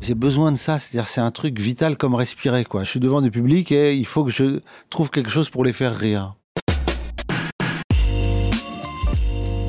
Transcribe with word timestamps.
J'ai 0.00 0.14
besoin 0.14 0.50
de 0.50 0.56
ça, 0.56 0.78
c'est-à-dire 0.78 1.08
c'est 1.08 1.20
un 1.20 1.30
truc 1.30 1.60
vital 1.60 1.96
comme 1.96 2.14
respirer 2.14 2.64
quoi. 2.64 2.84
Je 2.84 2.90
suis 2.90 3.00
devant 3.00 3.20
du 3.20 3.30
public 3.30 3.70
et 3.70 3.94
il 3.94 4.06
faut 4.06 4.24
que 4.24 4.30
je 4.30 4.60
trouve 4.88 5.10
quelque 5.10 5.28
chose 5.30 5.50
pour 5.50 5.62
les 5.62 5.74
faire 5.74 5.94
rire. 5.94 6.36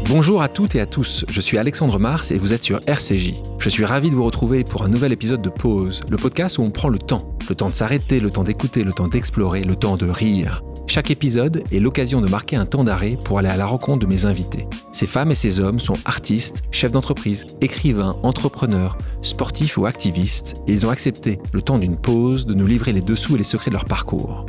Bonjour 0.06 0.42
à 0.42 0.50
toutes 0.50 0.76
et 0.76 0.82
à 0.82 0.86
tous, 0.86 1.26
je 1.30 1.40
suis 1.40 1.58
Alexandre 1.58 1.98
Mars 1.98 2.32
et 2.32 2.38
vous 2.38 2.54
êtes 2.54 2.64
sur 2.64 2.82
RCJ. 2.86 3.36
Je 3.60 3.70
suis 3.70 3.86
ravi 3.86 4.10
de 4.10 4.16
vous 4.16 4.26
retrouver 4.26 4.64
pour 4.64 4.84
un 4.84 4.90
nouvel 4.90 5.12
épisode 5.14 5.42
de 5.42 5.50
Pause, 5.50 6.02
le 6.10 6.18
podcast 6.18 6.58
où 6.58 6.64
on 6.64 6.72
prend 6.72 6.90
le 6.90 7.00
temps. 7.00 7.38
Le 7.50 7.56
temps 7.56 7.70
de 7.70 7.74
s'arrêter, 7.74 8.20
le 8.20 8.30
temps 8.30 8.44
d'écouter, 8.44 8.84
le 8.84 8.94
temps 8.94 9.08
d'explorer, 9.08 9.64
le 9.64 9.76
temps 9.76 9.98
de 9.98 10.10
rire. 10.10 10.64
Chaque 10.92 11.10
épisode 11.10 11.64
est 11.72 11.80
l'occasion 11.80 12.20
de 12.20 12.30
marquer 12.30 12.58
un 12.58 12.66
temps 12.66 12.84
d'arrêt 12.84 13.18
pour 13.24 13.40
aller 13.40 13.48
à 13.48 13.56
la 13.56 13.66
rencontre 13.66 14.00
de 14.00 14.08
mes 14.08 14.26
invités. 14.26 14.68
Ces 14.92 15.08
femmes 15.08 15.32
et 15.32 15.36
ces 15.36 15.62
hommes 15.62 15.80
sont 15.80 15.96
artistes, 16.04 16.64
chefs 16.70 16.92
d'entreprise, 16.92 17.46
écrivains, 17.62 18.18
entrepreneurs, 18.24 18.98
sportifs 19.22 19.78
ou 19.78 19.86
activistes, 19.86 20.58
et 20.68 20.74
ils 20.74 20.86
ont 20.86 20.90
accepté, 20.90 21.40
le 21.54 21.62
temps 21.62 21.80
d'une 21.80 21.96
pause, 21.96 22.46
de 22.46 22.54
nous 22.54 22.68
livrer 22.68 22.92
les 22.92 23.00
dessous 23.00 23.36
et 23.36 23.38
les 23.38 23.46
secrets 23.46 23.72
de 23.72 23.76
leur 23.76 23.86
parcours. 23.86 24.46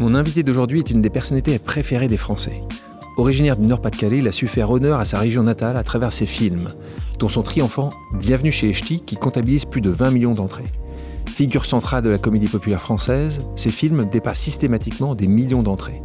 Mon 0.00 0.16
invité 0.16 0.42
d'aujourd'hui 0.42 0.80
est 0.80 0.90
une 0.90 1.00
des 1.00 1.10
personnalités 1.10 1.60
préférées 1.60 2.08
des 2.08 2.16
Français. 2.16 2.64
Originaire 3.16 3.56
du 3.56 3.68
Nord-Pas-de-Calais, 3.68 4.18
il 4.18 4.26
a 4.26 4.32
su 4.32 4.48
faire 4.48 4.72
honneur 4.72 4.98
à 4.98 5.04
sa 5.04 5.20
région 5.20 5.44
natale 5.44 5.76
à 5.76 5.84
travers 5.84 6.12
ses 6.12 6.26
films, 6.26 6.70
dont 7.20 7.28
son 7.28 7.44
triomphant 7.44 7.90
Bienvenue 8.14 8.50
chez 8.50 8.68
Echti 8.68 9.00
qui 9.00 9.14
comptabilise 9.14 9.64
plus 9.64 9.80
de 9.80 9.90
20 9.90 10.10
millions 10.10 10.34
d'entrées. 10.34 10.64
Figure 11.36 11.66
centrale 11.66 12.02
de 12.02 12.08
la 12.08 12.16
comédie 12.16 12.48
populaire 12.48 12.80
française, 12.80 13.46
ses 13.56 13.70
films 13.70 14.06
dépassent 14.06 14.40
systématiquement 14.40 15.14
des 15.14 15.26
millions 15.26 15.62
d'entrées. 15.62 16.00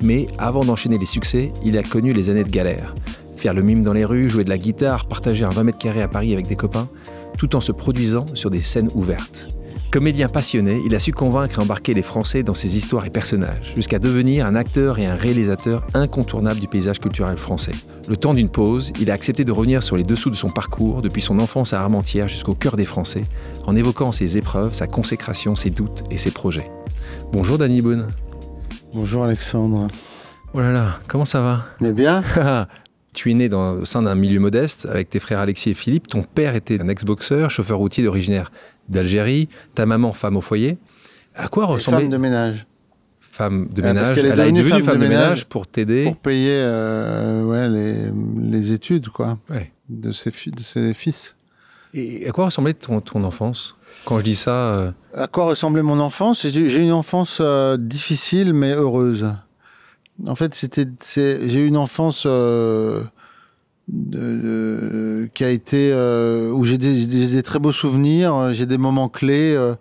Mais 0.00 0.28
avant 0.38 0.62
d'enchaîner 0.62 0.98
les 0.98 1.06
succès, 1.06 1.52
il 1.64 1.76
a 1.76 1.82
connu 1.82 2.12
les 2.12 2.30
années 2.30 2.44
de 2.44 2.48
galère. 2.48 2.94
Faire 3.36 3.54
le 3.54 3.62
mime 3.62 3.82
dans 3.82 3.92
les 3.92 4.04
rues, 4.04 4.30
jouer 4.30 4.44
de 4.44 4.50
la 4.50 4.58
guitare, 4.58 5.06
partager 5.06 5.44
un 5.44 5.48
20 5.48 5.64
mètres 5.64 5.78
carrés 5.78 6.02
à 6.02 6.06
Paris 6.06 6.32
avec 6.32 6.46
des 6.46 6.54
copains, 6.54 6.88
tout 7.36 7.56
en 7.56 7.60
se 7.60 7.72
produisant 7.72 8.24
sur 8.34 8.50
des 8.50 8.60
scènes 8.60 8.88
ouvertes. 8.94 9.48
Comédien 9.92 10.30
passionné, 10.30 10.80
il 10.86 10.94
a 10.94 10.98
su 10.98 11.12
convaincre 11.12 11.58
et 11.58 11.62
embarquer 11.62 11.92
les 11.92 12.00
Français 12.00 12.42
dans 12.42 12.54
ses 12.54 12.78
histoires 12.78 13.04
et 13.04 13.10
personnages, 13.10 13.74
jusqu'à 13.76 13.98
devenir 13.98 14.46
un 14.46 14.54
acteur 14.54 14.98
et 14.98 15.04
un 15.04 15.16
réalisateur 15.16 15.86
incontournable 15.92 16.60
du 16.60 16.66
paysage 16.66 16.98
culturel 16.98 17.36
français. 17.36 17.74
Le 18.08 18.16
temps 18.16 18.32
d'une 18.32 18.48
pause, 18.48 18.94
il 18.98 19.10
a 19.10 19.14
accepté 19.14 19.44
de 19.44 19.52
revenir 19.52 19.82
sur 19.82 19.98
les 19.98 20.02
dessous 20.02 20.30
de 20.30 20.34
son 20.34 20.48
parcours, 20.48 21.02
depuis 21.02 21.20
son 21.20 21.38
enfance 21.40 21.74
à 21.74 21.82
Armentières 21.82 22.26
jusqu'au 22.26 22.54
cœur 22.54 22.76
des 22.76 22.86
Français, 22.86 23.24
en 23.66 23.76
évoquant 23.76 24.12
ses 24.12 24.38
épreuves, 24.38 24.72
sa 24.72 24.86
consécration, 24.86 25.56
ses 25.56 25.68
doutes 25.68 26.04
et 26.10 26.16
ses 26.16 26.30
projets. 26.30 26.70
Bonjour 27.30 27.58
Danny 27.58 27.82
Boone. 27.82 28.08
Bonjour 28.94 29.24
Alexandre. 29.24 29.88
Oh 30.54 30.60
là 30.60 30.72
là, 30.72 31.00
comment 31.06 31.26
ça 31.26 31.42
va? 31.42 31.66
Mais 31.82 31.92
bien 31.92 32.24
Tu 33.12 33.30
es 33.30 33.34
né 33.34 33.50
dans, 33.50 33.72
au 33.72 33.84
sein 33.84 34.00
d'un 34.00 34.14
milieu 34.14 34.40
modeste 34.40 34.88
avec 34.90 35.10
tes 35.10 35.20
frères 35.20 35.40
Alexis 35.40 35.68
et 35.68 35.74
Philippe. 35.74 36.06
Ton 36.06 36.22
père 36.22 36.54
était 36.54 36.80
un 36.80 36.88
ex-boxeur, 36.88 37.50
chauffeur 37.50 37.76
routier 37.76 38.02
d'originaire 38.02 38.50
d'Algérie, 38.88 39.48
ta 39.74 39.86
maman 39.86 40.12
femme 40.12 40.36
au 40.36 40.40
foyer. 40.40 40.78
À 41.34 41.48
quoi 41.48 41.66
ressemblait 41.66 42.02
Femme 42.02 42.10
de 42.10 42.16
ménage. 42.18 42.66
femme 43.20 43.68
de 43.72 43.80
parce 43.82 43.94
ménage 43.94 44.14
qu'elle 44.14 44.26
est 44.26 44.28
Elle 44.30 44.40
a 44.40 44.44
devenue 44.44 44.58
devenu 44.62 44.82
femme, 44.82 44.94
de 44.98 45.00
ménage, 45.06 45.20
ménage 45.24 45.44
pour 45.46 45.66
t'aider. 45.66 46.04
Pour 46.04 46.16
payer 46.18 46.50
euh, 46.52 47.42
ouais, 47.44 47.68
les, 47.68 48.50
les 48.50 48.72
études 48.72 49.08
quoi, 49.08 49.38
Ouais. 49.48 49.72
de, 49.88 50.12
ses 50.12 50.30
fi- 50.30 50.50
de 50.50 50.60
ses 50.60 50.92
fils. 50.94 51.34
Et 51.94 52.26
à 52.26 52.32
quoi 52.32 52.46
ressemblait 52.46 52.72
ton, 52.74 53.00
ton 53.00 53.22
enfance? 53.24 53.76
Quand 54.06 54.18
je 54.18 54.24
dis 54.24 54.34
ça, 54.36 54.74
euh, 54.74 54.90
À 55.14 55.26
quoi 55.26 55.44
ressemblait 55.46 55.82
mon 55.82 56.00
enfance? 56.00 56.46
J'ai 56.46 56.82
une 56.82 56.92
enfance 56.92 57.38
euh, 57.40 57.76
difficile 57.78 58.54
mais 58.54 58.72
heureuse. 58.72 59.26
En 60.26 60.34
fait, 60.34 60.54
c'était, 60.54 60.86
j'ai 61.14 61.58
eu 61.60 61.66
une 61.66 61.76
enfance 61.76 62.24
euh, 62.26 63.02
de- 63.92 65.28
qui 65.34 65.44
a 65.44 65.50
été 65.50 65.90
euh, 65.92 66.50
où 66.50 66.64
j'ai 66.64 66.78
des, 66.78 67.04
des- 67.06 67.28
des 67.28 67.42
très 67.42 67.58
beaux 67.58 67.72
souvenirs, 67.72 68.48
j'ai 68.52 68.66
des 68.66 68.78
moments 68.78 69.08
clés. 69.08 69.54
euh, 69.54 69.74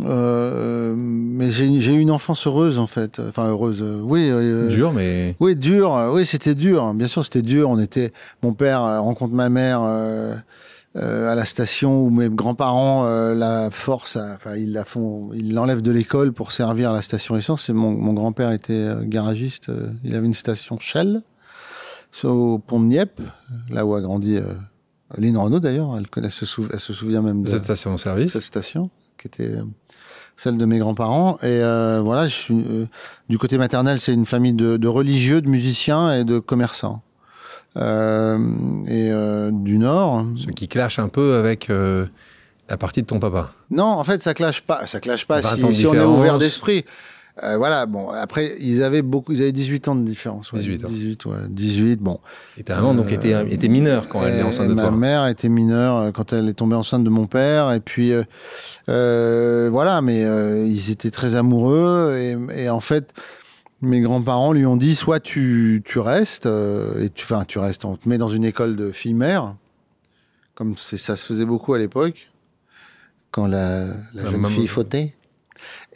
euh, 0.00 0.94
mais 0.96 1.50
j'ai 1.52 1.66
eu 1.66 2.00
une 2.00 2.10
enfance 2.10 2.46
heureuse 2.46 2.78
en 2.78 2.86
fait. 2.88 3.20
Enfin 3.20 3.46
heureuse, 3.48 3.80
euh, 3.82 4.00
oui. 4.02 4.28
euh, 4.30 4.68
dur, 4.68 4.92
mais 4.92 5.36
oui, 5.38 5.54
dur. 5.54 5.94
euh, 5.94 6.12
Oui, 6.12 6.26
c'était 6.26 6.54
dur. 6.56 6.92
Bien 6.94 7.06
sûr, 7.08 7.24
c'était 7.24 7.42
dur. 7.42 7.70
On 7.70 7.78
était. 7.78 8.12
Mon 8.42 8.54
père 8.54 8.82
euh, 8.82 9.00
rencontre 9.00 9.34
ma 9.34 9.48
mère 9.48 9.82
euh, 9.84 10.34
euh, 10.96 11.30
à 11.30 11.34
la 11.36 11.44
station 11.44 12.02
où 12.02 12.10
mes 12.10 12.28
grands-parents 12.28 13.04
euh, 13.06 13.34
la 13.34 13.70
forcent. 13.70 14.16
à- 14.16 14.32
Enfin, 14.34 14.56
ils 14.56 14.72
la 14.72 14.84
font. 14.84 15.30
Ils 15.34 15.54
l'enlèvent 15.54 15.82
de 15.82 15.92
l'école 15.92 16.32
pour 16.32 16.50
servir 16.50 16.90
à 16.90 16.92
la 16.92 17.02
station 17.02 17.36
essence. 17.36 17.68
Et 17.68 17.72
mon, 17.72 17.90
mon 17.92 18.14
grand-père 18.14 18.50
était 18.50 18.72
euh, 18.72 19.02
garagiste. 19.04 19.68
euh, 19.68 19.90
il 20.02 20.16
avait 20.16 20.26
une 20.26 20.34
station 20.34 20.76
Shell 20.80 21.22
au 22.22 22.58
pont 22.58 22.78
de 22.80 22.86
Nieppe, 22.86 23.20
là 23.70 23.84
où 23.84 23.94
a 23.94 24.00
grandi 24.00 24.36
euh, 24.36 24.54
Lynn 25.18 25.36
Renault 25.36 25.60
d'ailleurs. 25.60 25.98
Elle, 26.16 26.30
se 26.30 26.44
souv- 26.44 26.68
elle 26.72 26.80
se 26.80 26.92
souvient 26.92 27.22
même 27.22 27.42
de 27.42 27.48
cette 27.48 27.64
station-service. 27.64 28.32
cette 28.32 28.42
station, 28.42 28.90
qui 29.18 29.26
était 29.26 29.50
euh, 29.50 29.62
celle 30.36 30.56
de 30.56 30.64
mes 30.64 30.78
grands-parents. 30.78 31.36
Et 31.42 31.46
euh, 31.46 32.00
voilà, 32.04 32.26
je 32.26 32.34
suis, 32.34 32.54
euh, 32.54 32.86
du 33.28 33.38
côté 33.38 33.58
maternel, 33.58 34.00
c'est 34.00 34.12
une 34.14 34.26
famille 34.26 34.52
de, 34.54 34.76
de 34.76 34.88
religieux, 34.88 35.40
de 35.40 35.48
musiciens 35.48 36.14
et 36.14 36.24
de 36.24 36.38
commerçants. 36.38 37.02
Euh, 37.76 38.38
et 38.86 39.10
du 39.52 39.78
Nord. 39.78 40.24
Ce 40.36 40.46
qui 40.46 40.68
clash 40.68 40.98
un 41.00 41.08
peu 41.08 41.34
avec 41.34 41.68
la 42.68 42.76
partie 42.76 43.02
de 43.02 43.06
ton 43.06 43.18
papa. 43.18 43.50
Non, 43.70 43.84
en 43.84 44.04
fait, 44.04 44.22
ça 44.22 44.32
clash 44.34 44.62
pas. 44.62 44.86
Ça 44.86 45.00
clash 45.00 45.26
pas 45.26 45.40
20 45.40 45.54
si, 45.56 45.62
de 45.62 45.72
si 45.72 45.86
on 45.86 45.94
est 45.94 46.00
ouvert 46.04 46.38
d'esprit. 46.38 46.84
Euh, 47.42 47.56
voilà, 47.56 47.86
bon, 47.86 48.10
après, 48.10 48.54
ils 48.60 48.82
avaient 48.84 49.02
beaucoup, 49.02 49.32
ils 49.32 49.42
avaient 49.42 49.50
18 49.50 49.88
ans 49.88 49.96
de 49.96 50.04
différence. 50.04 50.52
ouais. 50.52 50.60
18 50.60 50.84
ans. 50.84 50.88
18, 50.88 51.24
ouais, 51.26 51.36
18, 51.48 51.96
bon. 52.00 52.20
Et 52.56 52.62
ta 52.62 52.76
maman 52.76 52.94
donc, 52.94 53.06
Euh, 53.10 53.14
était, 53.16 53.52
était 53.52 53.66
mineure 53.66 54.08
quand 54.08 54.24
elle 54.24 54.34
est 54.36 54.38
Et 54.38 54.42
enceinte 54.44 54.68
de 54.68 54.74
ma 54.74 54.82
toi. 54.82 54.90
mère 54.92 55.26
était 55.26 55.48
mineure 55.48 55.96
euh, 55.96 56.10
quand 56.12 56.32
elle 56.32 56.48
est 56.48 56.54
tombée 56.54 56.76
enceinte 56.76 57.02
de 57.02 57.10
mon 57.10 57.26
père. 57.26 57.72
Et 57.72 57.80
puis, 57.80 58.12
euh, 58.12 58.22
euh, 58.88 59.68
voilà, 59.72 60.00
mais 60.00 60.22
euh, 60.24 60.64
ils 60.64 60.90
étaient 60.92 61.10
très 61.10 61.34
amoureux. 61.34 62.16
Et, 62.16 62.62
et 62.64 62.68
en 62.70 62.78
fait, 62.80 63.12
mes 63.82 64.00
grands-parents 64.00 64.52
lui 64.52 64.64
ont 64.64 64.76
dit 64.76 64.94
soit 64.94 65.18
tu, 65.18 65.82
tu 65.84 65.98
restes, 65.98 66.46
euh, 66.46 67.02
et 67.04 67.10
tu, 67.10 67.24
enfin, 67.24 67.44
tu 67.44 67.58
restes, 67.58 67.84
on 67.84 67.96
te 67.96 68.08
met 68.08 68.16
dans 68.16 68.28
une 68.28 68.44
école 68.44 68.76
de 68.76 68.92
filles-mères, 68.92 69.56
comme 70.54 70.76
ça 70.76 71.16
se 71.16 71.26
faisait 71.26 71.44
beaucoup 71.44 71.74
à 71.74 71.78
l'époque, 71.78 72.30
quand 73.32 73.48
la, 73.48 73.86
la 73.86 73.94
La 74.14 74.22
jeune 74.30 74.40
maman- 74.40 74.48
fille 74.54 74.68
fautait. 74.68 75.14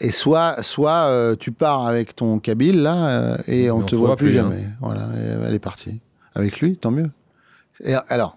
Et 0.01 0.11
soit, 0.11 0.63
soit 0.63 1.09
euh, 1.09 1.35
tu 1.35 1.51
pars 1.53 1.87
avec 1.87 2.15
ton 2.15 2.39
Kabyle, 2.39 2.83
là, 2.83 3.09
euh, 3.11 3.37
et 3.49 3.71
on 3.71 3.81
Mais 3.81 3.87
te 3.87 3.97
voit 3.97 4.17
plus, 4.17 4.31
hein. 4.39 4.43
jamais. 4.51 4.67
Voilà, 4.81 5.09
elle 5.47 5.55
est 5.55 5.59
partie. 5.59 6.01
Avec 6.35 6.61
lui, 6.61 6.77
tant 6.77 6.91
mieux. 6.93 7.11
Et 7.83 7.95
alors, 8.09 8.37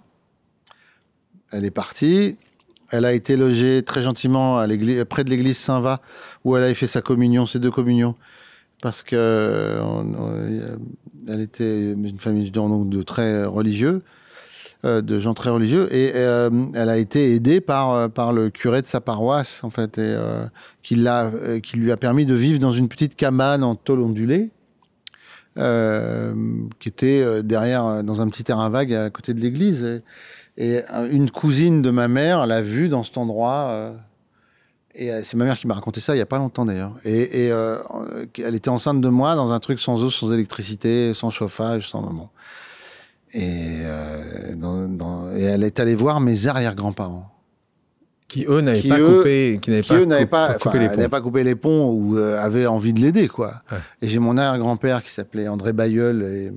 elle 1.52 1.66
est 1.66 1.72
partie. 1.72 2.38
Elle 2.90 3.06
a 3.06 3.14
été 3.14 3.38
logée 3.38 3.84
très 3.84 4.02
gentiment 4.02 4.58
à 4.58 4.68
près 5.08 5.24
de 5.24 5.30
l'église 5.30 5.58
Saint-Va, 5.58 6.02
où 6.44 6.58
elle 6.58 6.64
avait 6.64 6.74
fait 6.74 6.88
sa 6.88 7.02
communion, 7.02 7.46
ses 7.46 7.60
deux 7.60 7.72
communions. 7.72 8.16
Parce 8.82 9.04
que 9.04 9.78
on- 9.82 10.14
on- 10.16 10.78
elle 11.28 11.42
était 11.42 11.92
une 11.92 12.20
famille 12.20 12.50
donc, 12.52 12.90
de 12.90 13.04
très 13.04 13.46
religieux, 13.46 14.02
euh, 14.02 14.02
de 14.84 15.20
gens 15.20 15.34
très 15.34 15.50
religieux, 15.52 15.88
et 15.96 16.12
euh, 16.16 16.50
elle 16.74 16.90
a 16.90 16.98
été 16.98 17.34
aidée 17.34 17.62
par, 17.62 17.94
euh, 17.94 18.08
par 18.08 18.34
le 18.34 18.50
curé 18.50 18.82
de 18.82 18.88
sa 18.88 19.00
paroisse, 19.00 19.64
en 19.64 19.70
fait, 19.70 19.98
et, 19.98 20.02
euh, 20.02 20.46
qui, 20.82 20.96
l'a, 20.96 21.26
euh, 21.26 21.60
qui 21.60 21.78
lui 21.78 21.92
a 21.92 21.98
permis 21.98 22.26
de 22.26 22.34
vivre 22.34 22.60
dans 22.60 22.72
une 22.72 22.88
petite 22.88 23.16
cabane 23.16 23.64
en 23.64 23.76
tôle 23.76 24.02
ondulée, 24.02 24.50
euh, 25.58 26.34
qui 26.80 26.90
était 26.90 27.22
euh, 27.22 27.42
derrière, 27.42 27.86
euh, 27.86 28.02
dans 28.04 28.22
un 28.22 28.28
petit 28.30 28.44
terrain 28.44 28.70
vague 28.70 28.94
à 28.94 29.10
côté 29.10 29.34
de 29.34 29.40
l'église. 29.40 30.02
Et, 30.58 30.82
euh, 30.92 31.10
une 31.12 31.30
cousine 31.30 31.82
de 31.82 31.92
ma 31.92 32.08
mère 32.08 32.48
l'a 32.48 32.62
vue 32.62 32.90
dans 32.90 33.04
cet 33.04 33.18
endroit. 33.18 33.68
euh, 33.70 33.94
et 34.94 35.12
euh, 35.12 35.22
c'est 35.24 35.38
ma 35.38 35.46
mère 35.46 35.58
qui 35.58 35.68
m'a 35.68 35.74
raconté 35.74 36.02
ça 36.02 36.14
il 36.14 36.18
n'y 36.18 36.22
a 36.22 36.26
pas 36.26 36.38
longtemps 36.38 36.66
d'ailleurs. 36.66 36.94
Et, 37.06 37.50
euh, 37.52 37.78
euh, 38.12 38.26
elle 38.44 38.56
était 38.56 38.70
enceinte 38.70 39.00
de 39.00 39.10
moi 39.10 39.36
dans 39.36 39.52
un 39.52 39.60
truc 39.60 39.80
sans 39.80 40.04
eau, 40.04 40.10
sans 40.10 40.32
électricité, 40.34 41.14
sans 41.14 41.30
chauffage, 41.30 41.90
sans 41.90 42.02
bon. 42.02 42.28
Et, 43.34 43.80
euh, 43.84 44.56
dans- 44.56 44.88
dans- 44.88 45.32
et 45.34 45.44
elle 45.44 45.64
est 45.64 45.80
allée 45.80 45.96
voir 45.96 46.20
mes 46.20 46.48
arrière-grands-parents. 46.48 47.28
Qui 48.28 48.46
eux 48.48 48.62
n'avaient 48.62 48.82
pas 48.88 48.98
eux- 49.00 49.18
coupé, 49.18 49.60
qui 49.62 49.72
n'avaient 49.72 49.82
pas, 49.82 49.96
pas, 50.26 50.54
les 50.80 50.88
ponts. 51.04 51.10
pas 51.10 51.22
coupé 51.22 51.44
les 51.44 51.56
ponts 51.56 51.90
ou 51.92 52.18
euh, 52.18 52.42
avaient 52.42 52.66
envie 52.66 52.94
de 52.94 53.00
l'aider, 53.02 53.28
quoi. 53.28 53.56
Ouais. 53.72 53.78
Et 54.02 54.08
j'ai 54.08 54.20
mon 54.20 54.38
arrière-grand-père 54.38 55.04
qui 55.04 55.12
s'appelait 55.12 55.50
André 55.50 55.74
Bayeul 55.74 56.24
et, 56.24 56.52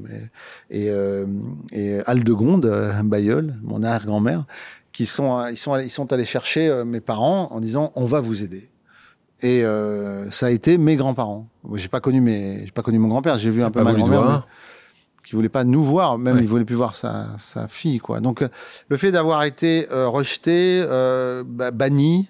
et, 0.71 0.91
euh, 0.91 1.27
et 1.73 1.99
Aldegonde 2.07 2.67
Bayeul, 3.05 3.55
mon 3.63 3.83
arrière-grand-mère, 3.83 4.45
qui 4.93 5.05
sont, 5.07 5.45
ils 5.49 5.57
sont, 5.57 5.73
allés- 5.73 5.87
ils 5.87 5.91
sont 5.91 6.13
allés 6.13 6.25
chercher 6.25 6.83
mes 6.87 7.01
parents 7.01 7.49
en 7.51 7.59
disant 7.59 7.91
on 7.97 8.05
va 8.05 8.21
vous 8.21 8.45
aider. 8.45 8.69
Et 9.43 9.65
ça 10.31 10.47
a 10.47 10.51
été 10.51 10.79
mes 10.79 10.95
grands-parents. 10.95 11.49
J'ai 11.75 11.89
pas 11.89 12.01
connu 12.01 12.21
mes, 12.21 12.67
j'ai 12.67 12.71
pas 12.73 12.83
connu 12.83 12.99
mon 13.01 13.09
grand-père. 13.09 13.37
J'ai 13.37 13.51
vu 13.51 13.63
un 13.65 13.71
peu 13.73 13.81
ma 13.83 13.93
grand-mère, 14.07 14.47
qui 15.35 15.37
voulait 15.37 15.49
pas 15.49 15.65
nous 15.65 15.83
voir. 15.83 16.17
Même 16.17 16.37
Ouais. 16.37 16.43
il 16.43 16.47
voulait 16.49 16.65
plus 16.65 16.77
voir 16.77 16.95
sa, 16.95 17.27
sa 17.39 17.67
fille, 17.67 17.99
quoi. 17.99 18.21
Donc 18.21 18.41
euh, 18.43 18.49
le 18.89 18.97
fait 18.97 19.11
d'avoir 19.11 19.43
été 19.43 19.89
euh, 19.91 20.07
rejeté, 20.07 20.85
euh, 20.89 21.43
ba- 21.45 21.73
banni, 21.73 22.29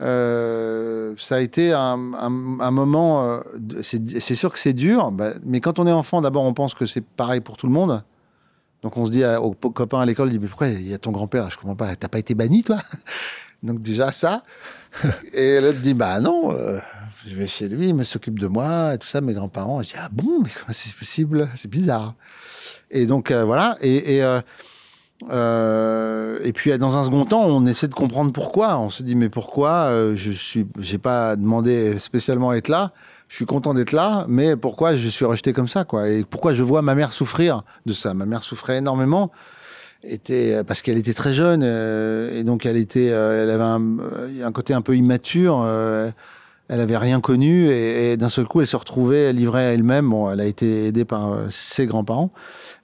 euh, 0.00 1.14
ça 1.18 1.36
a 1.36 1.40
été 1.40 1.72
un, 1.72 2.12
un- 2.14 2.60
un 2.60 2.70
moment. 2.70 3.40
c'est 3.82 4.34
sûr 4.34 4.52
que 4.52 4.58
c'est 4.58 4.72
dur, 4.72 5.10
bah, 5.10 5.32
mais 5.44 5.60
quand 5.60 5.78
on 5.78 5.86
est 5.86 5.92
enfant, 5.92 6.20
d'abord 6.22 6.44
on 6.44 6.54
pense 6.54 6.74
que 6.74 6.86
c'est 6.86 7.04
pareil 7.04 7.40
pour 7.40 7.56
tout 7.58 7.66
le 7.66 7.72
monde. 7.72 8.02
Donc 8.82 8.96
on 8.96 9.04
se 9.04 9.10
dit 9.10 9.24
à- 9.24 9.40
aux 9.42 9.52
copains 9.52 10.00
à 10.00 10.06
l'école, 10.06 10.28
il 10.28 10.32
dit 10.32 10.38
mais 10.38 10.48
pourquoi 10.48 10.68
il 10.68 10.88
y 10.88 10.94
a 10.94 10.98
ton 10.98 11.10
grand-père? 11.12 11.50
Je 11.50 11.56
comprends 11.58 11.76
pas. 11.76 11.94
T'as 11.96 12.08
pas 12.08 12.18
été 12.18 12.34
banni 12.34 12.62
toi? 12.62 12.76
Donc 13.62 13.80
déjà 13.82 14.12
ça. 14.12 14.42
et 15.34 15.60
l'autre 15.60 15.80
dit 15.80 15.94
bah 15.94 16.20
non, 16.20 16.52
euh, 16.52 16.78
je 17.26 17.34
vais 17.34 17.46
chez 17.46 17.68
lui, 17.68 17.88
il 17.88 18.04
s'occupe 18.04 18.38
de 18.38 18.46
moi 18.46 18.94
et 18.94 18.98
tout 18.98 19.06
ça, 19.06 19.20
mes 19.20 19.34
grands-parents. 19.34 19.82
Je 19.82 19.90
dis 19.90 19.94
ah 19.98 20.08
bon, 20.12 20.40
mais 20.42 20.50
comment 20.50 20.72
c'est 20.72 20.94
possible? 20.94 21.48
C'est 21.54 21.70
bizarre. 21.70 22.14
Et 22.90 23.06
donc 23.06 23.30
euh, 23.30 23.44
voilà. 23.44 23.76
Euh, 23.84 24.40
euh, 25.30 26.38
et 26.44 26.52
puis 26.52 26.76
dans 26.78 26.96
un 26.96 27.04
second 27.04 27.24
temps, 27.24 27.44
on 27.46 27.66
essaie 27.66 27.88
de 27.88 27.94
comprendre 27.94 28.32
pourquoi. 28.32 28.78
On 28.78 28.90
se 28.90 29.02
dit 29.02 29.16
mais 29.16 29.28
pourquoi 29.28 30.14
je 30.14 30.30
suis, 30.30 30.66
j'ai 30.78 30.98
pas 30.98 31.36
demandé 31.36 31.98
spécialement 31.98 32.50
à 32.50 32.56
être 32.56 32.68
là. 32.68 32.92
Je 33.28 33.34
suis 33.34 33.46
content 33.46 33.74
d'être 33.74 33.90
là, 33.90 34.24
mais 34.28 34.54
pourquoi 34.54 34.94
je 34.94 35.08
suis 35.08 35.24
rejeté 35.24 35.52
comme 35.52 35.66
ça, 35.66 35.82
quoi? 35.84 36.08
Et 36.08 36.22
pourquoi 36.22 36.52
je 36.52 36.62
vois 36.62 36.80
ma 36.80 36.94
mère 36.94 37.12
souffrir 37.12 37.64
de 37.84 37.92
ça? 37.92 38.14
Ma 38.14 38.24
mère 38.24 38.44
souffrait 38.44 38.78
énormément, 38.78 39.32
était 40.04 40.62
parce 40.62 40.80
qu'elle 40.80 40.96
était 40.96 41.14
très 41.14 41.32
jeune 41.32 41.64
et 41.64 42.44
donc 42.44 42.66
elle 42.66 42.76
était, 42.76 43.06
elle 43.06 43.50
avait 43.50 43.64
un, 43.64 44.52
côté 44.52 44.74
un 44.74 44.80
peu 44.80 44.96
immature. 44.96 45.66
Elle 46.68 46.80
avait 46.80 46.96
rien 46.96 47.20
connu 47.20 47.68
et, 47.70 48.12
et 48.12 48.16
d'un 48.16 48.28
seul 48.28 48.46
coup, 48.46 48.60
elle 48.60 48.66
se 48.66 48.76
retrouvait 48.76 49.32
livrée 49.32 49.64
à 49.66 49.72
elle-même. 49.72 50.10
Bon, 50.10 50.30
elle 50.30 50.40
a 50.40 50.44
été 50.46 50.86
aidée 50.86 51.04
par 51.04 51.32
euh, 51.32 51.46
ses 51.50 51.86
grands-parents, 51.86 52.32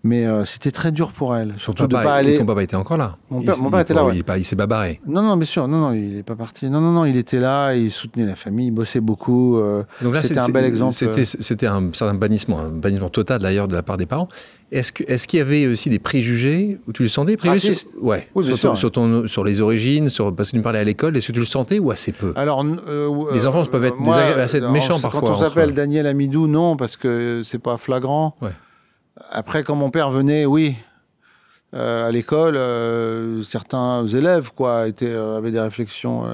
mais 0.05 0.25
euh, 0.27 0.45
c'était 0.45 0.71
très 0.71 0.93
dur 0.93 1.13
pour 1.13 1.37
elle, 1.37 1.55
surtout 1.59 1.87
de 1.87 1.95
pas 1.95 2.15
aller. 2.15 2.37
ton 2.39 2.47
papa 2.47 2.63
était 2.63 2.77
encore 2.77 2.97
là. 2.97 3.17
Mon 3.31 3.43
père- 3.43 3.59
mon 3.59 3.69
il 3.69 3.71
père 3.71 3.79
est 3.81 3.83
était 3.83 3.95
pas- 3.95 4.01
là, 4.01 4.07
ouais. 4.07 4.15
Il, 4.15 4.19
est 4.21 4.23
pas- 4.23 4.39
il 4.39 4.45
s'est 4.45 4.57
babarré. 4.57 5.01
Non, 5.07 5.23
non, 5.23 5.37
bien 5.37 5.47
sûr, 5.47 5.67
non, 5.69 5.79
non, 5.79 5.93
il 5.95 6.15
n'est 6.17 6.23
pas 6.23 6.37
parti. 6.37 6.69
Non, 6.71 6.81
non, 6.81 6.93
non, 6.93 7.05
il 7.05 7.17
était 7.17 7.41
là, 7.41 7.75
il 7.75 7.91
soutenait 7.91 8.27
la 8.27 8.37
famille, 8.37 8.69
il 8.69 8.73
bossait 8.73 9.01
beaucoup. 9.01 9.59
euh, 9.59 9.83
Donc 10.01 10.15
là, 10.15 10.23
C'était 10.23 10.39
un 10.39 10.49
bel 10.49 10.65
exemple. 10.65 10.93
C'était, 10.93 11.25
c'était 11.25 11.67
un 11.67 11.89
certain 11.93 12.15
bannissement, 12.15 12.59
un 12.61 12.71
bannissement 12.71 13.11
total 13.11 13.41
d'ailleurs 13.41 13.69
de 13.69 13.75
la 13.75 13.83
part 13.83 13.97
des 13.97 14.07
parents. 14.07 14.29
Est-ce, 14.73 14.91
que, 14.91 15.05
est-ce 15.07 15.29
qu'il 15.29 15.39
y 15.39 15.43
avait 15.43 15.67
aussi 15.67 15.91
des 15.91 15.99
préjugés 15.99 16.79
tu 16.95 17.03
le 17.03 17.09
sentais 17.11 17.37
préjugés 17.37 17.75
sur, 17.75 17.91
ouais, 18.03 18.27
Oui, 18.35 18.47
sur, 18.47 18.55
ton- 18.59 18.75
sûr. 18.75 18.77
sur, 18.79 18.91
ton- 18.91 19.27
sur 19.29 19.45
les 19.45 19.61
origines, 19.61 20.09
sur, 20.09 20.35
parce 20.35 20.49
que 20.49 20.53
tu 20.53 20.59
me 20.59 20.63
parlais 20.63 20.79
à 20.79 20.85
l'école, 20.85 21.15
est-ce 21.17 21.27
que 21.29 21.33
tu 21.33 21.41
le 21.41 21.45
sentais 21.45 21.79
ou 21.79 21.91
assez 21.91 22.11
peu? 22.13 22.33
Alors, 22.37 22.65
euh, 22.89 23.11
Les 23.35 23.45
euh, 23.45 23.49
enfants 23.51 23.67
peuvent 23.67 23.85
être 23.85 23.99
moi, 23.99 24.17
assez 24.17 24.63
euh, 24.63 24.71
méchants 24.71 24.99
parfois 24.99 25.21
Quand 25.21 25.35
on 25.35 25.39
s'appelle. 25.39 25.75
Daniel 25.75 26.07
Amidou, 26.07 26.47
non, 26.47 26.77
parce 26.77 26.97
que 26.97 27.43
c'est 27.45 27.59
pas 27.59 27.77
flagrant. 27.77 28.35
Ouais. 28.41 28.53
Après, 29.31 29.63
quand 29.63 29.75
mon 29.77 29.91
père 29.91 30.11
venait, 30.11 30.47
oui. 30.47 30.75
Euh, 31.75 32.09
à 32.09 32.11
l'école, 32.11 32.57
euh, 32.57 33.43
certains 33.43 34.07
élèves 34.07 34.51
quoi, 34.55 34.89
étaient, 34.89 35.13
avaient 35.15 35.51
des 35.51 35.61
réflexions 35.61 36.25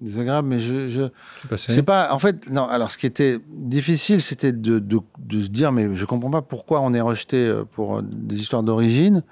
désagréables, 0.00 0.48
mais 0.48 0.58
je, 0.60 0.88
je 0.88 1.02
passais 1.48 1.72
c'est 1.72 1.82
pas. 1.82 2.12
En 2.12 2.18
fait, 2.18 2.50
non. 2.50 2.64
Alors, 2.68 2.90
ce 2.92 2.98
qui 2.98 3.06
était 3.06 3.38
difficile, 3.50 4.20
c'était 4.22 4.52
de, 4.52 4.78
de, 4.78 4.98
de 5.18 5.42
se 5.42 5.48
dire, 5.48 5.72
mais 5.72 5.94
je 5.94 6.04
comprends 6.04 6.30
pas 6.30 6.42
pourquoi 6.42 6.80
on 6.80 6.94
est 6.94 7.00
rejeté 7.00 7.46
euh, 7.46 7.64
pour 7.64 7.98
euh, 7.98 8.02
des 8.04 8.40
histoires 8.40 8.62
d'origine. 8.62 9.22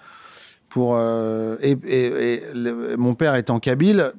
Pour 0.69 0.97
euh, 0.97 1.57
et, 1.61 1.73
et- 1.87 2.35
et 2.35 2.43
le- 2.55 2.97
mon 2.97 3.15
père 3.15 3.35
étant 3.37 3.61
kabyle, 3.61 4.13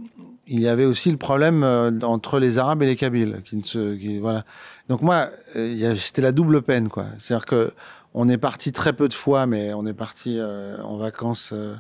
il 0.48 0.62
y 0.62 0.68
avait 0.68 0.86
aussi 0.86 1.12
le 1.12 1.18
problème 1.18 1.64
entre 2.04 2.40
les 2.40 2.58
Arabes 2.58 2.82
et 2.82 2.86
les 2.86 2.96
Kabyles, 2.96 3.42
qui 3.44 3.62
se, 3.64 3.96
qui- 3.96 4.18
voilà. 4.20 4.46
Donc 4.90 5.02
moi, 5.02 5.30
c'était 5.96 6.22
la 6.22 6.32
double 6.32 6.62
peine, 6.62 6.88
quoi. 6.88 7.06
C'est-à-dire 7.20 7.46
que 7.46 7.72
on 8.14 8.30
est 8.30 8.38
parti 8.38 8.72
très 8.72 8.94
peu 8.94 9.08
de 9.10 9.14
fois, 9.14 9.46
mais 9.46 9.74
on 9.74 9.86
est 9.86 9.94
parti 9.94 10.38
euh, 10.40 10.78
en 10.84 10.98
vacances. 10.98 11.52
euh, 11.54 11.76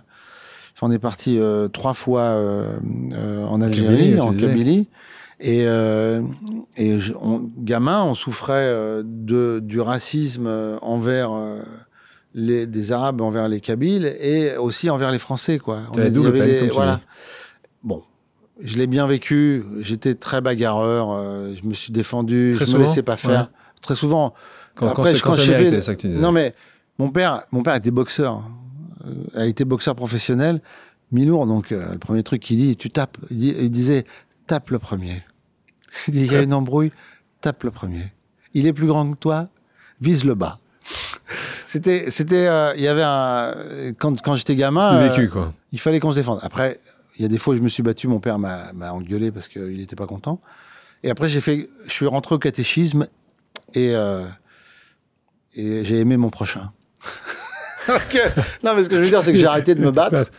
on 0.81 0.91
est 0.91 0.99
parti 0.99 1.37
euh, 1.39 1.67
trois 1.67 1.93
fois 1.93 2.21
euh, 2.21 2.77
euh, 3.13 3.43
en 3.45 3.61
Algérie, 3.61 3.95
Kabylie, 3.95 4.19
en. 4.21 4.33
Kabylie. 4.33 4.87
Et, 5.39 5.65
et 6.77 6.99
je- 6.99 7.13
on- 7.21 7.49
gamin, 7.59 8.03
on 8.03 8.15
souffrait 8.15 8.73
de, 9.03 9.59
du 9.59 9.79
racisme 9.79 10.49
envers 10.81 11.31
les, 12.33 12.65
des 12.65 12.91
Arabes 12.91 13.21
envers 13.21 13.47
les 13.47 13.59
Kabyles 13.61 14.15
et 14.19 14.57
aussi 14.57 14.89
envers 14.89 15.11
les 15.11 15.19
Français, 15.19 15.59
quoi. 15.59 15.81
Double 16.09 16.33
peine, 16.33 16.59
comme 16.59 16.67
tu 16.69 16.73
voilà. 16.73 16.99
Bon, 17.83 18.01
je 18.63 18.77
l'ai 18.79 18.87
bien 18.87 19.05
vécu. 19.05 19.63
J'étais 19.79 20.15
très 20.15 20.41
bagarreur. 20.41 21.09
je 21.53 21.63
me 21.67 21.73
suis 21.73 21.91
défendu. 21.93 22.53
Très 22.55 22.65
je 22.65 22.71
souvent 22.71 22.79
me 22.83 22.87
laissais 22.87 23.03
pas 23.03 23.17
faire. 23.17 23.51
Très 23.83 23.95
souvent. 23.95 24.33
Quand, 24.73 24.87
quand 24.87 24.91
Après, 25.03 25.11
c'est, 25.11 25.17
je- 25.17 25.23
quand 25.23 25.29
quand 25.29 25.35
fait- 25.71 25.81
ça 25.81 25.95
que 25.95 26.01
tu 26.01 26.07
disais. 26.07 26.19
Non, 26.19 26.31
mais 26.31 26.53
mon 26.97 27.09
père, 27.09 27.43
mon 27.51 27.61
père 27.61 27.75
était 27.75 27.91
boxeur. 27.91 28.41
Euh, 29.07 29.41
a 29.41 29.45
été 29.45 29.65
boxeur 29.65 29.95
professionnel. 29.95 30.61
Milour, 31.11 31.47
donc 31.47 31.71
euh, 31.71 31.93
le 31.93 31.99
premier 31.99 32.21
truc 32.23 32.41
qu'il 32.41 32.57
dit, 32.57 32.75
tu 32.75 32.89
tapes. 32.89 33.17
Il, 33.31 33.37
dit- 33.37 33.55
il 33.59 33.71
disait, 33.71 34.03
tape 34.45 34.69
le 34.71 34.79
premier. 34.79 35.23
Il 36.07 36.13
dit, 36.13 36.21
il 36.25 36.31
y 36.31 36.35
a 36.35 36.41
une 36.41 36.53
embrouille, 36.53 36.91
tape 37.41 37.63
le 37.63 37.71
premier. 37.71 38.11
Il 38.53 38.67
est 38.67 38.73
plus 38.73 38.87
grand 38.87 39.09
que 39.11 39.17
toi, 39.17 39.47
vise 40.01 40.25
le 40.25 40.35
bas. 40.35 40.59
C'était, 41.65 42.09
c'était, 42.09 42.47
euh, 42.47 42.73
il 42.75 42.81
y 42.81 42.87
avait 42.87 43.03
un, 43.03 43.93
quand, 43.97 44.21
quand 44.21 44.35
j'étais 44.35 44.55
gamin, 44.55 45.07
vécu, 45.09 45.29
quoi. 45.29 45.53
il 45.71 45.79
fallait 45.79 45.99
qu'on 45.99 46.11
se 46.11 46.15
défende. 46.17 46.39
Après, 46.41 46.79
il 47.17 47.21
y 47.21 47.25
a 47.25 47.27
des 47.27 47.37
fois 47.37 47.53
où 47.53 47.57
je 47.57 47.61
me 47.61 47.67
suis 47.67 47.83
battu, 47.83 48.07
mon 48.07 48.19
père 48.19 48.37
m'a 48.39 48.71
m'a 48.73 48.91
engueulé 48.93 49.31
parce 49.31 49.47
qu'il 49.47 49.77
n'était 49.77 49.95
pas 49.95 50.07
content. 50.07 50.39
Et 51.03 51.09
après, 51.09 51.27
j'ai 51.29 51.41
fait, 51.41 51.69
je 51.85 51.91
suis 51.91 52.05
rentré 52.05 52.35
au 52.35 52.39
catéchisme 52.39 53.07
et, 53.73 53.93
et 55.55 55.83
j'ai 55.83 55.99
aimé 55.99 56.15
mon 56.17 56.29
prochain. 56.29 56.71
Donc, 57.87 58.19
non, 58.63 58.73
mais 58.75 58.83
ce 58.83 58.89
que 58.89 58.95
je 58.97 59.01
veux 59.01 59.09
dire, 59.09 59.21
c'est 59.23 59.31
que 59.33 59.39
j'ai 59.39 59.45
arrêté 59.45 59.75
de 59.75 59.81
me 59.81 59.91
battre 59.91 60.29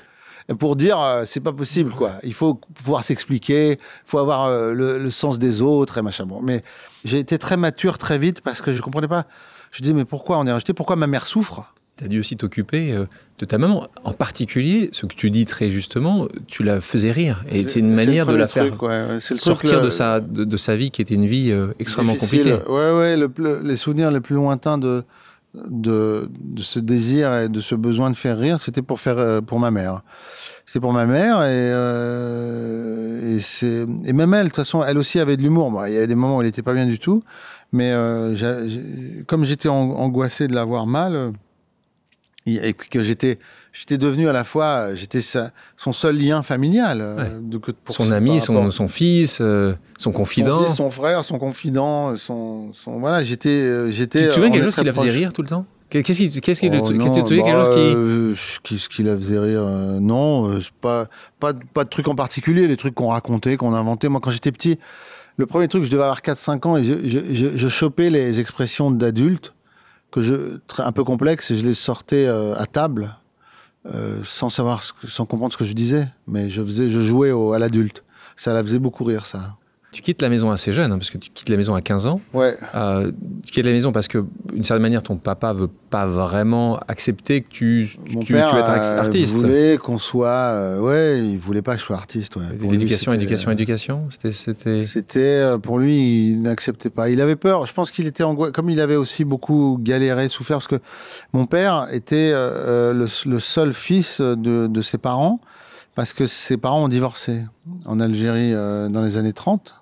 pour 0.59 0.77
dire 0.77 0.99
euh, 1.01 1.25
c'est 1.27 1.41
pas 1.41 1.53
possible, 1.53 1.91
quoi. 1.93 2.13
Il 2.23 2.33
faut 2.35 2.55
pouvoir 2.75 3.05
s'expliquer, 3.05 3.73
il 3.73 3.79
faut 4.07 4.19
avoir 4.19 4.47
euh, 4.47 4.73
le, 4.73 4.99
le 4.99 5.11
sens 5.11 5.39
des 5.39 5.61
autres 5.63 5.99
et 5.99 6.03
machin. 6.03 6.25
Bon, 6.27 6.41
mais 6.43 6.63
j'ai 7.05 7.19
été 7.19 7.37
très 7.39 7.57
mature 7.57 7.99
très 7.99 8.17
vite 8.19 8.41
parce 8.41 8.61
que 8.63 8.73
je 8.73 8.81
comprenais 8.81 9.09
pas. 9.09 9.25
Je 9.73 9.83
disais, 9.83 9.93
mais 9.95 10.07
pourquoi 10.07 10.39
on 10.39 10.47
est 10.47 10.53
rejeté? 10.53 10.73
Pourquoi 10.73 10.97
ma 10.97 11.07
mère 11.07 11.27
souffre? 11.27 11.75
Tu 11.99 12.05
as 12.05 12.09
dû 12.09 12.21
aussi 12.21 12.37
t'occuper 12.37 12.93
euh, 12.93 13.07
de 13.41 13.45
ta 13.45 13.59
maman. 13.59 13.89
En 14.05 14.13
particulier, 14.13 14.89
ce 14.93 15.05
que 15.05 15.15
tu 15.15 15.31
dis 15.31 15.45
très 15.45 15.69
justement, 15.71 16.29
tu 16.47 16.63
la 16.63 16.81
faisais 16.81 17.11
rire. 17.11 17.43
Et 17.51 17.67
c'est 17.67 17.81
une 17.81 17.93
manière 17.95 18.27
de 18.27 18.37
la 18.37 18.47
faire 18.49 18.81
ouais, 18.83 18.89
ouais. 18.89 19.19
Sortir 19.21 19.81
le- 19.81 19.87
de, 19.87 19.91
sa, 19.91 20.21
de, 20.21 20.45
de 20.45 20.57
sa 20.57 20.77
vie 20.77 20.91
qui 20.93 21.03
était 21.03 21.15
une 21.17 21.27
vie 21.27 21.51
euh, 21.51 21.73
extrêmement 21.81 22.13
difficile. 22.13 22.53
compliquée. 22.53 22.71
Ouais, 22.71 22.93
ouais, 22.93 23.17
le 23.17 23.61
les 23.65 23.77
souvenirs 23.77 24.11
les 24.13 24.21
plus 24.21 24.37
lointains 24.37 24.79
de, 24.79 25.03
de, 25.69 26.31
ce 26.57 26.79
désir 26.79 27.35
et 27.35 27.49
de 27.49 27.61
ce 27.61 27.75
besoin 27.75 28.11
de 28.11 28.17
faire 28.17 28.39
rire, 28.39 28.61
c'était 28.61 28.83
pour 28.83 29.01
faire 29.01 29.19
euh, 29.19 29.41
pour 29.41 29.59
ma 29.59 29.71
mère. 29.71 30.03
C'était 30.67 30.81
pour 30.81 30.93
ma 30.93 31.07
mère 31.07 31.43
et, 31.43 31.71
euh, 31.73 33.37
et 33.37 33.41
c'est 33.41 33.87
et 34.05 34.13
même 34.13 34.35
elle, 34.35 34.45
de 34.45 34.49
toute 34.49 34.57
façon, 34.57 34.85
elle 34.85 34.99
aussi 34.99 35.19
avait 35.19 35.37
de 35.37 35.43
l'humour. 35.43 35.71
Bon, 35.71 35.85
il 35.85 35.93
y 35.95 35.97
avait 35.97 36.07
des 36.07 36.15
moments 36.15 36.37
où 36.37 36.41
elle 36.41 36.47
n'était 36.47 36.63
pas 36.63 36.75
bien 36.75 36.87
du 36.87 36.99
tout, 36.99 37.23
mais 37.73 37.91
euh, 37.93 38.35
comme 39.27 39.45
j'étais 39.45 39.69
an- 39.69 39.93
angoissé 39.97 40.47
de 40.49 40.55
la 40.55 40.65
voir 40.65 40.87
mal. 40.87 41.33
et 42.47 42.73
que 42.73 43.03
j'étais 43.03 43.39
j'étais 43.79 43.97
devenu 43.99 44.29
à 44.29 44.33
la 44.33 44.43
fois 44.45 44.95
j'étais 44.95 45.21
sa- 45.21 45.53
son 45.77 45.93
seul 45.93 46.17
lien 46.19 46.43
familial 46.43 47.01
euh, 47.01 47.17
Ouais. 47.17 47.31
de- 47.41 47.59
que 47.59 47.71
pour 47.71 47.95
Son 47.95 48.11
ami, 48.11 48.41
son, 48.41 48.55
rapport- 48.55 48.73
son 48.73 48.89
fils, 48.89 49.39
euh, 49.41 49.75
son 49.99 50.11
confident. 50.13 50.59
son 50.61 50.65
fils, 50.67 50.75
son 50.77 50.91
frère, 50.91 51.25
son 51.25 51.39
confident, 51.39 52.17
son, 52.17 52.73
son 52.73 52.99
voilà, 52.99 53.23
j'étais, 53.23 53.49
euh, 53.51 53.87
tu 53.87 53.93
j'étais. 53.93 54.31
souviens 54.33 54.49
on 54.49 54.53
quelque 54.53 54.65
chose 54.65 54.77
qui 54.77 54.85
la 54.85 54.93
faisait 54.93 55.11
rire 55.11 55.33
tout 55.33 55.43
le 55.43 55.49
temps? 55.49 55.65
Qu'est-ce 55.91 56.03
qui, 56.13 56.41
qu'est-ce 56.43 56.61
qui, 56.61 56.67
Oh 56.69 56.71
que 56.73 56.77
tu 56.77 56.99
quelque 56.99 57.45
bah, 57.57 57.65
chose 57.65 57.75
qui. 57.75 57.81
euh, 57.81 58.35
je- 58.35 58.59
Qu'est-ce 58.63 58.89
qui 58.91 59.03
la 59.03 59.17
faisait 59.17 59.39
rire 59.39 59.63
euh, 59.63 59.99
Non, 60.01 60.51
euh, 60.51 60.59
pas, 60.83 61.07
pas, 61.41 61.55
de- 61.55 61.63
pas 61.73 61.85
de 61.85 61.89
trucs 61.89 62.09
en 62.09 62.15
particulier, 62.15 62.69
les 62.69 62.77
trucs 62.77 62.95
qu'on 62.95 63.09
racontait, 63.09 63.57
qu'on 63.57 63.73
inventait. 63.73 64.09
Moi, 64.11 64.21
quand 64.23 64.31
j'étais 64.31 64.53
petit, 64.53 64.79
le 65.39 65.47
premier 65.47 65.67
truc, 65.69 65.85
je 65.85 65.91
devais 65.91 66.03
avoir 66.03 66.21
4-5 66.21 66.67
ans 66.67 66.77
et 66.77 66.83
je, 66.83 66.95
je, 67.09 67.21
je, 67.33 67.47
je 67.57 67.69
chopais 67.69 68.11
les 68.11 68.39
expressions 68.39 68.91
d'adultes 68.91 69.55
que 70.11 70.21
je, 70.21 70.59
un 70.79 70.93
peu 70.93 71.05
complexes 71.05 71.51
et 71.53 71.57
je 71.57 71.65
les 71.67 71.73
sortais 71.75 72.27
euh, 72.27 72.55
à 72.57 72.67
table 72.67 73.15
euh, 73.87 74.21
sans 74.25 74.49
savoir, 74.49 74.83
ce 74.83 74.93
sans 75.07 75.27
comprendre 75.27 75.53
ce 75.53 75.59
que 75.59 75.65
je 75.65 75.73
disais. 75.75 76.09
Mais 76.27 76.51
je 76.51 76.63
faisais, 76.63 76.91
je 76.91 77.01
jouais 77.01 77.31
au- 77.31 77.53
à 77.53 77.59
l'adulte. 77.59 78.05
Ça 78.37 78.53
la 78.55 78.63
faisait 78.63 78.79
beaucoup 78.79 79.05
rire, 79.05 79.27
ça. 79.27 79.57
Tu 79.99 80.03
quittes 80.03 80.23
la 80.23 80.29
maison 80.29 80.53
assez 80.53 80.71
jeune, 80.71 80.93
hein, 80.93 80.97
parce 80.99 81.11
que 81.11 81.19
tu 81.19 81.29
quittes 81.31 81.49
la 81.49 81.57
maison 81.57 81.75
à 81.75 81.81
15 81.81 82.07
ans. 82.07 82.21
Ouais. 82.33 82.57
Euh, 82.77 83.11
tu 83.45 83.51
quittes 83.53 83.65
la 83.67 83.73
maison 83.73 83.91
parce 83.91 84.07
que, 84.07 84.25
d'une 84.55 84.63
certaine 84.63 84.83
manière, 84.83 85.03
ton 85.03 85.17
papa 85.17 85.53
veut 85.53 85.67
pas 85.91 86.07
vraiment 86.07 86.79
accepter 86.87 87.41
que 87.41 87.49
tu, 87.49 87.89
tu, 88.05 88.17
tu 88.21 88.33
père 88.35 88.57
être 88.57 88.77
ex- 88.77 88.93
euh, 88.93 88.99
artiste. 89.01 89.37
voulait 89.39 89.77
qu'on 89.77 89.99
soit. 89.99 90.29
euh, 90.29 90.79
ouais, 90.79 91.19
il 91.19 91.37
voulait 91.37 91.63
pas 91.63 91.75
que 91.75 91.81
je 91.81 91.85
sois 91.87 91.97
artiste. 91.97 92.37
Ouais. 92.37 92.45
L'éducation, 92.71 93.13
éducation, 93.13 93.51
éducation. 93.51 94.07
C'était, 94.11 94.31
c'était. 94.31 94.85
C'était 94.85 95.19
euh, 95.19 95.59
pour 95.59 95.81
lui, 95.81 96.29
il 96.29 96.43
n'acceptait 96.43 96.91
pas. 96.91 97.09
Il 97.11 97.21
avait 97.21 97.35
peur. 97.35 97.67
Je 97.67 97.73
pense 97.73 97.91
qu'il 97.91 98.07
était 98.07 98.23
angoissé. 98.23 98.53
Comme 98.53 98.71
il 98.71 98.81
avait 98.81 98.95
aussi 98.95 99.25
beaucoup 99.25 99.79
galéré, 99.83 100.29
souffert, 100.29 100.59
parce 100.59 100.69
que 100.69 100.79
mon 101.33 101.47
père 101.47 101.89
était 101.91 102.31
euh, 102.33 102.93
euh, 102.93 102.93
le, 102.93 103.07
le 103.29 103.41
seul 103.41 103.75
fils 103.75 104.21
de, 104.21 104.69
de 104.69 104.81
ses 104.81 104.99
parents, 104.99 105.41
parce 105.97 106.13
que 106.13 106.29
ses 106.29 106.57
parents 106.57 106.85
ont 106.85 106.89
divorcé 106.89 107.43
en 107.85 107.99
Algérie 107.99 108.55
euh, 108.55 108.89
dans 108.89 109.03
les 109.03 109.17
années 109.17 109.33
30, 109.33 109.75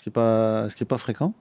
ce 0.00 0.04
qui 0.04 0.08
n'est 0.08 0.12
pas, 0.14 0.70
ce 0.70 0.74
qui 0.76 0.82
est 0.82 0.86
pas 0.86 0.96
fréquent. 0.98 1.34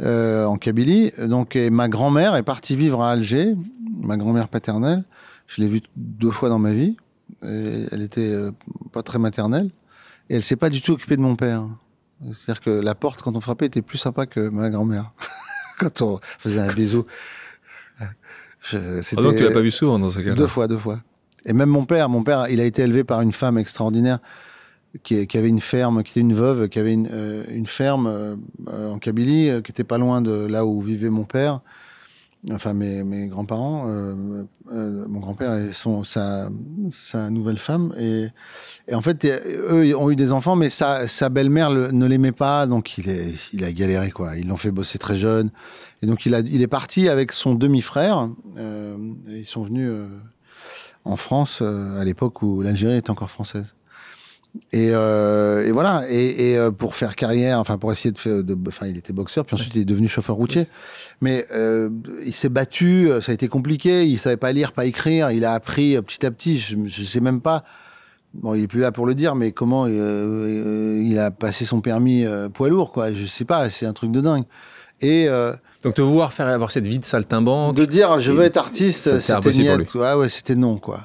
euh, 0.00 0.44
en 0.44 0.56
Kabylie. 0.58 1.12
Donc, 1.18 1.54
et 1.54 1.70
ma 1.70 1.88
grand-mère 1.88 2.34
est 2.34 2.42
partie 2.42 2.74
vivre 2.74 3.00
à 3.02 3.12
Alger, 3.12 3.54
ma 4.00 4.16
grand-mère 4.16 4.48
paternelle. 4.48 5.04
Je 5.46 5.60
l'ai 5.62 5.68
vue 5.68 5.80
deux 5.96 6.30
fois 6.32 6.48
dans 6.48 6.58
ma 6.58 6.72
vie. 6.72 6.96
Et 7.44 7.86
elle 7.92 8.02
était 8.02 8.28
euh, 8.28 8.50
pas 8.92 9.02
très 9.04 9.18
maternelle. 9.18 9.70
Et 10.28 10.36
elle 10.36 10.42
s'est 10.42 10.56
pas 10.56 10.68
du 10.70 10.80
tout 10.82 10.92
occupée 10.92 11.16
de 11.16 11.22
mon 11.22 11.36
père. 11.36 11.64
C'est-à-dire 12.34 12.60
que 12.60 12.70
la 12.70 12.94
porte, 12.94 13.22
quand 13.22 13.36
on 13.36 13.40
frappait, 13.40 13.66
était 13.66 13.82
plus 13.82 13.98
sympa 13.98 14.26
que 14.26 14.48
ma 14.48 14.68
grand-mère. 14.70 15.12
quand 15.78 16.02
on 16.02 16.18
faisait 16.38 16.60
un 16.60 16.72
bisou. 16.72 17.04
Je- 18.62 19.00
Ah 19.16 19.22
donc 19.22 19.36
tu 19.36 19.44
l'as 19.44 19.50
pas 19.52 19.60
vu 19.60 19.70
souvent 19.70 19.98
dans 19.98 20.10
ce 20.10 20.18
cas-là. 20.20 20.34
Deux 20.34 20.46
fois, 20.46 20.68
deux 20.68 20.76
fois. 20.76 21.00
Et 21.46 21.52
même 21.54 21.70
mon 21.70 21.86
père, 21.86 22.08
mon 22.10 22.22
père, 22.22 22.48
il 22.48 22.60
a 22.60 22.64
été 22.64 22.82
élevé 22.82 23.04
par 23.04 23.22
une 23.22 23.32
femme 23.32 23.56
extraordinaire 23.58 24.18
qui, 25.02 25.36
avait 25.36 25.48
une 25.48 25.60
ferme, 25.60 26.02
qui 26.02 26.12
était 26.12 26.20
une 26.20 26.32
veuve, 26.32 26.68
qui 26.68 26.78
avait 26.78 26.92
une, 26.92 27.08
euh, 27.10 27.64
ferme 27.64 28.06
euh, 28.68 28.92
en 28.92 28.98
Kabylie, 28.98 29.48
euh, 29.48 29.60
qui 29.60 29.70
était 29.70 29.84
pas 29.84 29.98
loin 29.98 30.20
de 30.20 30.32
là 30.32 30.66
où 30.66 30.80
vivait 30.80 31.10
mon 31.10 31.24
père, 31.24 31.60
enfin 32.50 32.72
mes, 32.72 33.28
grands-parents, 33.28 33.86
mon 33.86 35.20
grand-père 35.20 35.54
et 35.58 35.70
sa, 35.72 37.30
nouvelle 37.30 37.58
femme. 37.58 37.94
Et, 37.98 38.30
en 38.92 39.00
fait, 39.00 39.24
eux 39.24 39.96
ont 39.96 40.10
eu 40.10 40.16
des 40.16 40.32
enfants, 40.32 40.56
mais 40.56 40.70
sa, 40.70 41.28
belle-mère 41.28 41.70
le- 41.70 41.92
ne 41.92 42.06
l'aimait 42.06 42.32
pas, 42.32 42.66
donc 42.66 42.98
il, 42.98 43.64
a 43.64 43.72
galéré, 43.72 44.10
quoi. 44.10 44.36
Ils 44.36 44.48
l'ont 44.48 44.56
fait 44.56 44.72
bosser 44.72 44.98
très 44.98 45.16
jeune. 45.16 45.50
Et 46.02 46.06
donc 46.06 46.24
il, 46.24 46.32
il 46.50 46.62
est 46.62 46.66
parti 46.66 47.08
avec 47.08 47.30
son 47.30 47.54
demi-frère. 47.54 48.30
ils 48.56 49.46
sont 49.46 49.62
venus 49.62 49.92
en 51.04 51.16
France 51.16 51.62
à 51.62 52.02
l'époque 52.04 52.42
où 52.42 52.62
l'Algérie 52.62 52.96
était 52.96 53.10
encore 53.10 53.30
française. 53.30 53.74
Et, 54.72 54.90
euh, 54.92 55.66
et 55.66 55.72
voilà. 55.72 56.04
Et, 56.08 56.50
et, 56.50 56.58
euh, 56.58 56.70
pour 56.70 56.96
faire 56.96 57.14
carrière, 57.16 57.58
enfin 57.58 57.78
pour 57.78 57.92
essayer 57.92 58.10
de 58.10 58.18
faire, 58.18 58.42
de, 58.42 58.56
enfin 58.68 58.86
il 58.86 58.96
était 58.96 59.12
boxeur, 59.12 59.44
puis 59.44 59.54
ensuite 59.54 59.74
il 59.74 59.82
est 59.82 59.84
devenu 59.84 60.08
chauffeur 60.08 60.36
routier. 60.36 60.66
Mais 61.20 61.46
euh, 61.52 61.90
il 62.24 62.32
s'est 62.32 62.48
battu, 62.48 63.10
ça 63.20 63.32
a 63.32 63.34
été 63.34 63.48
compliqué. 63.48 64.04
Il 64.06 64.18
savait 64.18 64.36
pas 64.36 64.52
lire, 64.52 64.72
pas 64.72 64.86
écrire. 64.86 65.30
Il 65.30 65.44
a 65.44 65.52
appris 65.52 66.00
petit 66.02 66.24
à 66.26 66.30
petit. 66.30 66.56
Je, 66.56 66.76
je 66.86 67.02
sais 67.04 67.20
même 67.20 67.40
pas. 67.40 67.64
Bon, 68.34 68.54
il 68.54 68.62
est 68.62 68.68
plus 68.68 68.80
là 68.80 68.92
pour 68.92 69.06
le 69.06 69.14
dire, 69.14 69.34
mais 69.34 69.50
comment 69.50 69.86
euh, 69.88 71.02
il 71.04 71.18
a 71.18 71.30
passé 71.32 71.64
son 71.64 71.80
permis 71.80 72.24
poids 72.52 72.68
lourd, 72.68 72.92
quoi. 72.92 73.12
Je 73.12 73.24
sais 73.26 73.44
pas. 73.44 73.70
C'est 73.70 73.86
un 73.86 73.92
truc 73.92 74.10
de 74.12 74.20
dingue. 74.20 74.44
Et 75.00 75.28
Donc 75.82 75.94
te 75.94 76.02
voir 76.02 76.32
faire 76.32 76.48
avoir 76.48 76.70
cette 76.70 76.86
vie 76.86 76.98
de 76.98 77.04
saltimbanque. 77.04 77.76
de 77.76 77.84
dire 77.84 78.18
je 78.18 78.32
veux 78.32 78.44
être 78.44 78.56
artiste, 78.56 79.20
c'était. 79.20 79.72
Ouais, 79.94 80.14
ouais, 80.14 80.28
c'était 80.28 80.56
non, 80.56 80.78
quoi. 80.78 81.00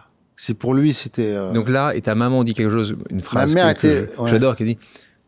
C'est 0.45 0.53
pour 0.53 0.75
lui, 0.75 0.93
c'était. 0.93 1.31
euh, 1.33 1.51
Donc 1.53 1.69
là, 1.69 1.95
et 1.95 2.01
ta 2.01 2.13
maman 2.13 2.43
dit 2.43 2.53
quelque 2.53 2.71
chose, 2.71 2.95
une 3.09 3.21
phrase 3.21 3.55
mère 3.55 3.73
que, 3.75 4.09
ouais. 4.19 4.29
j'adore, 4.29 4.55
qui 4.55 4.63
dit 4.65 4.77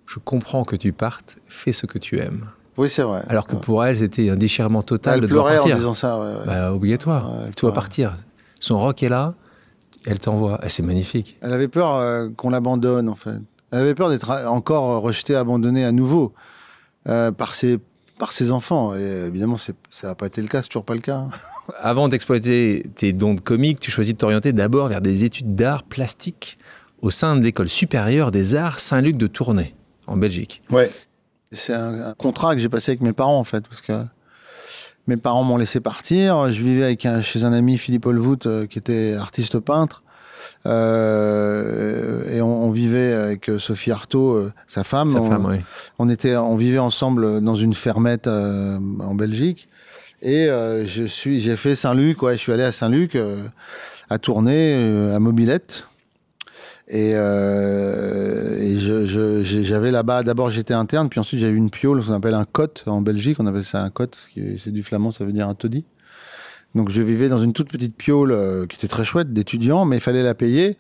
Je 0.06 0.20
comprends 0.20 0.64
que 0.64 0.76
tu 0.76 0.94
partes, 0.94 1.38
fais 1.48 1.72
ce 1.72 1.88
que 1.88 1.98
tu 1.98 2.20
aimes. 2.20 2.46
Oui, 2.78 2.88
c'est 2.88 3.02
vrai. 3.02 3.24
Alors 3.28 3.48
que 3.48 3.56
Ouais. 3.56 3.62
pour 3.62 3.84
elle, 3.84 3.98
c'était 3.98 4.30
un 4.30 4.36
déchirement 4.36 4.84
total 4.84 5.16
elle 5.16 5.22
de 5.22 5.28
devoir 5.28 5.46
pleurait 5.46 5.58
en 5.60 5.62
partir. 5.64 5.78
disant 5.78 5.94
ça. 5.96 6.20
ouais. 6.20 6.34
Bah, 6.46 6.72
obligatoire. 6.72 7.32
Tu 7.56 7.62
dois 7.62 7.74
partir. 7.74 8.16
Son 8.60 8.78
rock 8.78 9.02
est 9.02 9.10
là, 9.10 9.34
elle 10.06 10.20
t'envoie. 10.20 10.60
Et 10.64 10.70
c'est 10.70 10.84
magnifique. 10.84 11.38
Elle 11.42 11.52
avait 11.54 11.68
peur 11.68 11.96
euh, 11.96 12.30
qu'on 12.38 12.52
l'abandonne, 12.52 13.10
en 13.10 13.16
fait. 13.16 13.32
Elle 13.72 13.80
avait 13.80 13.96
peur 13.96 14.10
d'être 14.10 14.30
encore 14.46 15.02
rejetée, 15.02 15.36
abandonnée 15.36 15.84
à 15.84 15.92
nouveau 15.92 16.34
euh, 17.10 17.32
par 17.32 17.56
ses 17.56 17.80
par 18.18 18.32
ses 18.32 18.52
enfants. 18.52 18.94
Et 18.96 19.00
euh, 19.00 19.28
évidemment, 19.28 19.58
ça 19.58 19.74
n'a 20.08 20.16
pas 20.16 20.28
été 20.28 20.42
le 20.42 20.48
cas, 20.48 20.62
c'est 20.62 20.70
toujours 20.70 20.86
pas 20.86 20.96
le 20.96 21.02
cas. 21.02 21.26
Avant 21.80 22.08
d'exploiter 22.08 22.84
tes 22.96 23.14
dons 23.14 23.34
de 23.34 23.42
comique, 23.42 23.80
tu 23.80 23.92
choisis 23.92 24.14
de 24.14 24.18
t'orienter 24.18 24.54
d'abord 24.54 24.88
vers 24.88 25.02
des 25.02 25.24
études 25.24 25.56
d'art 25.56 25.84
plastique 25.84 26.58
au 27.02 27.10
sein 27.10 27.36
de 27.36 27.44
l'école 27.44 27.70
supérieure 27.70 28.32
des 28.32 28.56
arts 28.56 28.80
Saint-Luc 28.80 29.18
de 29.18 29.28
Tournai, 29.28 29.76
en 30.08 30.18
Belgique. 30.18 30.62
C'est 31.52 31.74
un, 31.74 32.08
un 32.10 32.14
contrat 32.14 32.56
que 32.56 32.62
j'ai 32.62 32.70
passé 32.70 32.92
avec 32.92 33.02
mes 33.02 33.14
parents, 33.14 33.38
en 33.40 33.44
fait, 33.44 33.68
parce 33.68 33.82
que 33.82 34.04
mes 35.06 35.16
parents 35.16 35.44
m'ont 35.44 35.58
laissé 35.58 35.80
partir. 35.80 36.52
Je 36.52 36.62
vivais 36.62 36.84
avec 36.84 37.06
un- 37.06 37.22
chez 37.22 37.44
un 37.46 37.54
ami, 37.54 37.78
Philippe 37.78 38.06
Olvout, 38.08 38.46
euh, 38.46 38.66
qui 38.68 38.78
était 38.80 39.14
artiste 39.14 39.58
peintre. 39.60 40.04
Euh, 40.66 42.30
et 42.36 42.42
on, 42.42 42.66
on 42.66 42.72
vivait 42.72 43.14
avec 43.14 43.50
euh, 43.50 43.60
Sophie 43.60 43.92
Artaud, 43.92 44.34
euh, 44.36 44.52
sa 44.68 44.84
femme. 44.84 45.12
Sa 45.12 45.22
On- 45.22 45.30
femme, 45.30 45.46
oui. 45.46 45.58
On 46.00 46.10
était, 46.10 46.36
on 46.36 46.56
vivait 46.56 46.80
ensemble 46.80 47.42
dans 47.42 47.56
une 47.56 47.74
fermette 47.74 48.28
euh, 48.28 48.78
en 49.00 49.16
Belgique. 49.16 49.68
Et 50.22 50.48
je 50.48 51.04
suis, 51.06 51.40
j'ai 51.42 51.56
fait 51.56 51.76
Saint-Luc. 51.76 52.24
Ouais, 52.24 52.34
je 52.34 52.40
suis 52.40 52.52
allé 52.52 52.64
à 52.64 52.72
Saint-Luc, 52.72 53.16
à 54.10 54.18
Tournai, 54.18 54.74
euh, 54.76 55.16
à 55.16 55.20
Mobilette. 55.20 55.86
Et, 56.90 57.12
euh, 57.14 58.58
et 58.60 58.78
je- 58.80 59.06
je- 59.06 59.44
j'ai- 59.44 59.64
j'avais 59.64 59.92
là-bas. 59.92 60.24
D'abord, 60.24 60.50
j'étais 60.50 60.74
interne, 60.74 61.08
puis 61.10 61.20
ensuite 61.20 61.40
j'ai 61.42 61.50
eu 61.50 61.56
une 61.56 61.70
piole, 61.70 62.02
ce 62.02 62.08
qu'on 62.08 62.14
appelle 62.14 62.34
un 62.34 62.46
cote 62.46 62.84
en 62.88 63.02
Belgique. 63.02 63.38
On 63.40 63.46
appelle 63.46 63.66
ça 63.66 63.84
un 63.84 63.90
cote, 63.92 64.18
c'est 64.58 64.72
du 64.72 64.82
flamand, 64.84 65.12
ça 65.12 65.24
veut 65.24 65.34
dire 65.34 65.48
un 65.48 65.54
taudis. 65.54 65.86
Donc 66.78 66.90
je 66.90 67.02
vivais 67.02 67.28
dans 67.28 67.40
une 67.40 67.52
toute 67.54 67.70
petite 67.70 67.96
piole 67.96 68.32
euh, 68.32 68.66
qui 68.68 68.78
était 68.78 68.88
très 68.88 69.04
chouette 69.04 69.34
d'étudiant, 69.34 69.84
mais 69.84 69.98
il 69.98 70.02
fallait 70.02 70.24
la 70.24 70.34
payer. 70.36 70.78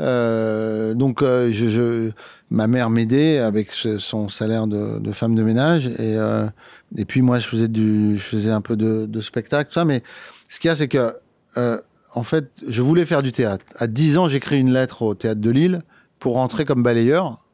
Euh, 0.00 0.94
donc 0.94 1.22
euh, 1.22 1.50
je, 1.50 1.66
je- 1.68 2.10
ma 2.50 2.66
mère 2.68 2.88
m'aidait 2.88 3.38
avec 3.38 3.72
ce- 3.72 3.98
son 3.98 4.28
salaire 4.28 4.66
de, 4.68 4.98
de 5.00 5.12
femme 5.12 5.34
de 5.34 5.42
ménage 5.42 5.88
et, 5.88 6.16
et 6.96 7.04
puis 7.04 7.20
moi 7.20 7.38
je 7.40 7.48
faisais 7.48 7.66
du 7.66 8.16
je 8.16 8.22
faisais 8.22 8.50
un 8.52 8.60
peu 8.60 8.76
de, 8.76 9.06
de 9.06 9.20
spectacle 9.20 9.72
ça 9.72 9.84
mais 9.84 10.04
ce 10.48 10.60
qu'il 10.60 10.68
y 10.68 10.70
a 10.70 10.76
c'est 10.76 10.86
que 10.86 11.12
en 12.14 12.22
fait 12.22 12.48
je 12.68 12.80
voulais 12.80 13.04
faire 13.06 13.22
du 13.24 13.32
théâtre 13.32 13.66
à 13.76 13.88
10 13.88 14.18
ans 14.18 14.28
j'écris 14.28 14.60
une 14.60 14.72
lettre 14.72 15.02
au 15.02 15.14
théâtre 15.14 15.40
de 15.40 15.50
Lille 15.50 15.82
pour 16.20 16.34
rentrer 16.34 16.64
comme 16.64 16.84
balayeur 16.84 17.44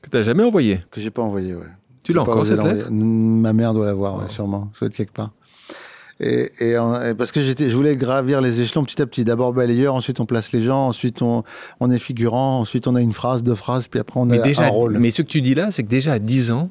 Que 0.00 0.08
tu 0.08 0.16
n'as 0.16 0.22
jamais 0.22 0.42
envoyé? 0.42 0.80
que 0.90 1.02
j'ai 1.02 1.10
pas 1.10 1.20
envoyé 1.22 1.54
ouais 1.54 1.68
Tu 2.02 2.14
l'as 2.14 2.22
encore, 2.22 2.46
cette 2.46 2.62
lettre? 2.62 2.88
Ma 2.90 3.52
mère 3.52 3.74
doit 3.74 3.84
l'avoir, 3.84 4.16
ouais, 4.16 4.24
Oh. 4.26 4.30
sûrement. 4.32 4.70
Ça 4.72 4.80
doit 4.80 4.86
être 4.88 4.94
quelque 4.96 5.12
part. 5.12 5.32
Et, 6.22 6.50
et, 6.60 6.76
en- 6.78 7.02
et 7.02 7.14
parce 7.14 7.32
que 7.32 7.40
je 7.40 7.74
voulais 7.74 7.96
gravir 7.96 8.40
les 8.42 8.60
échelons 8.60 8.84
petit 8.84 9.00
à 9.00 9.06
petit. 9.06 9.24
D'abord 9.24 9.52
balayeur, 9.54 9.94
ensuite 9.94 10.20
on 10.20 10.26
place 10.26 10.52
les 10.52 10.60
gens, 10.60 10.88
ensuite 10.88 11.22
on, 11.22 11.44
on 11.80 11.90
est 11.90 11.98
figurant, 11.98 12.60
ensuite 12.60 12.86
on 12.86 12.94
a 12.94 13.00
une 13.00 13.12
phrase, 13.14 13.42
deux 13.42 13.54
phrases, 13.54 13.88
puis 13.88 13.98
après 14.00 14.20
on 14.20 14.26
Mais, 14.26 14.38
a 14.38 14.42
déjà, 14.42 14.64
un 14.64 14.68
rôle. 14.68 14.98
mais 14.98 15.10
ce 15.10 15.22
que 15.22 15.26
tu 15.28 15.40
dis 15.40 15.54
là, 15.54 15.70
c'est 15.70 15.82
que 15.82 15.88
déjà 15.88 16.12
à 16.12 16.18
10 16.18 16.50
ans, 16.52 16.68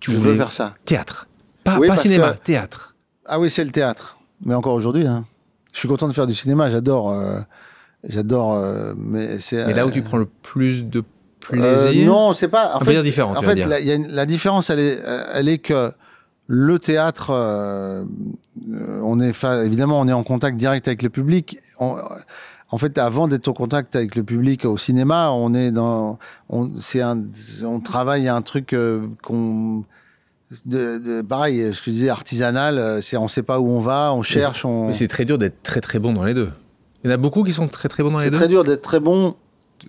tu 0.00 0.12
je 0.12 0.18
veux 0.18 0.34
faire 0.34 0.52
ça. 0.52 0.74
théâtre. 0.84 1.26
Pas, 1.64 1.78
Oui, 1.78 1.88
pas 1.88 1.96
cinéma, 1.96 2.32
que- 2.32 2.44
théâtre. 2.44 2.94
Ah 3.24 3.40
oui, 3.40 3.48
c'est 3.48 3.64
le 3.64 3.70
théâtre. 3.70 4.18
Mais 4.44 4.54
encore 4.54 4.74
aujourd'hui, 4.74 5.06
hein. 5.06 5.24
je 5.72 5.78
suis 5.78 5.88
content 5.88 6.06
de 6.08 6.12
faire 6.12 6.26
du 6.26 6.34
cinéma. 6.34 6.68
J'adore, 6.68 7.12
euh, 7.12 7.38
j'adore. 8.06 8.54
euh, 8.54 8.92
mais 8.96 9.38
c'est. 9.40 9.64
Mais 9.66 9.72
là 9.74 9.86
où 9.86 9.88
euh, 9.88 9.92
tu 9.92 10.02
prends 10.02 10.16
le 10.18 10.26
plus 10.42 10.84
de 10.84 10.98
euh, 10.98 11.82
plaisir. 11.86 12.06
non, 12.06 12.34
c'est 12.34 12.48
pas. 12.48 12.72
En 12.76 12.80
fait, 12.80 12.92
dire 12.92 13.02
différent, 13.02 13.34
En 13.36 13.42
fait, 13.42 13.54
la, 13.54 13.80
il 13.80 13.86
y 13.86 13.90
a 13.92 13.94
une- 13.94 14.08
la 14.08 14.26
différence, 14.26 14.68
elle 14.70 14.80
est, 14.80 14.98
elle 15.34 15.48
est 15.48 15.58
que 15.58 15.92
le 16.54 16.78
théâtre, 16.78 17.30
euh, 17.30 18.04
on 19.02 19.20
est 19.20 19.32
évidemment, 19.64 19.98
on 20.00 20.06
est 20.06 20.12
en 20.12 20.22
contact 20.22 20.58
direct 20.58 20.86
avec 20.86 21.02
le 21.02 21.08
public. 21.08 21.56
On- 21.80 21.96
en 22.70 22.78
fait, 22.78 22.98
avant 22.98 23.26
d'être 23.26 23.48
en 23.48 23.54
contact 23.54 23.96
avec 23.96 24.16
le 24.16 24.22
public 24.22 24.66
au 24.66 24.76
cinéma, 24.76 25.30
on 25.30 25.54
est 25.54 25.70
dans, 25.70 26.18
on, 26.50 26.70
c'est 26.78 27.00
un, 27.00 27.22
on 27.64 27.80
travaille 27.80 28.28
à 28.28 28.34
un 28.36 28.42
truc 28.42 28.74
euh, 28.74 29.06
qu'on, 29.22 29.82
de, 30.66 30.98
de- 30.98 31.22
pareil, 31.22 31.72
ce 31.72 31.78
que 31.80 31.86
je 31.86 31.90
disais, 31.92 32.08
artisanal. 32.10 32.78
euh, 32.78 33.00
C'est, 33.00 33.16
on 33.16 33.28
sait 33.28 33.42
pas 33.42 33.58
où 33.58 33.68
on 33.68 33.78
va, 33.78 34.12
on 34.14 34.20
cherche, 34.20 34.66
on. 34.66 34.88
Mais 34.88 34.92
c'est 34.94 35.08
très 35.08 35.24
dur 35.24 35.38
d'être 35.38 35.62
très 35.62 35.80
très 35.80 35.98
bon 35.98 36.12
dans 36.12 36.24
les 36.24 36.34
deux. 36.34 36.50
Il 37.02 37.08
y 37.08 37.10
en 37.10 37.14
a 37.14 37.18
beaucoup 37.18 37.42
qui 37.44 37.52
sont 37.52 37.66
très 37.66 37.88
très 37.88 38.02
bons 38.02 38.10
dans 38.10 38.18
les 38.18 38.24
C'est 38.26 38.30
deux? 38.30 38.36
très 38.38 38.48
dur 38.48 38.62
d'être 38.62 38.82
très 38.82 39.00
bon 39.00 39.36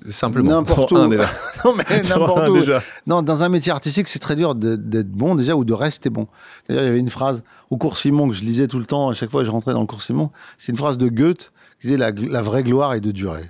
Simplement. 0.09 0.51
n'importe 0.51 0.89
Pour 0.89 0.97
un 0.99 1.07
où. 1.07 1.11
déjà. 1.11 1.29
non, 1.65 1.73
mais 1.75 2.01
n'importe 2.09 2.49
où. 2.49 2.59
déjà. 2.59 2.81
Non, 3.07 3.21
dans 3.21 3.43
un 3.43 3.49
métier 3.49 3.71
artistique, 3.71 4.07
c'est 4.07 4.19
très 4.19 4.35
dur 4.35 4.55
d'être 4.55 5.11
bon 5.11 5.35
déjà 5.35 5.55
ou 5.55 5.65
de 5.65 5.73
rester 5.73 6.09
bon. 6.09 6.27
D'ailleurs, 6.67 6.83
il 6.83 6.87
y 6.87 6.89
avait 6.89 6.99
une 6.99 7.09
phrase 7.09 7.43
au 7.69 7.77
cours 7.77 7.97
Simon 7.97 8.27
que 8.27 8.33
je 8.33 8.43
lisais 8.43 8.67
tout 8.67 8.79
le 8.79 8.85
temps, 8.85 9.09
à 9.09 9.13
chaque 9.13 9.29
fois 9.31 9.41
que 9.41 9.45
je 9.47 9.51
rentrais 9.51 9.73
dans 9.73 9.81
le 9.81 9.87
cours 9.87 10.01
Simon. 10.01 10.29
C'est 10.57 10.71
une 10.71 10.77
phrase 10.77 10.97
de 10.97 11.07
Goethe 11.09 11.51
qui 11.81 11.87
disait 11.87 11.97
la, 11.97 12.11
la 12.11 12.41
vraie 12.41 12.63
gloire 12.63 12.93
est 12.93 13.01
de 13.01 13.11
durer. 13.11 13.49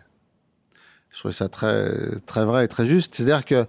Je 1.12 1.20
trouvais 1.20 1.34
ça 1.34 1.48
très, 1.48 1.92
très 2.26 2.44
vrai 2.46 2.66
et 2.66 2.68
très 2.68 2.86
juste. 2.88 3.14
C'est-à-dire 3.16 3.46
que 3.46 3.66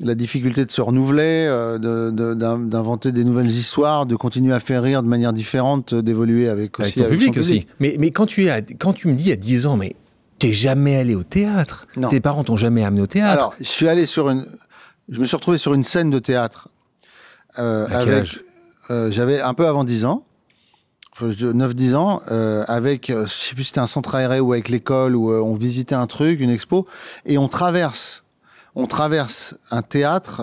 la 0.00 0.14
difficulté 0.14 0.64
de 0.64 0.70
se 0.70 0.80
renouveler, 0.80 1.46
euh, 1.48 1.78
de- 1.78 2.10
de- 2.10 2.32
d'inventer 2.34 3.12
des 3.12 3.24
nouvelles 3.24 3.50
histoires, 3.50 4.06
de 4.06 4.16
continuer 4.16 4.54
à 4.54 4.58
faire 4.58 4.82
rire 4.82 5.02
de 5.02 5.08
manière 5.08 5.34
différente, 5.34 5.92
euh, 5.92 6.02
d'évoluer 6.02 6.48
avec 6.48 6.80
Avec 6.80 6.80
aussi 6.80 6.98
ton 6.98 7.04
avec 7.04 7.18
public 7.18 7.34
son 7.34 7.40
aussi. 7.40 7.66
Mais, 7.78 7.96
mais 7.98 8.10
quand, 8.10 8.24
tu 8.24 8.46
es 8.46 8.50
à- 8.50 8.62
quand 8.62 8.94
tu 8.94 9.08
me 9.08 9.14
dis 9.14 9.30
à 9.30 9.36
10 9.36 9.66
ans, 9.66 9.76
mais 9.76 9.94
t'es 10.42 10.52
jamais 10.52 10.96
allé 10.96 11.14
au 11.14 11.22
théâtre. 11.22 11.86
Non. 11.96 12.08
Tes 12.08 12.20
parents 12.20 12.44
t'ont 12.44 12.56
jamais 12.56 12.84
amené 12.84 13.02
au 13.02 13.06
théâtre. 13.06 13.32
Alors, 13.32 13.54
je 13.58 13.64
suis 13.64 13.88
allé 13.88 14.06
sur 14.06 14.28
une. 14.30 14.46
Je 15.08 15.18
me 15.20 15.24
suis 15.24 15.36
retrouvé 15.36 15.58
sur 15.58 15.74
une 15.74 15.84
scène 15.84 16.10
de 16.10 16.18
théâtre. 16.18 16.68
euh, 17.58 17.86
À 17.86 18.04
quel 18.04 18.14
avec. 18.14 18.38
euh, 18.90 19.10
J'avais 19.10 19.40
un 19.40 19.54
peu 19.54 19.66
avant 19.66 19.84
10 19.84 20.04
ans. 20.04 20.24
Enfin, 21.14 21.30
je- 21.30 21.46
9-10 21.48 21.94
ans, 21.94 22.22
euh, 22.30 22.64
avec, 22.68 23.10
euh, 23.10 23.26
je 23.26 23.32
sais 23.32 23.54
plus 23.54 23.64
si 23.64 23.68
c'était 23.68 23.80
un 23.80 23.86
centre 23.86 24.14
aéré 24.14 24.40
ou 24.40 24.52
avec 24.54 24.68
l'école, 24.70 25.14
où 25.14 25.30
on 25.30 25.54
visitait 25.54 25.94
un 25.94 26.06
truc, 26.06 26.40
une 26.40 26.48
expo, 26.48 26.86
et 27.26 27.36
on 27.36 27.48
traverse, 27.48 28.24
on 28.74 28.86
traverse 28.86 29.54
un 29.70 29.82
théâtre, 29.82 30.40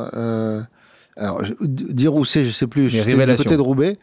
alors, 1.17 1.43
je- 1.43 1.53
dire 1.65 2.13
où 2.13 2.23
c'est, 2.23 2.43
je 2.45 2.51
sais 2.51 2.67
plus, 2.67 2.87
révélations. 3.01 3.43
côté 3.43 3.57
de 3.57 3.61
Roubaix, 3.61 3.97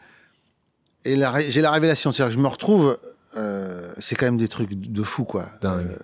et 1.05 1.17
j'ai 1.49 1.61
la 1.61 1.71
révélation, 1.71 2.11
c'est-à-dire 2.11 2.35
que 2.35 2.39
je 2.39 2.43
me 2.43 2.49
retrouve, 2.49 2.97
euh, 3.37 3.91
c'est 3.99 4.15
quand 4.15 4.25
même 4.25 4.37
des 4.37 4.47
trucs 4.47 4.73
de 4.73 5.03
fou, 5.03 5.23
quoi. 5.23 5.47
Dingue. 5.61 5.87
Euh, 5.91 5.97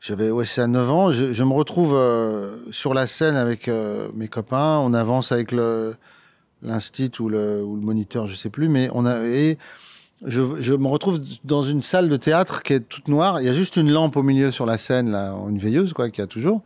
j'avais, 0.00 0.30
ouais, 0.30 0.44
c'est 0.44 0.60
à 0.62 0.66
9 0.66 0.90
ans. 0.90 1.12
Je, 1.12 1.32
je 1.32 1.44
me 1.44 1.52
retrouve 1.52 1.94
euh, 1.94 2.56
sur 2.70 2.94
la 2.94 3.06
scène 3.06 3.36
avec 3.36 3.68
euh, 3.68 4.08
mes 4.14 4.28
copains. 4.28 4.78
On 4.78 4.94
avance 4.94 5.32
avec 5.32 5.50
le, 5.52 5.96
l'instit 6.62 7.10
ou 7.20 7.28
le, 7.28 7.62
ou 7.64 7.74
le 7.76 7.82
moniteur, 7.82 8.26
je 8.26 8.34
sais 8.36 8.50
plus. 8.50 8.68
Mais 8.68 8.88
on 8.94 9.06
a, 9.06 9.24
et 9.26 9.58
je, 10.24 10.42
je 10.60 10.74
me 10.74 10.86
retrouve 10.86 11.18
dans 11.44 11.62
une 11.62 11.82
salle 11.82 12.08
de 12.08 12.16
théâtre 12.16 12.62
qui 12.62 12.74
est 12.74 12.80
toute 12.80 13.08
noire. 13.08 13.40
Il 13.40 13.46
y 13.46 13.50
a 13.50 13.54
juste 13.54 13.76
une 13.76 13.90
lampe 13.90 14.16
au 14.16 14.22
milieu 14.22 14.50
sur 14.52 14.66
la 14.66 14.78
scène, 14.78 15.10
là, 15.10 15.34
une 15.48 15.58
veilleuse, 15.58 15.92
quoi, 15.92 16.10
qu'il 16.10 16.22
y 16.22 16.24
a 16.24 16.28
toujours. 16.28 16.62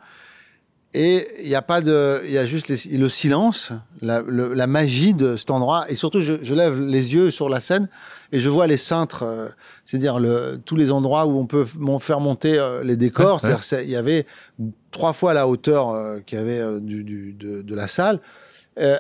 Et 0.95 1.27
il 1.43 1.49
n'y 1.49 1.55
a 1.55 1.63
pas 1.63 1.81
de, 1.81 2.21
il 2.27 2.33
y 2.33 2.39
a 2.39 2.45
juste 2.45 2.69
les- 2.69 2.99
le 2.99 3.09
silence, 3.09 3.73
la, 4.03 4.21
le- 4.21 4.53
la 4.53 4.67
magie 4.67 5.15
de 5.15 5.37
cet 5.39 5.51
endroit. 5.51 5.87
Et 5.91 5.95
surtout, 5.97 6.21
je, 6.21 6.35
je 6.43 6.55
lève 6.55 6.83
les 6.83 7.15
yeux 7.15 7.31
sur 7.31 7.49
la 7.49 7.61
scène 7.61 7.89
et 8.33 8.41
je 8.41 8.49
vois 8.49 8.67
les 8.67 8.79
cintres, 8.79 9.23
euh, 9.23 9.49
c'est-à-dire 9.87 10.19
le, 10.19 10.59
tous 10.65 10.77
les 10.77 10.91
endroits 10.91 11.27
où 11.27 11.39
on 11.39 11.47
peut 11.47 11.67
faire 12.01 12.21
monter 12.21 12.59
euh, 12.59 12.83
les 12.83 12.97
décors. 12.97 13.45
Ouais, 13.45 13.51
il 13.85 13.91
y 13.91 13.97
avait 13.97 14.27
trois 14.91 15.13
fois 15.13 15.35
la 15.35 15.47
hauteur 15.47 15.91
euh, 15.91 16.21
qu'il 16.27 16.39
y 16.39 16.41
avait 16.41 16.81
du, 16.81 17.05
du- 17.05 17.33
de, 17.35 17.63
de 17.63 17.75
la 17.75 17.87
salle, 17.87 18.19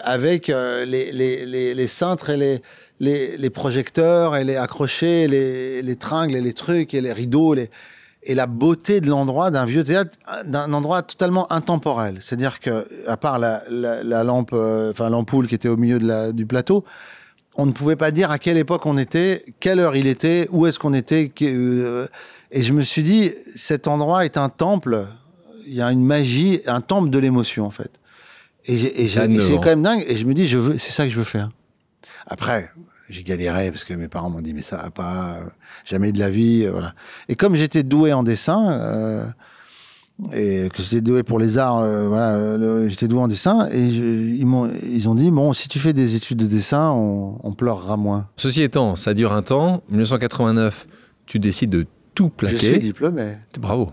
avec 0.04 0.48
les, 0.48 1.12
les, 1.12 1.46
les, 1.46 1.74
les 1.74 1.86
cintres 1.86 2.28
et 2.28 2.60
les, 3.00 3.50
projecteurs 3.50 4.36
et 4.36 4.44
les 4.44 4.56
accrochés, 4.56 5.26
les, 5.28 5.80
les 5.80 5.96
tringles 5.96 6.36
et 6.36 6.42
les 6.42 6.52
trucs 6.52 6.92
et 6.92 7.00
les 7.00 7.12
rideaux, 7.14 7.54
et 7.54 8.34
la 8.34 8.46
beauté 8.46 9.00
de 9.00 9.08
l'endroit 9.08 9.50
d'un 9.50 9.64
vieux 9.64 9.82
théâtre, 9.82 10.18
d'un 10.44 10.74
endroit 10.74 11.00
totalement 11.02 11.50
intemporel. 11.50 12.18
C'est-à-dire 12.20 12.60
que, 12.60 12.86
à 13.06 13.16
part 13.16 13.38
la, 13.38 13.62
la, 13.70 14.04
la 14.04 14.22
lampe, 14.24 14.52
enfin 14.52 15.08
l'ampoule 15.08 15.48
qui 15.48 15.54
était 15.54 15.68
au 15.70 15.78
milieu 15.78 15.98
de 15.98 16.06
la, 16.06 16.32
du 16.32 16.44
plateau, 16.44 16.84
on 17.54 17.66
ne 17.66 17.72
pouvait 17.72 17.96
pas 17.96 18.10
dire 18.10 18.30
à 18.30 18.38
quelle 18.38 18.56
époque 18.56 18.86
on 18.86 18.96
était, 18.96 19.44
quelle 19.60 19.78
heure 19.78 19.96
il 19.96 20.06
était, 20.06 20.48
où 20.50 20.66
est-ce 20.66 20.78
qu'on 20.78 20.94
était. 20.94 21.30
euh, 21.42 22.06
et 22.50 22.62
je 22.62 22.72
me 22.72 22.82
suis 22.82 23.02
dit, 23.02 23.32
cet 23.56 23.88
endroit 23.88 24.24
est 24.24 24.36
un 24.36 24.48
temple. 24.48 25.06
Il 25.66 25.74
y 25.74 25.82
a 25.82 25.90
une 25.90 26.04
magie, 26.04 26.60
un 26.66 26.80
temple 26.80 27.10
de 27.10 27.18
l'émotion 27.18 27.66
en 27.66 27.70
fait. 27.70 27.90
Et, 28.64 29.08
c'est 29.08 29.28
quand 29.54 29.64
même 29.64 29.82
dingue. 29.82 30.04
Et 30.06 30.16
je 30.16 30.26
me 30.26 30.34
dis, 30.34 30.46
je 30.46 30.58
veux, 30.58 30.78
c'est 30.78 30.92
ça 30.92 31.04
que 31.04 31.10
je 31.10 31.18
veux 31.18 31.24
faire. 31.24 31.50
Après, 32.26 32.70
j'ai 33.08 33.22
galéré 33.22 33.70
parce 33.70 33.84
que 33.84 33.94
mes 33.94 34.08
parents 34.08 34.30
m'ont 34.30 34.40
dit, 34.40 34.54
mais 34.54 34.62
ça 34.62 34.76
va 34.76 34.90
pas, 34.90 35.34
euh, 35.34 35.44
jamais 35.84 36.12
de 36.12 36.18
la 36.18 36.30
vie, 36.30 36.64
euh, 36.64 36.70
voilà. 36.70 36.94
Et 37.28 37.34
comme 37.34 37.54
j'étais 37.56 37.82
doué 37.82 38.12
en 38.12 38.22
dessin, 38.22 38.72
euh, 38.72 39.26
et 40.32 40.68
que 40.72 40.82
j'étais 40.82 41.00
doué 41.00 41.22
pour 41.22 41.38
les 41.38 41.58
arts, 41.58 41.78
euh, 41.80 42.06
voilà, 42.08 42.86
j'étais 42.88 43.08
doué 43.08 43.18
en 43.20 43.28
dessin, 43.28 43.68
et 43.70 43.90
je- 43.90 44.02
ils 44.04 44.46
m'ont, 44.46 44.70
ils 44.84 45.08
ont 45.08 45.14
dit, 45.14 45.30
bon, 45.30 45.52
si 45.52 45.68
tu 45.68 45.78
fais 45.78 45.92
des 45.92 46.14
études 46.16 46.38
de 46.38 46.46
dessin, 46.46 46.90
on, 46.90 47.38
on 47.42 47.52
pleurera 47.52 47.96
moins. 47.96 48.28
Ceci 48.36 48.62
étant, 48.62 48.94
ça 48.94 49.14
dure 49.14 49.32
un 49.32 49.42
temps. 49.42 49.82
1989, 49.90 50.86
tu 51.26 51.38
décides 51.38 51.70
de 51.70 51.86
tout 52.14 52.30
Je 52.42 52.46
suis 52.46 52.56
plaquer. 52.58 52.78
diplômé. 52.78 53.32
Bravo. 53.58 53.90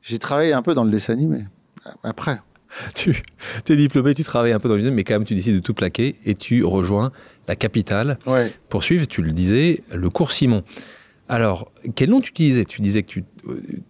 J'ai 0.00 0.18
travaillé 0.18 0.52
un 0.52 0.62
peu 0.62 0.74
dans 0.74 0.84
le 0.84 0.90
dessin 0.90 1.12
animé. 1.12 1.44
Après. 2.02 2.40
Tu 2.94 3.22
es 3.68 3.76
diplômé, 3.76 4.14
tu 4.14 4.24
travailles 4.24 4.52
un 4.52 4.58
peu 4.58 4.66
dans 4.68 4.74
le 4.74 4.78
business, 4.80 4.94
mais 4.96 5.04
quand 5.04 5.12
même, 5.14 5.24
tu 5.24 5.34
décides 5.34 5.56
de 5.56 5.60
tout 5.60 5.74
plaquer 5.74 6.16
et 6.24 6.34
tu 6.34 6.64
rejoins 6.64 7.12
la 7.46 7.54
capitale 7.54 8.18
Ouais. 8.26 8.50
pour 8.70 8.82
suivre, 8.82 9.06
tu 9.06 9.20
le 9.20 9.32
disais, 9.32 9.82
le 9.92 10.08
cours 10.08 10.32
Simon. 10.32 10.62
Alors, 11.34 11.72
quel 11.94 12.10
nom 12.10 12.20
tu 12.20 12.28
utilisais? 12.30 12.66
Tu 12.66 12.82
disais 12.82 13.02
que 13.02 13.08
tu, 13.08 13.24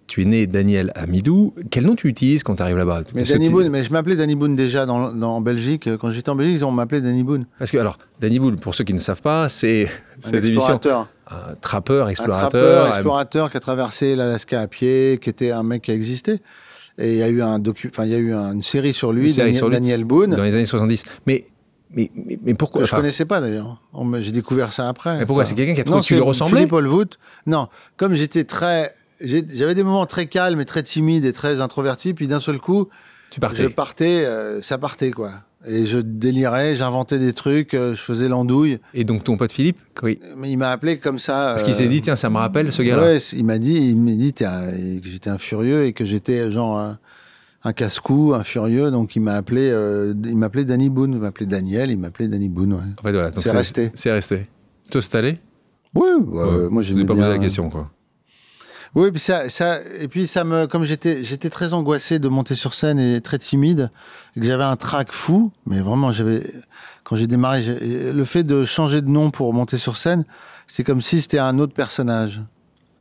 tu 0.07 0.23
es 0.23 0.25
né 0.25 0.47
Daniel 0.47 0.93
Amidou. 0.95 1.55
Quel 1.71 1.85
nom 1.87 1.97
tu 1.97 2.07
utilises 2.07 2.45
quand 2.45 2.55
tu 2.55 2.63
arrives 2.63 2.77
là-bas? 2.77 3.03
Mais 3.17 3.25
Danny 3.25 3.49
Boone, 3.49 3.69
mais 3.69 3.83
je 3.83 3.91
m'appelais 3.91 4.15
Danny 4.15 4.37
Boone 4.37 4.55
déjà 4.55 4.87
dans, 4.87 5.13
dans- 5.13 5.37
en 5.37 5.41
Belgique. 5.41 5.89
Quand 5.97 6.11
j'étais 6.11 6.29
en 6.31 6.37
Belgique, 6.37 6.63
on 6.63 6.71
m'appelait 6.71 7.01
Danny 7.01 7.25
Boone. 7.25 7.47
Parce 7.59 7.73
que, 7.73 7.79
alors, 7.79 7.99
Danny 8.21 8.39
Boone, 8.39 8.61
pour 8.61 8.77
ceux 8.77 8.85
qui 8.85 8.95
ne 8.95 9.01
savent 9.01 9.23
pas, 9.23 9.49
c'est 9.49 9.87
Un 9.87 9.89
cette 10.29 10.45
émission. 10.45 10.81
Un 11.29 11.55
trappeur, 11.61 12.07
Un 12.07 12.11
explorateur. 12.11 12.51
trappeur, 12.51 12.85
euh, 12.85 12.89
explorateur 12.95 13.51
qui 13.51 13.57
a 13.57 13.61
traversé 13.61 14.15
l'Alaska 14.15 14.61
à 14.61 14.69
pied, 14.69 15.19
qui 15.21 15.29
était 15.29 15.51
un 15.51 15.65
mec 15.65 15.83
qui 15.83 15.91
a 15.91 15.95
existé. 15.95 16.41
Et 16.99 17.13
il 17.13 17.19
y 17.19 17.23
a 17.23 17.29
eu 17.29 17.43
un 17.43 17.59
docu, 17.59 17.89
enfin 17.91 18.05
il 18.05 18.11
y 18.13 18.15
a 18.15 18.19
eu 18.19 18.35
un- 18.35 18.53
une 18.53 18.63
série 18.63 18.93
sur 18.93 19.13
lui, 19.13 19.31
série 19.33 19.47
Daniel, 19.47 19.57
sur 19.57 19.69
lui. 19.69 19.75
Daniel 19.77 20.05
Boone. 20.05 20.35
dans 20.37 20.43
les 20.45 20.55
années 20.55 20.67
70. 20.67 21.05
Mais, 21.27 21.47
mais, 21.95 22.11
mais, 22.15 22.39
mais 22.43 22.55
pourquoi 22.55 22.83
je 22.83 22.85
enfin, 22.87 22.99
connaissais 22.99 23.25
pas 23.25 23.41
d'ailleurs. 23.41 23.81
J'ai 24.21 24.33
découvert 24.33 24.73
ça 24.73 24.89
après. 24.89 25.19
Mais 25.19 25.27
pourquoi? 25.27 25.43
Enfin, 25.43 25.51
C'est 25.51 25.55
quelqu'un 25.57 25.75
qui 25.75 25.81
a 25.81 25.85
trouvé 25.85 25.97
non, 25.99 26.03
que 26.03 26.07
tu 26.07 26.15
lui 26.15 26.21
ressemblais? 26.23 26.57
Philippe 26.61 26.73
Holwood. 26.73 27.15
Non, 27.47 27.69
comme 27.97 28.15
j'étais 28.15 28.45
très, 28.45 28.91
j'avais 29.21 29.75
des 29.75 29.83
moments 29.83 30.07
très 30.07 30.27
calmes 30.27 30.61
et 30.61 30.65
très 30.65 30.83
timides 30.83 31.25
et 31.25 31.33
très 31.33 31.61
introvertis, 31.61 32.15
puis 32.15 32.29
d'un 32.29 32.41
seul 32.41 32.59
coup, 32.59 32.89
Tu 33.31 33.41
partais. 33.41 33.63
je 33.63 33.69
partais, 33.69 34.25
euh, 34.25 34.63
ça 34.63 34.79
partait 34.79 35.11
quoi. 35.11 35.33
Et 35.65 35.87
je 35.87 35.99
délirais, 36.01 36.75
j'inventais 36.75 37.21
des 37.21 37.33
trucs, 37.33 37.75
euh, 37.75 37.95
je 37.95 38.01
faisais 38.01 38.27
l'andouille. 38.29 38.81
Et 38.95 39.05
donc, 39.05 39.23
ton 39.23 39.37
pote 39.37 39.53
Philippe, 39.53 39.79
oui. 40.03 40.19
Mais 40.37 40.51
il 40.51 40.57
m'a 40.57 40.71
appelé 40.71 40.99
comme 40.99 41.21
ça. 41.21 41.51
Parce 41.53 41.63
qu'il 41.63 41.73
euh, 41.75 41.77
s'est 41.77 41.87
dit, 41.87 42.01
tiens, 42.01 42.17
ça 42.17 42.31
me 42.31 42.37
rappelle 42.39 42.73
ce 42.73 42.83
gars-là. 42.83 43.03
Ouais, 43.05 43.19
il 43.19 43.45
m'a 43.45 43.59
dit, 43.59 43.75
il 43.77 43.97
m'a 43.97 44.11
dit 44.11 44.35
un- 44.41 44.73
que 45.01 45.09
j'étais 45.09 45.31
un 45.31 45.39
furieux 45.39 45.85
et 45.85 45.93
que 45.93 46.05
j'étais 46.05 46.51
genre 46.51 46.97
un, 47.64 47.73
casse-cou, 47.73 48.35
un 48.35 48.42
furieux. 48.42 48.90
Donc 48.90 49.16
il 49.16 49.21
m'a 49.21 49.35
appelé, 49.35 49.71
euh, 49.71 50.14
il 50.25 50.37
m'appelait 50.37 50.64
Danny 50.64 50.88
Boone, 50.88 51.12
il 51.12 51.18
m'appelait 51.18 51.46
Daniel, 51.46 51.90
il 51.90 51.98
m'appelait 51.98 52.29
Danny 52.29 52.48
Boone. 52.48 52.75
Ouais. 52.75 52.81
En 52.98 53.03
fait, 53.03 53.12
voilà. 53.12 53.31
C'est 53.37 53.51
resté. 53.51 53.90
C'est 53.94 54.12
resté. 54.12 54.46
Toi, 54.90 55.01
c'est 55.01 55.14
allé? 55.14 55.38
Ouais, 55.94 56.12
Ouais, 56.14 56.68
moi 56.70 56.83
Je 56.83 56.94
n'ai 56.94 57.05
pas 57.05 57.14
posé 57.14 57.29
la 57.29 57.38
question, 57.38 57.68
quoi. 57.70 57.90
Oui, 58.94 59.11
puis 59.11 59.20
ça, 59.20 59.48
ça, 59.48 59.81
et 60.01 60.07
puis 60.07 60.27
ça 60.27 60.44
me, 60.44 60.66
comme 60.66 60.85
j'étais, 60.85 61.25
j'étais 61.25 61.48
très 61.48 61.72
angoissé 61.72 62.18
de 62.18 62.29
monter 62.29 62.55
sur 62.55 62.75
scène 62.75 62.98
et 62.98 63.22
très 63.22 63.38
timide, 63.38 63.90
et 64.37 64.40
que 64.40 64.44
j'avais 64.44 64.64
un 64.64 64.77
trac 64.77 65.12
fou, 65.12 65.51
mais 65.64 65.81
vraiment, 65.81 66.12
j'avais, 66.12 66.42
quand 67.03 67.16
j'ai 67.16 67.27
démarré, 67.27 67.64
le 67.81 68.25
fait 68.25 68.44
de 68.44 68.64
changer 68.64 69.01
de 69.01 69.09
nom 69.09 69.31
pour 69.31 69.55
monter 69.55 69.79
sur 69.79 69.96
scène, 69.96 70.27
c'était 70.66 70.85
comme 70.85 71.01
si 71.01 71.22
c'était 71.22 71.38
un 71.38 71.59
autre 71.59 71.72
personnage. 71.72 72.42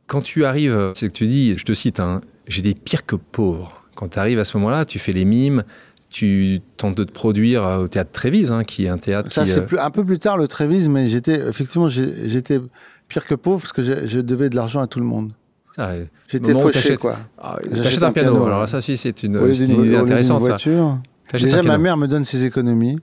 Quand 0.06 0.22
tu 0.22 0.46
arrives, 0.46 0.92
c'est 0.94 1.08
que 1.08 1.12
tu 1.12 1.26
dis, 1.26 1.54
je 1.54 1.64
te 1.64 1.74
cite, 1.74 2.00
hein, 2.00 2.22
j'ai 2.48 2.62
des 2.62 2.74
pires 2.74 3.04
que 3.04 3.16
pauvres. 3.16 3.81
Quand 3.94 4.08
tu 4.08 4.18
arrives 4.18 4.38
à 4.38 4.44
ce 4.44 4.56
moment-là, 4.58 4.84
tu 4.84 4.98
fais 4.98 5.12
les 5.12 5.24
mimes, 5.24 5.64
tu 6.10 6.60
tentes 6.76 6.96
de 6.96 7.04
te 7.04 7.12
produire 7.12 7.64
euh, 7.66 7.84
au 7.84 7.88
théâtre 7.88 8.10
Trévise, 8.12 8.50
hein, 8.52 8.64
qui 8.64 8.84
est 8.84 8.88
un 8.88 8.98
théâtre 8.98 9.32
Ça, 9.32 9.44
qui. 9.44 9.50
c'est 9.50 9.60
euh, 9.60 9.64
plus, 9.66 9.78
un 9.78 9.90
peu 9.90 10.04
plus 10.04 10.18
tard 10.18 10.36
le 10.36 10.48
Trévise, 10.48 10.88
mais 10.88 11.08
j'étais, 11.08 11.38
effectivement, 11.48 11.88
j'ai- 11.88 12.28
j'étais 12.28 12.60
pire 13.08 13.24
que 13.24 13.34
pauvre 13.34 13.60
parce 13.60 13.72
que 13.72 13.82
je, 13.82 14.06
je 14.06 14.20
devais 14.20 14.48
de 14.50 14.56
l'argent 14.56 14.80
à 14.80 14.86
tout 14.86 14.98
le 14.98 15.04
monde. 15.06 15.32
ah. 15.78 15.92
J'étais 16.28 16.52
fauché, 16.54 16.96
quoi. 16.96 17.18
Ah, 17.38 17.58
J'achète 17.70 18.02
un, 18.02 18.06
un 18.08 18.12
piano. 18.12 18.30
piano, 18.32 18.46
Alors 18.46 18.66
ça 18.68 18.78
aussi, 18.78 18.96
c'est 18.96 19.22
une, 19.22 19.38
lieu 19.38 19.52
c'est 19.52 19.66
d'une 19.66 19.80
une 19.80 19.84
idée 19.86 19.96
intéressante. 19.96 20.40
Voiture. 20.40 20.98
Déjà, 21.34 21.62
ma 21.62 21.76
mère 21.78 21.96
me 21.98 22.06
donne 22.08 22.24
ses 22.24 22.44
économies. 22.44 22.98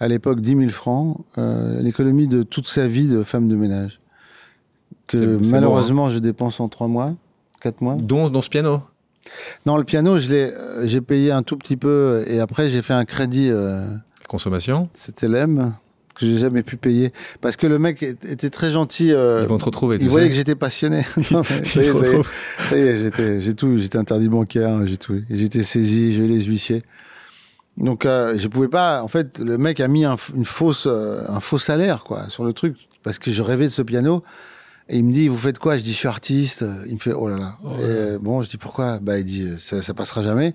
À 0.00 0.08
l'époque, 0.08 0.40
10 0.40 0.56
000 0.56 0.68
francs. 0.70 1.18
euh, 1.38 1.80
L'économie 1.80 2.26
de 2.28 2.42
toute 2.42 2.68
sa 2.68 2.86
vie 2.86 3.08
de 3.08 3.22
femme 3.22 3.48
de 3.48 3.56
ménage. 3.56 4.00
C'est- 5.10 5.18
Que 5.18 5.42
c'est 5.44 5.50
malheureusement, 5.52 6.10
je 6.10 6.18
dépense 6.18 6.60
en 6.60 6.68
3 6.68 6.88
mois, 6.88 7.12
4 7.60 7.80
mois. 7.80 7.96
Dont, 7.98 8.28
dont 8.28 8.42
ce 8.42 8.48
piano. 8.50 8.82
Non, 9.66 9.76
le 9.76 9.84
piano, 9.84 10.18
je 10.18 10.30
l'ai, 10.30 10.52
euh, 10.52 10.86
j'ai 10.86 11.00
payé 11.00 11.30
un 11.32 11.42
tout 11.42 11.56
petit 11.56 11.76
peu. 11.76 12.24
Et 12.26 12.40
après, 12.40 12.68
j'ai 12.68 12.82
fait 12.82 12.94
un 12.94 13.04
crédit. 13.04 13.48
euh, 13.50 13.86
Consommation. 14.28 14.88
C'était 14.94 15.28
l'EM 15.28 15.74
que 16.14 16.24
j'ai 16.24 16.38
jamais 16.38 16.62
pu 16.62 16.76
payer. 16.78 17.12
Parce 17.42 17.56
que 17.56 17.66
le 17.66 17.78
mec 17.78 18.02
était 18.02 18.48
très 18.50 18.70
gentil. 18.70 19.12
euh, 19.12 19.40
Ils 19.42 19.48
vont 19.48 19.58
te 19.58 19.64
retrouver. 19.66 19.98
il 20.00 20.08
voyait 20.08 20.28
que 20.28 20.34
j'étais 20.34 20.54
passionné. 20.54 21.04
Non, 21.30 21.42
mais 21.50 21.64
ça 21.64 21.82
y 21.82 21.86
est, 21.86 21.92
te 21.92 21.96
ça 21.96 22.04
y 22.06 22.08
est. 22.08 22.16
retrouvent. 22.16 22.30
Ça 22.70 22.76
y 22.78 22.80
est, 22.80 22.96
j'étais, 22.96 23.40
j'ai 23.40 23.54
tout, 23.54 23.76
j'étais 23.76 23.98
interdit 23.98 24.28
bancaire, 24.28 24.86
j'ai 24.86 24.96
tout. 24.96 25.20
J'étais 25.30 25.62
saisi, 25.62 26.12
j'ai 26.14 26.24
eu 26.24 26.28
les 26.28 26.42
huissiers. 26.42 26.82
Donc, 27.76 28.06
euh, 28.06 28.32
je 28.38 28.48
pouvais 28.48 28.68
pas. 28.68 29.02
En 29.02 29.08
fait, 29.08 29.38
le 29.38 29.58
mec 29.58 29.80
a 29.80 29.88
mis 29.88 30.06
un, 30.06 30.16
une 30.34 30.46
fausse, 30.46 30.86
euh, 30.90 31.22
un 31.28 31.40
faux 31.40 31.58
salaire, 31.58 32.04
quoi, 32.04 32.30
sur 32.30 32.42
le 32.44 32.54
truc, 32.54 32.76
parce 33.02 33.18
que 33.18 33.30
je 33.30 33.42
rêvais 33.42 33.64
de 33.66 33.70
ce 33.70 33.82
piano. 33.82 34.22
Et 34.88 34.98
il 34.98 35.04
me 35.04 35.12
dit, 35.12 35.26
vous 35.28 35.36
faites 35.36 35.58
quoi? 35.58 35.76
Je 35.76 35.82
dis, 35.82 35.92
je 35.92 35.96
suis 35.98 36.08
artiste. 36.08 36.64
Il 36.86 36.94
me 36.94 36.98
fait, 36.98 37.12
oh 37.12 37.28
là 37.28 37.36
là. 37.38 37.54
Oh 37.64 37.68
là. 37.70 37.76
euh, 37.82 38.18
bon, 38.20 38.42
je 38.42 38.48
dis, 38.48 38.56
pourquoi? 38.56 38.98
Bah, 39.00 39.18
il 39.18 39.24
dit, 39.24 39.48
ça, 39.58 39.82
ça 39.82 39.94
passera 39.94 40.22
jamais. 40.22 40.54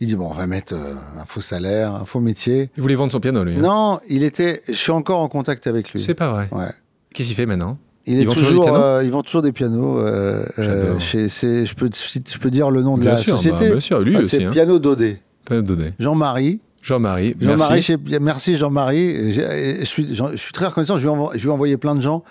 Il 0.00 0.06
dit, 0.06 0.14
bon, 0.14 0.26
on 0.30 0.34
va 0.34 0.46
mettre 0.46 0.74
euh, 0.74 0.94
un 1.20 1.24
faux 1.24 1.40
salaire, 1.40 1.94
un 1.94 2.04
faux 2.04 2.20
métier. 2.20 2.70
Il 2.76 2.82
voulait 2.82 2.94
vendre 2.94 3.12
son 3.12 3.20
piano, 3.20 3.42
lui. 3.44 3.56
hein. 3.56 3.60
Non, 3.60 3.98
il 4.08 4.22
était. 4.22 4.60
Je 4.68 4.72
suis 4.72 4.92
encore 4.92 5.20
en 5.20 5.28
contact 5.28 5.66
avec 5.66 5.92
lui. 5.92 6.00
C'est 6.00 6.14
pas 6.14 6.30
vrai. 6.30 6.48
Ouais. 6.52 6.70
Qu'est-ce 7.12 7.28
qu'il 7.28 7.36
fait 7.36 7.46
maintenant? 7.46 7.76
Il 8.06 8.14
Ils 8.18 8.22
est 8.22 8.26
toujours 8.32 8.64
des 8.64 8.70
pianos? 8.70 8.84
euh, 8.84 9.02
ils 9.04 9.10
vendent 9.10 9.24
toujours 9.24 9.42
des 9.42 9.52
pianos. 9.52 9.98
euh, 10.00 10.44
euh, 10.58 10.98
chez, 10.98 11.28
je 11.28 11.74
peux, 11.74 11.88
je 11.92 12.38
peux 12.38 12.50
dire 12.50 12.70
le 12.70 12.82
nom 12.82 12.96
de 12.98 13.04
la 13.04 13.16
sûr, 13.16 13.36
société. 13.36 13.64
bah, 13.66 13.70
bien 13.72 13.80
sûr, 13.80 14.00
lui 14.00 14.16
Ah, 14.16 14.20
aussi. 14.20 14.28
c'est 14.28 14.44
Hein. 14.44 14.50
Piano 14.50 14.78
Dodé. 14.78 15.20
Piano 15.44 15.62
donné. 15.62 15.92
Jean-Marie. 15.98 16.60
Jean-Marie, 16.82 17.36
Jean-Marie, 17.40 17.84
merci. 18.20 18.56
Jean-Marie. 18.56 19.30
Je 19.32 19.84
suis, 19.84 20.12
j'en- 20.14 20.32
je 20.32 20.36
suis 20.36 20.52
très 20.52 20.66
reconnaissant. 20.66 20.96
Je 20.96 21.02
lui, 21.06 21.12
ai 21.12 21.16
envo- 21.16 21.30
je 21.32 21.38
lui 21.42 21.48
ai 21.48 21.52
envoyé 21.52 21.76
plein 21.76 21.94
de 21.94 22.00
gens. 22.00 22.24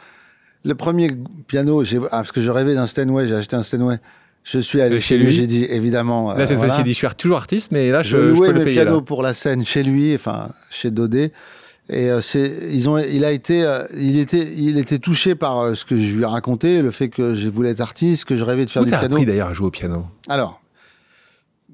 Le 0.63 0.76
premier 0.76 1.10
piano, 1.47 1.82
ah, 1.84 2.10
parce 2.12 2.32
que 2.32 2.41
je 2.41 2.52
rêvais 2.52 2.76
d'un 2.76 2.86
Steinway, 2.86 3.28
j'ai 3.28 3.36
acheté 3.36 3.56
un 3.56 3.63
Steinway. 3.63 4.00
Je 4.43 4.60
suis 4.60 4.82
allé 4.82 5.00
chez 5.00 5.17
lui, 5.17 5.26
lui 5.26 5.32
j'ai 5.32 5.47
dit 5.47 5.65
évidemment. 5.65 6.34
Là, 6.34 6.39
euh, 6.41 6.45
cette 6.45 6.58
voilà. 6.58 6.69
fois-ci, 6.74 6.82
il 6.82 6.86
dit, 6.86 6.93
je 6.93 7.06
suis 7.06 7.15
toujours 7.15 7.38
artiste, 7.38 7.71
mais 7.71 7.89
là, 7.91 8.02
je, 8.02 8.17
Je, 8.17 8.24
je 8.24 8.30
louais 8.30 8.47
peux 8.52 8.60
le 8.60 8.63
payer. 8.63 8.82
pianos 8.82 8.97
Là. 8.97 9.02
pour 9.02 9.21
la 9.21 9.34
scène 9.34 9.63
chez 9.65 9.84
lui, 9.84 10.13
enfin 10.15 10.50
chez 10.69 10.89
Dodé. 10.91 11.32
Et 11.89 12.10
euh, 12.10 12.21
ils 12.71 12.89
ont, 12.89 12.97
il 12.97 13.26
a 13.26 13.32
été, 13.32 13.63
euh, 13.63 13.84
il 13.97 14.17
était, 14.17 14.52
il 14.56 14.78
était 14.78 14.97
touché 15.00 15.36
par 15.36 15.60
euh, 15.60 15.76
ce 15.76 15.84
que 15.84 15.95
je 15.97 16.15
lui 16.15 16.24
ai 16.24 16.26
raconté, 16.26 16.82
le 16.82 16.89
fait 16.89 17.10
que 17.10 17.34
je 17.36 17.50
voulais 17.50 17.71
être 17.71 17.82
artiste, 17.82 18.26
que 18.26 18.38
je 18.38 18.43
rêvais 18.43 18.65
de 18.65 18.69
faire 18.71 18.84
Où 18.84 18.86
du 18.86 18.91
piano. 18.91 19.06
appris 19.13 19.26
d'ailleurs 19.26 19.50
à 19.50 19.54
jouer 19.54 19.67
au 19.67 19.71
piano? 19.71 20.06
Alors, 20.30 20.62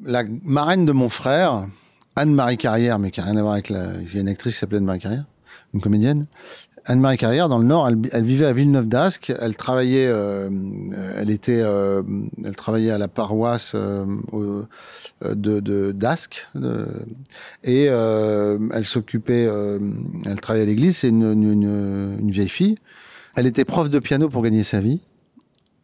la 0.03 0.23
marraine 0.43 0.85
de 0.85 0.91
mon 0.91 1.09
frère, 1.09 1.67
Anne-Marie 2.15 2.57
Carrière, 2.57 2.99
mais 2.99 3.11
qui 3.11 3.19
n'a 3.19 3.27
rien 3.27 3.37
à 3.37 3.41
voir 3.41 3.53
avec 3.53 3.69
la. 3.69 3.91
Il 4.01 4.13
y 4.13 4.17
a 4.17 4.21
une 4.21 4.27
actrice 4.29 4.53
qui 4.53 4.59
s'appelait 4.59 4.77
Anne-Marie 4.79 4.99
Carrière, 4.99 5.25
une 5.73 5.81
comédienne. 5.81 6.25
Anne-Marie 6.89 7.17
Carrière, 7.17 7.49
dans 7.49 7.57
le 7.57 7.65
Nord, 7.65 7.89
elle, 7.89 8.23
vivait 8.23 8.45
à 8.45 8.53
Villeneuve 8.53 8.87
d'Ascq. 8.87 9.33
Elle 9.39 9.57
travaillait, 9.57 10.07
euh, 10.07 10.49
elle 11.17 11.29
était, 11.29 11.59
euh, 11.61 12.01
elle 12.45 12.55
travaillait 12.55 12.91
à 12.91 12.97
la 12.97 13.09
paroisse 13.09 13.73
euh, 13.75 14.05
euh, 14.33 14.65
de, 15.35 15.91
d'Ascq, 15.91 16.47
et 17.65 17.83
elle 17.85 18.85
s'occupait, 18.85 19.49
elle 20.25 20.39
travaillait 20.41 20.63
à 20.63 20.67
l'église. 20.67 20.97
C'est 20.99 21.09
une, 21.09 21.23
une, 21.23 21.51
une- 21.51 22.17
une 22.21 22.31
vieille 22.31 22.47
fille. 22.49 22.77
Elle 23.35 23.47
était 23.47 23.65
prof 23.65 23.89
de 23.89 23.99
piano 23.99 24.29
pour 24.29 24.41
gagner 24.41 24.63
sa 24.63 24.79
vie. 24.79 25.01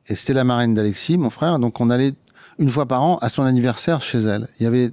Et 0.08 0.16
c'était 0.16 0.34
la 0.34 0.44
marraine 0.46 0.74
d'Alexis, 0.74 1.18
mon 1.18 1.30
frère. 1.30 1.60
Donc 1.60 1.82
on 1.82 1.90
allait 1.90 2.14
une 2.60 2.70
fois 2.70 2.86
par 2.86 3.04
an 3.04 3.18
à 3.18 3.28
son 3.30 3.44
anniversaire 3.44 4.02
chez 4.02 4.20
elle. 4.20 4.48
Il 4.60 4.64
y 4.64 4.68
avait 4.68 4.92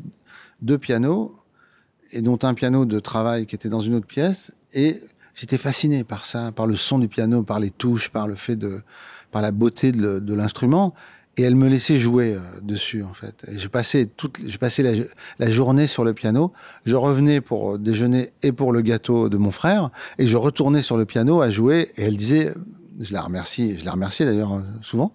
deux 0.61 0.77
pianos, 0.79 1.37
et 2.13 2.21
dont 2.21 2.39
un 2.43 2.55
piano 2.55 2.85
de 2.85 2.99
travail 2.99 3.47
qui 3.47 3.55
était 3.55 3.69
dans 3.69 3.81
une 3.81 3.95
autre 3.95 4.07
pièce. 4.09 4.51
Et 4.75 5.01
j'étais 5.41 5.59
fasciné 5.59 6.05
par 6.05 6.27
ça, 6.27 6.53
par 6.53 6.67
le 6.67 6.77
son 6.77 6.99
du 6.99 7.09
piano, 7.09 7.43
par 7.43 7.61
les 7.61 7.71
touches, 7.71 8.11
par 8.11 8.29
le 8.29 8.35
fait 8.35 8.57
de, 8.57 8.83
par 9.31 9.41
la 9.41 9.51
beauté 9.51 9.91
de, 9.93 10.35
l'instrument. 10.35 10.95
Et 11.37 11.43
elle 11.43 11.55
me 11.55 11.69
laissait 11.69 11.97
jouer 11.97 12.35
euh, 12.35 12.41
dessus, 12.61 13.03
en 13.03 13.15
fait. 13.15 13.47
Et 13.49 13.57
je 13.57 13.69
passais 13.69 14.07
toute, 14.07 14.39
je 14.45 14.59
passais 14.59 14.83
la, 15.39 15.51
journée 15.51 15.87
sur 15.87 16.05
le 16.05 16.13
piano. 16.13 16.53
Je 16.85 16.97
revenais 16.97 17.41
pour 17.41 17.79
déjeuner 17.79 18.33
et 18.43 18.53
pour 18.53 18.73
le 18.73 18.83
gâteau 18.83 19.29
de 19.29 19.39
mon 19.39 19.53
frère. 19.53 19.91
Et 20.19 20.27
je 20.27 20.37
retournais 20.37 20.83
sur 20.83 20.99
le 20.99 21.07
piano 21.07 21.41
à 21.41 21.49
jouer. 21.49 21.93
Et 21.97 22.03
elle 22.03 22.17
disait, 22.17 22.53
je 22.99 23.13
la 23.15 23.23
remercie, 23.23 23.79
je 23.79 23.85
la 23.85 23.93
remercie 23.93 24.25
d'ailleurs 24.25 24.55
euh, 24.55 24.61
souvent. 24.83 25.15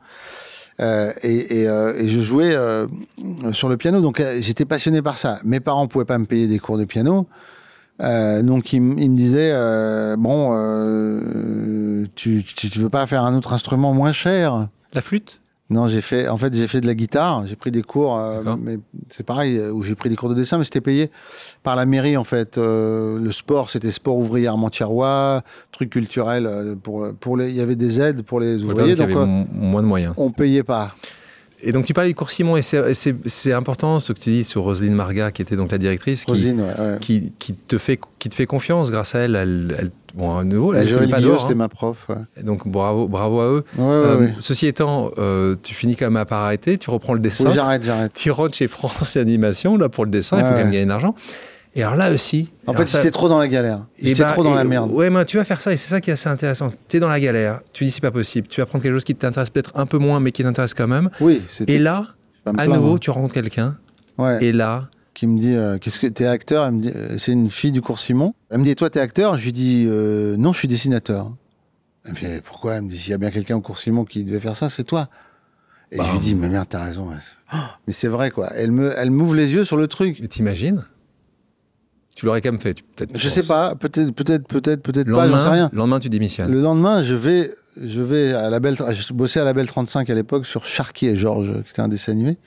Euh, 0.82 1.14
et, 1.24 1.62
et, 1.62 1.68
euh, 1.68 2.06
je 2.06 2.22
jouais 2.22 2.54
euh, 2.54 2.88
sur 3.54 3.70
le 3.70 3.78
piano, 3.78 4.02
donc 4.02 4.20
euh, 4.20 4.40
j'étais 4.42 4.66
passionné 4.66 5.02
par 5.02 5.18
ça. 5.18 5.40
Mes 5.44 5.60
parents 5.60 5.88
pouvaient 5.88 6.06
pas 6.06 6.18
me 6.18 6.26
payer 6.26 6.48
des 6.48 6.60
cours 6.60 6.78
de 6.78 6.86
piano, 6.86 7.28
donc 8.00 8.74
ils, 8.74 8.78
ils, 9.00 9.10
me 9.10 9.16
disaient 9.16 9.54
bon, 10.18 10.52
tu, 12.16 12.44
tu, 12.44 12.70
tu 12.70 12.80
veux 12.80 12.90
pas 12.90 13.06
faire 13.08 13.24
un 13.24 13.36
autre 13.36 13.54
instrument 13.54 13.94
moins 13.94 14.14
cher? 14.14 14.68
La 14.94 15.02
flûte? 15.02 15.42
Non, 15.72 15.88
j'ai 15.88 16.02
fait, 16.02 16.28
en 16.28 16.38
fait, 16.38 16.54
j'ai 16.54 16.68
fait 16.68 16.80
de 16.80 16.86
la 16.86 16.94
guitare. 16.94 17.48
J'ai 17.48 17.56
pris 17.56 17.72
des 17.72 17.82
cours, 17.82 18.20
euh, 18.20 18.44
mais 18.62 18.78
c'est 19.10 19.26
pareil, 19.26 19.60
où 19.60 19.82
j'ai 19.82 19.96
pris 19.96 20.10
des 20.10 20.16
cours 20.16 20.30
de 20.30 20.36
dessin, 20.36 20.60
mais 20.60 20.64
c'était 20.64 20.82
payé 20.82 21.10
par 21.64 21.76
la 21.76 21.88
mairie, 21.88 22.18
en 22.18 22.24
fait. 22.24 22.60
Euh, 22.60 23.18
le 23.18 23.32
sport, 23.32 23.72
c'était 23.72 23.90
sport 23.90 24.16
ouvrier 24.16 24.48
Armentièrois, 24.48 25.42
truc 25.72 25.90
culturel. 25.90 26.46
Euh, 26.46 26.76
pour, 26.76 27.08
pour 27.20 27.36
les, 27.36 27.50
il 27.50 27.56
y 27.56 27.62
avait 27.62 27.76
des 27.76 28.00
aides 28.00 28.22
pour 28.22 28.40
les 28.40 28.64
ouvriers. 28.64 28.94
donc, 28.96 29.10
il 29.10 29.18
avait 29.18 29.46
moins 29.54 29.82
de 29.82 29.88
moyens. 29.88 30.14
On 30.18 30.30
payait 30.30 30.64
pas. 30.64 30.94
Et 31.65 31.71
donc 31.71 31.84
tu 31.84 31.93
parlais 31.93 32.12
du 32.12 32.15
cours 32.15 32.30
Simon, 32.30 32.58
et 32.58 32.62
c'est 32.62 33.54
important 33.54 33.99
ce 33.99 34.13
que 34.13 34.19
tu 34.19 34.30
dis 34.30 34.43
sur 34.43 34.62
Roselyne 34.62 34.93
Marga, 34.93 35.32
qui 35.32 35.41
était 35.41 35.56
donc 35.56 35.71
la 35.71 35.80
directrice, 35.80 36.23
qui, 36.23 36.32
Rosine, 36.32 36.62
ouais, 36.62 36.67
ouais. 36.67 36.97
qui, 37.01 37.34
qui, 37.39 37.56
te 37.56 37.80
fait, 37.80 37.99
qui 38.19 38.30
te 38.30 38.36
fait 38.36 38.45
confiance 38.45 38.91
grâce 38.91 39.15
à 39.15 39.19
elle. 39.19 39.36
Elle, 39.36 39.75
elle 39.78 39.91
bon, 40.13 40.38
à 40.38 40.43
nouveau, 40.43 40.71
là, 40.71 40.84
elle 40.84 41.10
pas. 41.10 41.17
C'était 41.17 41.54
hein. 41.54 41.56
ma 41.56 41.67
prof. 41.67 42.06
Ouais. 42.08 42.43
Donc 42.43 42.67
bravo, 42.67 43.08
bravo 43.08 43.39
à 43.39 43.47
eux. 43.47 43.63
Euh, 43.80 44.28
ceci 44.38 44.67
étant, 44.67 45.10
euh, 45.17 45.56
tu 45.63 45.73
finis 45.73 45.95
quand 45.95 46.10
même 46.10 46.23
à 46.30 46.43
arrêter, 46.45 46.78
tu 46.78 46.91
reprends 46.91 47.13
le 47.13 47.19
dessin. 47.19 47.49
Oui, 47.49 47.56
j'arrête, 47.56 47.84
j'arrête. 47.84 48.13
Tu 48.13 48.30
rentres 48.30 48.56
chez 48.56 48.67
France 48.67 49.17
Animation 49.17 49.75
là 49.75 49.89
pour 49.89 50.06
le 50.06 50.12
dessin, 50.12 50.38
il 50.38 50.43
faut 50.43 50.51
quand 50.51 50.58
même 50.58 50.71
gagner 50.71 50.86
de 50.86 50.89
l'argent. 50.89 51.15
Et 51.76 51.84
alors 51.84 51.98
là 51.98 52.12
aussi. 52.12 52.50
En 52.68 52.74
fait, 52.74 52.88
ça... 52.88 53.00
j'étais 53.00 53.12
trop 53.12 53.28
dans 53.28 53.38
la 53.38 53.50
galère. 53.50 53.86
J'étais 54.02 54.24
bah, 54.24 54.30
trop 54.30 54.44
dans 54.44 54.54
et, 54.54 54.56
la 54.56 54.64
merde. 54.64 54.92
Ouais, 54.92 55.10
mais 55.10 55.26
tu 55.26 55.36
vas 55.36 55.44
faire 55.44 55.60
ça 55.60 55.74
et 55.74 55.78
c'est 55.78 55.90
ça 55.90 56.00
qui 56.00 56.10
est 56.10 56.14
assez 56.14 56.30
intéressant. 56.30 56.72
Tu 56.88 56.98
es 56.98 57.00
dans 57.02 57.10
la 57.10 57.20
galère, 57.20 57.60
tu 57.74 57.84
dis 57.84 57.92
c'est 57.92 58.02
pas 58.02 58.12
possible. 58.12 58.48
Tu 58.48 58.62
vas 58.62 58.66
prendre 58.66 58.82
quelque 58.82 58.94
chose 58.94 59.04
qui 59.04 59.14
t'intéresse 59.14 59.50
peut-être 59.50 59.74
un 59.76 59.86
peu 59.86 59.98
moins, 59.98 60.22
mais 60.22 60.32
qui 60.32 60.44
t'intéresse 60.44 60.74
quand 60.74 60.88
même. 60.88 61.10
Oui, 61.20 61.42
Et 61.68 61.78
là, 61.78 62.08
à 62.46 62.68
nouveau, 62.68 62.98
tu 62.98 63.10
rencontres 63.10 63.34
quelqu'un. 63.34 63.78
Ouais. 64.18 64.44
Et 64.44 64.52
là. 64.54 64.90
Qui 65.14 65.28
me 65.28 65.40
dit 65.40 65.54
euh, 65.54 65.78
Qu'est-ce 65.78 66.00
que 66.00 66.08
t'es 66.08 66.26
acteur? 66.26 66.66
Elle 66.66 66.72
me 66.74 66.82
dit 66.82 66.92
C'est 67.18 67.32
une 67.32 67.50
fille 67.50 67.72
du 67.72 67.82
cours 67.82 68.00
Simon. 68.00 68.34
Elle 68.50 68.60
me 68.60 68.64
dit 68.64 68.76
Toi, 68.76 68.90
t'es 68.90 69.00
acteur? 69.00 69.38
Je 69.38 69.46
lui 69.46 69.54
dis 69.54 69.86
euh, 69.88 70.36
Non, 70.38 70.54
je 70.54 70.60
suis 70.60 70.68
dessinateur. 70.68 71.32
Elle 72.06 72.12
me 72.12 72.18
dit 72.18 72.42
Pourquoi? 72.44 72.76
Elle 72.76 72.84
me 72.84 72.90
dit 72.90 72.98
S'il 72.98 73.12
y 73.12 73.14
a 73.14 73.18
bien 73.18 73.32
quelqu'un 73.32 73.56
au 73.56 73.62
cours 73.62 73.78
Simon 73.78 74.06
qui 74.06 74.24
devait 74.24 74.40
faire 74.40 74.56
ça, 74.56 74.70
c'est 74.70 74.84
toi. 74.84 75.10
Et 75.92 75.98
bah, 75.98 76.04
je 76.08 76.12
lui 76.14 76.20
dis 76.20 76.36
Mais 76.36 76.50
merde, 76.50 76.68
t'as 76.70 76.84
raison. 76.84 77.10
Oh, 77.54 77.58
mais 77.88 77.94
c'est 77.94 78.08
vrai, 78.08 78.32
quoi. 78.32 78.52
Elle 78.56 78.72
me, 78.72 78.94
elle 78.98 79.12
m'ouvre 79.12 79.36
les 79.36 79.54
yeux 79.54 79.64
sur 79.64 79.78
le 79.78 79.88
truc. 79.88 80.18
Mais 80.22 80.28
t'imagines? 80.28 80.84
Tu 82.15 82.25
l'aurais 82.25 82.41
quand 82.41 82.51
même 82.51 82.62
fait, 82.62 82.82
peut-être. 82.95 83.17
Je 83.17 83.30
sais 83.30 83.45
pas, 83.45 83.75
peut-être, 83.75 84.12
peut-être, 84.12 84.47
peut-être, 84.47 84.82
peut-être 84.82 85.12
pas, 85.12 85.28
j'en 85.28 85.39
sais 85.39 85.49
rien. 85.49 85.69
Le 85.73 85.78
lendemain, 85.78 85.99
tu 85.99 86.10
démissionnes. 86.10 86.51
Le 86.51 86.62
lendemain, 86.62 87.04
je 87.04 87.13
vais, 87.13 87.54
je 87.82 88.01
vais 88.01 88.34
à 88.34 88.49
la 88.49 88.62
belle, 88.62 88.78
je 88.89 89.13
bossais 89.13 89.41
à 89.41 89.43
la 89.43 89.54
Belle 89.54 89.67
35 89.67 90.10
à 90.10 90.13
l'époque 90.13 90.45
sur 90.45 90.65
Sharky 90.65 91.08
et 91.08 91.15
Georges, 91.15 91.54
qui 91.63 91.71
était 91.71 91.82
un 91.82 91.89
dessin 91.89 92.13
animé. 92.13 92.38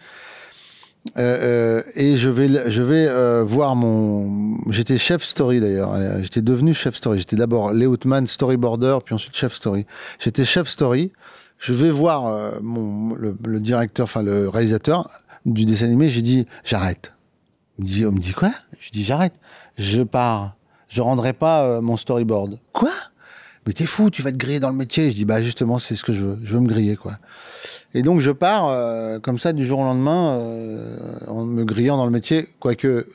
Euh, 1.16 1.20
euh, 1.20 1.82
et 1.94 2.16
je 2.16 2.28
vais, 2.28 2.70
je 2.70 2.82
vais 2.82 3.06
euh, 3.08 3.44
voir 3.44 3.76
mon. 3.76 4.58
J'étais 4.70 4.98
chef 4.98 5.22
story 5.22 5.60
d'ailleurs. 5.60 6.22
J'étais 6.22 6.42
devenu 6.42 6.74
chef 6.74 6.96
story. 6.96 7.18
J'étais 7.18 7.36
d'abord 7.36 7.72
Leoutman 7.72 8.26
storyboarder, 8.26 8.98
puis 9.04 9.14
ensuite 9.14 9.36
chef 9.36 9.54
story. 9.54 9.86
J'étais 10.18 10.44
chef 10.44 10.68
story. 10.68 11.12
Je 11.58 11.72
vais 11.72 11.90
voir 11.90 12.62
mon, 12.62 13.14
le, 13.14 13.36
le, 13.44 13.60
directeur, 13.60 14.04
enfin 14.04 14.22
le 14.22 14.48
réalisateur 14.48 15.10
du 15.44 15.64
dessin 15.64 15.86
animé. 15.86 16.08
J'ai 16.08 16.22
dit 16.22 16.46
j'arrête. 16.64 17.12
On 17.78 17.82
me 17.82 17.86
dit, 17.86 18.06
on 18.06 18.12
me 18.12 18.18
dit 18.18 18.32
quoi? 18.32 18.50
Je 18.80 18.90
dis 18.90 19.04
j'arrête. 19.04 19.34
Je 19.78 20.02
pars. 20.02 20.54
Je 20.88 21.00
rendrai 21.02 21.32
pas 21.32 21.62
euh, 21.62 21.80
mon 21.80 21.96
storyboard. 21.96 22.58
Quoi? 22.72 22.90
Mais 23.66 23.74
t'es 23.74 23.84
fou, 23.86 24.08
tu 24.08 24.22
vas 24.22 24.32
te 24.32 24.36
griller 24.36 24.60
dans 24.60 24.70
le 24.70 24.76
métier. 24.76 25.10
Je 25.10 25.16
dis 25.16 25.24
bah 25.24 25.42
justement, 25.42 25.78
c'est 25.78 25.94
ce 25.94 26.02
que 26.02 26.12
je 26.12 26.24
veux. 26.24 26.38
Je 26.42 26.54
veux 26.54 26.60
me 26.60 26.66
griller 26.66 26.96
quoi. 26.96 27.18
Et 27.94 28.02
donc 28.02 28.20
je 28.20 28.30
pars 28.30 28.68
euh, 28.68 29.18
comme 29.18 29.38
ça 29.38 29.52
du 29.52 29.66
jour 29.66 29.80
au 29.80 29.84
lendemain 29.84 30.38
euh, 30.38 30.96
en 31.26 31.44
me 31.44 31.64
grillant 31.64 31.96
dans 31.96 32.06
le 32.06 32.10
métier, 32.10 32.48
quoique 32.60 33.08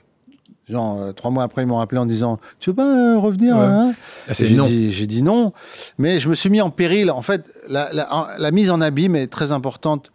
genre 0.69 1.01
euh, 1.01 1.11
trois 1.11 1.31
mois 1.31 1.43
après 1.43 1.63
ils 1.63 1.65
m'ont 1.65 1.77
rappelé 1.77 1.99
en 1.99 2.05
disant 2.05 2.39
tu 2.59 2.69
veux 2.69 2.75
pas 2.75 3.17
revenir 3.19 3.55
ouais. 3.55 3.63
hein? 3.63 3.93
J'ai 4.29 4.47
dit, 4.47 5.07
dit 5.07 5.23
non, 5.23 5.53
mais 5.97 6.19
je 6.19 6.29
me 6.29 6.35
suis 6.35 6.51
mis 6.51 6.61
en 6.61 6.69
péril. 6.69 7.09
En 7.09 7.23
fait, 7.23 7.45
la, 7.67 7.91
la, 7.91 8.27
la 8.37 8.51
mise 8.51 8.69
en 8.69 8.79
abîme 8.79 9.15
est 9.15 9.27
très 9.27 9.51
importante 9.51 10.11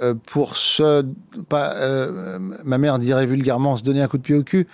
euh, 0.00 0.14
pour 0.26 0.56
se 0.56 1.04
pas 1.48 1.74
euh, 1.74 2.38
ma 2.64 2.78
mère 2.78 2.98
dirait 2.98 3.26
vulgairement 3.26 3.76
se 3.76 3.82
donner 3.82 4.00
un 4.00 4.08
coup 4.08 4.16
de 4.16 4.22
pied 4.22 4.34
au 4.36 4.42
cul 4.42 4.68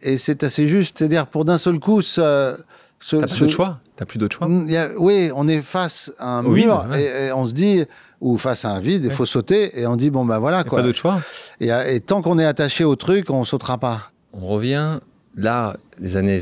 et 0.00 0.18
c'est 0.18 0.42
assez 0.44 0.66
juste 0.66 0.98
c'est-à-dire 0.98 1.26
pour 1.26 1.44
d'un 1.44 1.58
seul 1.58 1.78
coup 1.78 2.02
ce, 2.02 2.56
ce 3.00 3.16
t'as 3.16 3.28
ce, 3.28 3.44
de 3.44 3.48
choix 3.48 3.80
t'as 3.96 4.04
plus 4.04 4.18
d'autre 4.18 4.36
choix 4.36 4.48
y 4.66 4.76
a, 4.76 4.90
oui 4.96 5.30
on 5.34 5.48
est 5.48 5.60
face 5.60 6.12
à 6.18 6.38
un 6.38 6.42
mur 6.42 6.86
ouais. 6.90 7.02
et, 7.02 7.26
et, 7.26 7.32
on 7.32 7.46
se 7.46 7.52
dit 7.52 7.84
ou 8.20 8.38
face 8.38 8.64
à 8.64 8.70
un 8.70 8.80
vide 8.80 9.04
il 9.04 9.08
ouais. 9.08 9.14
faut 9.14 9.26
sauter 9.26 9.78
et 9.80 9.86
on 9.86 9.96
dit 9.96 10.10
bon 10.10 10.24
ben 10.24 10.38
voilà 10.38 10.64
quoi 10.64 10.78
pas 10.78 10.84
d'autre 10.84 10.98
choix 10.98 11.20
et, 11.60 11.68
et 11.68 12.00
tant 12.00 12.22
qu'on 12.22 12.38
est 12.38 12.46
attaché 12.46 12.84
au 12.84 12.96
truc 12.96 13.30
on 13.30 13.44
sautera 13.44 13.78
pas 13.78 14.10
on 14.32 14.46
revient 14.46 14.98
là 15.36 15.76
les 15.98 16.16
années 16.16 16.40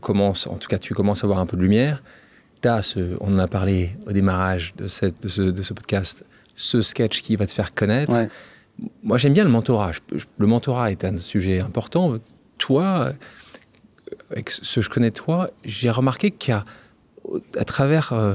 commencent 0.00 0.46
en 0.46 0.56
tout 0.56 0.68
cas 0.68 0.78
tu 0.78 0.94
commences 0.94 1.24
à 1.24 1.26
avoir 1.26 1.38
un 1.38 1.46
peu 1.46 1.56
de 1.56 1.62
lumière 1.62 2.02
as 2.68 2.82
ce, 2.82 3.16
on 3.20 3.34
en 3.34 3.38
a 3.38 3.48
parlé 3.48 3.90
au 4.06 4.12
démarrage 4.12 4.74
de, 4.76 4.86
cette, 4.86 5.22
de, 5.22 5.28
ce, 5.28 5.42
de 5.42 5.62
ce 5.62 5.74
podcast 5.74 6.24
ce 6.54 6.82
sketch 6.82 7.22
qui 7.22 7.36
va 7.36 7.46
te 7.46 7.52
faire 7.52 7.74
connaître. 7.74 8.12
Ouais. 8.12 8.28
Moi, 9.02 9.18
j'aime 9.18 9.32
bien 9.32 9.44
le 9.44 9.50
mentorat. 9.50 9.92
Le 10.38 10.46
mentorat 10.46 10.90
est 10.90 11.04
un 11.04 11.16
sujet 11.16 11.60
important. 11.60 12.16
Toi, 12.62 13.12
avec 14.30 14.50
ce 14.50 14.76
que 14.76 14.82
je 14.82 14.88
connais 14.88 15.08
de 15.08 15.14
toi, 15.14 15.50
j'ai 15.64 15.90
remarqué 15.90 16.30
qu'il 16.30 16.54
y 16.54 16.56
a, 16.56 16.64
à 17.58 17.64
travers 17.64 18.12
euh, 18.12 18.34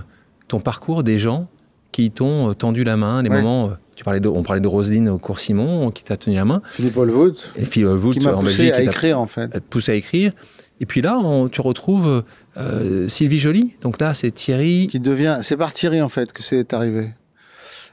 ton 0.49 0.59
parcours, 0.59 1.01
des 1.03 1.17
gens 1.17 1.47
qui 1.93 2.11
t'ont 2.11 2.53
tendu 2.53 2.83
la 2.83 2.97
main, 2.97 3.23
les 3.23 3.29
ouais. 3.29 3.41
moments. 3.41 3.71
Tu 3.95 4.03
parlais 4.03 4.19
de, 4.19 4.27
on 4.27 4.43
parlait 4.43 4.59
de 4.59 4.67
Roselyne 4.67 5.07
au 5.07 5.17
cours 5.17 5.39
Simon, 5.39 5.91
qui 5.91 6.03
t'a 6.03 6.17
tenu 6.17 6.35
la 6.35 6.43
main. 6.43 6.61
Philippe 6.71 6.97
Holwood. 6.97 7.37
Et 7.55 7.63
Philippe 7.63 7.87
Holwood, 7.87 8.15
qui 8.15 8.19
m'a 8.19 8.33
poussé 8.33 8.69
Belgique, 8.69 8.73
à 8.73 8.81
écrire, 8.81 9.17
en 9.17 9.27
fait. 9.27 9.47
Te 9.47 9.59
poussé 9.59 9.93
à 9.93 9.95
écrire. 9.95 10.33
Et 10.81 10.85
puis 10.85 11.01
là, 11.01 11.17
on, 11.17 11.47
tu 11.47 11.61
retrouves 11.61 12.25
euh, 12.57 13.07
Sylvie 13.07 13.39
Joly. 13.39 13.75
Donc 13.79 14.01
là, 14.01 14.13
c'est 14.13 14.31
Thierry. 14.31 14.89
Qui 14.91 14.99
devient. 14.99 15.39
C'est 15.41 15.55
par 15.55 15.71
Thierry, 15.71 16.01
en 16.01 16.09
fait, 16.09 16.33
que 16.33 16.43
c'est 16.43 16.73
arrivé. 16.73 17.11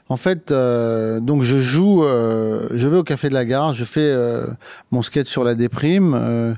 En 0.07 0.17
fait, 0.17 0.51
euh, 0.51 1.19
donc 1.19 1.41
je 1.41 1.57
joue, 1.57 2.03
euh, 2.03 2.67
je 2.71 2.87
vais 2.87 2.97
au 2.97 3.03
Café 3.03 3.27
de 3.29 3.33
la 3.33 3.43
Gare, 3.43 3.73
je 3.73 3.83
fais 3.83 4.01
euh, 4.01 4.45
mon 4.91 5.01
sketch 5.01 5.27
sur 5.27 5.43
la 5.43 5.55
déprime, 5.55 6.55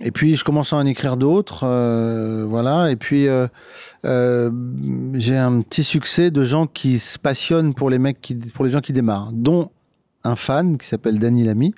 et 0.00 0.10
puis 0.12 0.36
je 0.36 0.44
commence 0.44 0.72
à 0.72 0.76
en 0.76 0.86
écrire 0.86 1.16
d'autres, 1.16 1.66
voilà, 2.46 2.92
et 2.92 2.96
puis 2.96 3.26
j'ai 4.04 5.36
un 5.36 5.60
petit 5.62 5.82
succès 5.82 6.30
de 6.30 6.44
gens 6.44 6.66
qui 6.66 7.00
se 7.00 7.18
passionnent 7.18 7.74
pour 7.74 7.90
les 7.90 7.98
mecs, 7.98 8.20
qui, 8.20 8.36
pour 8.36 8.64
les 8.64 8.70
gens 8.70 8.80
qui 8.80 8.92
démarrent, 8.92 9.32
dont 9.32 9.70
un 10.22 10.36
fan 10.36 10.78
qui 10.78 10.86
s'appelle 10.86 11.18
Danny 11.18 11.42
Lamy, 11.42 11.74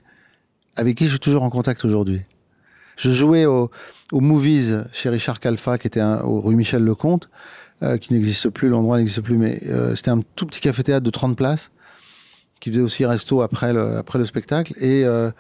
avec 0.76 0.98
qui 0.98 1.04
je 1.04 1.10
suis 1.10 1.20
toujours 1.20 1.42
en 1.42 1.50
contact 1.50 1.86
aujourd'hui. 1.86 2.20
Je 2.98 3.10
jouais 3.10 3.46
au, 3.46 3.70
au 4.12 4.20
Movies 4.20 4.84
chez 4.92 5.08
Richard 5.08 5.40
Calfa, 5.40 5.78
qui 5.78 5.86
était 5.86 6.02
au 6.02 6.42
rue 6.42 6.54
Michel 6.54 6.84
Lecomte, 6.84 7.30
euh, 7.82 7.98
qui 7.98 8.14
n'existe 8.14 8.48
plus, 8.48 8.70
l'endroit 8.70 8.96
n'existe 8.96 9.20
plus, 9.20 9.36
mais 9.36 9.60
euh, 9.66 9.94
c'était 9.94 10.10
un 10.10 10.20
tout 10.34 10.46
petit 10.46 10.60
café-théâtre 10.60 11.04
de 11.04 11.10
30 11.10 11.36
places, 11.36 11.70
qui 12.58 12.70
faisait 12.70 12.80
aussi 12.80 13.04
resto 13.04 13.42
après 13.42 13.74
le, 13.74 14.24
spectacle. 14.24 14.72
Et 14.78 15.04
euh, 15.04 15.30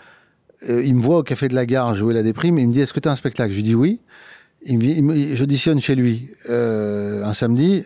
il 0.68 0.94
me 0.94 1.00
voit 1.00 1.18
au 1.18 1.22
café 1.22 1.48
de 1.48 1.54
la 1.54 1.64
gare 1.64 1.94
jouer 1.94 2.12
la 2.12 2.22
déprime, 2.22 2.58
et 2.58 2.60
il 2.60 2.68
me 2.68 2.72
dit 2.74 2.80
Est-ce 2.80 2.92
que 2.92 3.00
tu 3.00 3.08
as 3.08 3.12
un 3.12 3.16
spectacle? 3.16 3.52
Je 3.52 3.56
lui 3.56 3.62
dis 3.62 3.74
oui. 3.74 4.00
Il 4.66 5.34
j'auditionne 5.34 5.80
chez 5.80 5.94
lui 5.94 6.28
un 6.48 7.32
samedi 7.32 7.84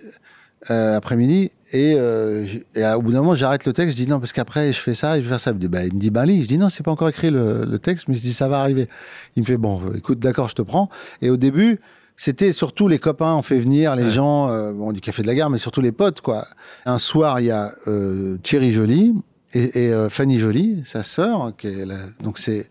après-midi, 0.66 1.52
et, 1.72 1.94
au 1.94 3.02
bout 3.02 3.12
d'un 3.12 3.20
moment, 3.20 3.36
j'arrête 3.36 3.66
le 3.66 3.72
texte. 3.72 3.96
Je 3.96 4.02
dis 4.02 4.10
non, 4.10 4.18
parce 4.18 4.32
qu'après, 4.32 4.72
je 4.72 4.80
fais 4.80 4.94
ça 4.94 5.16
et 5.16 5.20
je 5.20 5.26
vais 5.26 5.30
faire 5.30 5.40
ça. 5.40 5.50
Il 5.50 5.54
me 5.54 5.60
dit, 5.60 5.68
bah, 5.68 5.84
il 5.84 5.94
me 5.94 6.00
dit 6.00 6.10
ben, 6.10 6.24
lis. 6.24 6.42
Je 6.42 6.48
dis 6.48 6.58
non, 6.58 6.70
c'est 6.70 6.82
pas 6.82 6.90
encore 6.90 7.08
écrit 7.08 7.30
le, 7.30 7.64
le, 7.64 7.78
texte, 7.78 8.08
mais 8.08 8.14
je 8.14 8.22
dis 8.22 8.32
ça 8.32 8.48
va 8.48 8.60
arriver. 8.60 8.88
Il 9.36 9.42
me 9.42 9.46
fait 9.46 9.58
bon, 9.58 9.92
écoute, 9.94 10.18
d'accord, 10.18 10.48
je 10.48 10.56
te 10.56 10.62
prends. 10.62 10.88
Et 11.22 11.30
au 11.30 11.36
début, 11.36 11.78
c'était 12.20 12.52
surtout 12.52 12.86
les 12.86 12.98
copains, 12.98 13.34
on 13.34 13.40
fait 13.40 13.56
venir 13.56 13.96
les 13.96 14.02
ouais. 14.02 14.10
gens, 14.10 14.50
euh, 14.50 14.74
bon, 14.74 14.92
du 14.92 15.00
café 15.00 15.22
de 15.22 15.26
la 15.26 15.34
gare, 15.34 15.48
mais 15.48 15.56
surtout 15.56 15.80
les 15.80 15.90
potes, 15.90 16.20
quoi. 16.20 16.46
Un 16.84 16.98
soir, 16.98 17.40
il 17.40 17.46
y 17.46 17.50
a 17.50 17.72
euh, 17.86 18.36
Thierry 18.42 18.72
Joly 18.72 19.14
et, 19.54 19.86
et 19.86 19.90
euh, 19.90 20.10
Fanny 20.10 20.38
Joly, 20.38 20.82
sa 20.84 21.02
sœur, 21.02 21.54
qui 21.56 21.68
est 21.68 21.86
la, 21.86 21.96
donc 22.22 22.36
c'est 22.36 22.68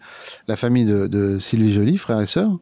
la 0.48 0.56
famille 0.56 0.86
de, 0.86 1.08
de, 1.08 1.40
Sylvie 1.40 1.74
Joly, 1.74 1.98
frère 1.98 2.22
et 2.22 2.28
sœur, 2.28 2.60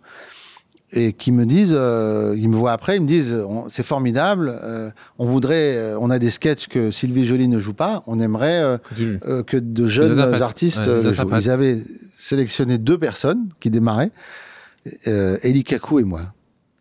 et 0.93 1.11
qui 1.11 1.33
me 1.33 1.45
disent, 1.45 1.71
ils 1.71 2.47
me 2.47 2.55
voient 2.55 2.71
après, 2.71 2.95
ils 2.95 3.01
me 3.01 3.07
disent, 3.07 3.35
c'est 3.67 3.85
formidable, 3.85 4.57
on 5.19 5.25
voudrait, 5.25 5.93
on 5.99 6.09
a 6.09 6.19
des 6.19 6.29
sketchs 6.29 6.69
que 6.69 6.91
Sylvie 6.91 7.25
Joly 7.25 7.49
ne 7.49 7.59
joue 7.59 7.73
pas, 7.73 8.01
on 8.07 8.21
aimerait 8.21 8.79
que, 8.95 9.57
de 9.57 9.87
jeunes 9.87 10.17
artistes 10.41 10.87
ouais, 10.87 11.03
le 11.03 11.11
jouent. 11.11 11.35
Ils 11.35 11.49
avaient 11.49 11.83
sélectionné 12.17 12.77
deux 12.77 12.97
personnes 12.97 13.49
qui 13.59 13.69
démarraient, 13.69 14.11
euh, 15.07 15.37
Eli 15.43 15.65
Kaku 15.65 15.99
et 15.99 16.03
moi. 16.05 16.33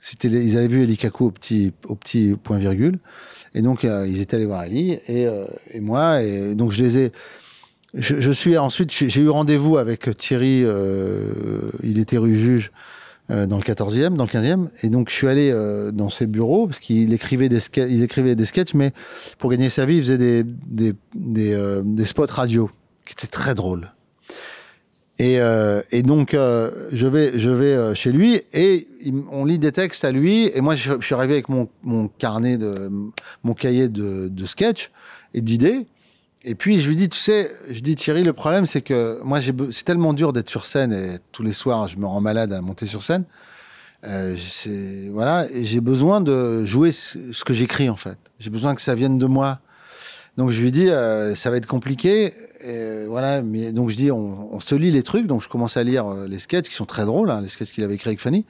C'était, 0.08 0.28
ils 0.28 0.56
avaient 0.56 0.68
vu 0.68 0.84
Eli 0.84 0.96
Kaku 0.96 1.24
au 1.24 1.30
petit, 1.32 1.72
point 2.44 2.58
virgule, 2.58 3.00
et 3.56 3.60
donc 3.60 3.84
euh, 3.84 4.06
ils 4.06 4.20
étaient 4.20 4.36
allés 4.36 4.46
voir 4.46 4.62
Eli 4.62 4.92
et, 4.92 5.26
euh, 5.26 5.46
et 5.72 5.80
moi, 5.80 6.22
et 6.22 6.54
donc 6.54 6.70
je 6.70 6.84
les 6.84 6.98
ai. 6.98 7.12
Je, 7.92 8.30
suis 8.30 8.56
ensuite, 8.56 8.92
j'ai 8.92 9.20
eu 9.20 9.28
rendez-vous 9.28 9.78
avec 9.78 10.16
Thierry, 10.16 10.62
euh, 10.64 11.32
il 11.82 11.98
était 11.98 12.18
rue 12.18 12.36
Juge 12.36 12.70
dans 13.28 13.56
le 13.56 13.62
14e, 13.64 14.14
dans 14.14 14.26
le 14.26 14.30
15e, 14.30 14.68
et 14.84 14.90
donc 14.90 15.10
je 15.10 15.14
suis 15.16 15.26
allé 15.26 15.52
dans 15.92 16.08
ses 16.08 16.26
bureaux 16.26 16.68
parce 16.68 16.78
qu'il 16.78 17.12
écrivait 17.12 17.48
des 17.48 17.58
il 17.76 18.04
écrivait 18.04 18.36
des 18.36 18.44
sketchs, 18.44 18.74
mais 18.74 18.92
pour 19.38 19.50
gagner 19.50 19.70
sa 19.70 19.86
vie, 19.86 19.96
il 19.96 20.02
faisait 20.02 20.18
des 20.18 20.44
des 20.44 20.92
des, 21.16 21.80
des 21.84 22.04
spots 22.04 22.26
radio 22.30 22.70
qui 23.04 23.14
étaient 23.14 23.26
très 23.26 23.56
drôles. 23.56 23.90
Et, 25.18 25.40
euh, 25.40 25.80
et 25.92 26.02
donc 26.02 26.34
euh, 26.34 26.88
je 26.92 27.06
vais 27.06 27.38
je 27.38 27.48
vais 27.48 27.74
euh, 27.74 27.94
chez 27.94 28.12
lui 28.12 28.42
et 28.52 28.86
on 29.32 29.46
lit 29.46 29.58
des 29.58 29.72
textes 29.72 30.04
à 30.04 30.12
lui. 30.12 30.50
Et 30.54 30.60
moi 30.60 30.76
je, 30.76 31.00
suis 31.00 31.14
arrivé 31.14 31.34
avec 31.34 31.48
mon, 31.48 31.68
mon 31.82 32.08
carnet 32.08 32.58
de 32.58 32.90
mon 33.42 33.54
cahier 33.54 33.88
de, 33.88 34.28
de 34.28 34.46
sketch 34.46 34.90
et 35.32 35.40
d'idées. 35.40 35.86
Et 36.44 36.54
puis 36.54 36.78
je 36.80 36.88
lui 36.88 36.96
dis 36.96 37.08
tu 37.08 37.18
sais 37.18 37.50
je 37.70 37.80
dis 37.80 37.96
Thierry 37.96 38.24
le 38.24 38.34
problème 38.34 38.66
c'est 38.66 38.82
que 38.82 39.18
moi 39.24 39.40
c'est 39.70 39.84
tellement 39.84 40.12
dur 40.12 40.34
d'être 40.34 40.50
sur 40.50 40.66
scène 40.66 40.92
et 40.92 41.18
tous 41.32 41.42
les 41.42 41.52
soirs 41.52 41.88
je 41.88 41.96
me 41.96 42.04
rends 42.06 42.20
malade 42.20 42.52
à 42.52 42.60
monter 42.60 42.84
sur 42.84 43.02
scène. 43.02 43.24
Euh, 44.04 44.36
voilà. 45.12 45.46
J'ai 45.62 45.80
besoin 45.80 46.20
de 46.20 46.64
jouer 46.66 46.92
ce 46.92 47.42
que 47.44 47.54
j'écris 47.54 47.88
en 47.88 47.96
fait. 47.96 48.18
J'ai 48.38 48.50
besoin 48.50 48.74
que 48.74 48.82
ça 48.82 48.94
vienne 48.94 49.18
de 49.18 49.26
moi. 49.26 49.60
Donc 50.36 50.50
je 50.50 50.62
lui 50.62 50.70
dis 50.70 50.88
euh, 50.88 51.34
ça 51.34 51.50
va 51.50 51.56
être 51.56 51.66
compliqué 51.66 52.34
et 52.66 53.06
voilà 53.06 53.42
mais 53.42 53.72
donc 53.72 53.90
je 53.90 53.96
dis 53.96 54.10
on, 54.10 54.54
on 54.54 54.60
se 54.60 54.74
lit 54.74 54.90
les 54.90 55.02
trucs 55.02 55.26
donc 55.26 55.42
je 55.42 55.48
commence 55.48 55.76
à 55.76 55.84
lire 55.84 56.06
euh, 56.06 56.26
les 56.26 56.38
sketchs 56.38 56.68
qui 56.68 56.74
sont 56.74 56.84
très 56.86 57.04
drôles 57.04 57.30
hein, 57.30 57.40
les 57.40 57.48
sketchs 57.48 57.70
qu'il 57.72 57.84
avait 57.84 57.94
écrits 57.94 58.10
avec 58.10 58.20
Fanny. 58.20 58.44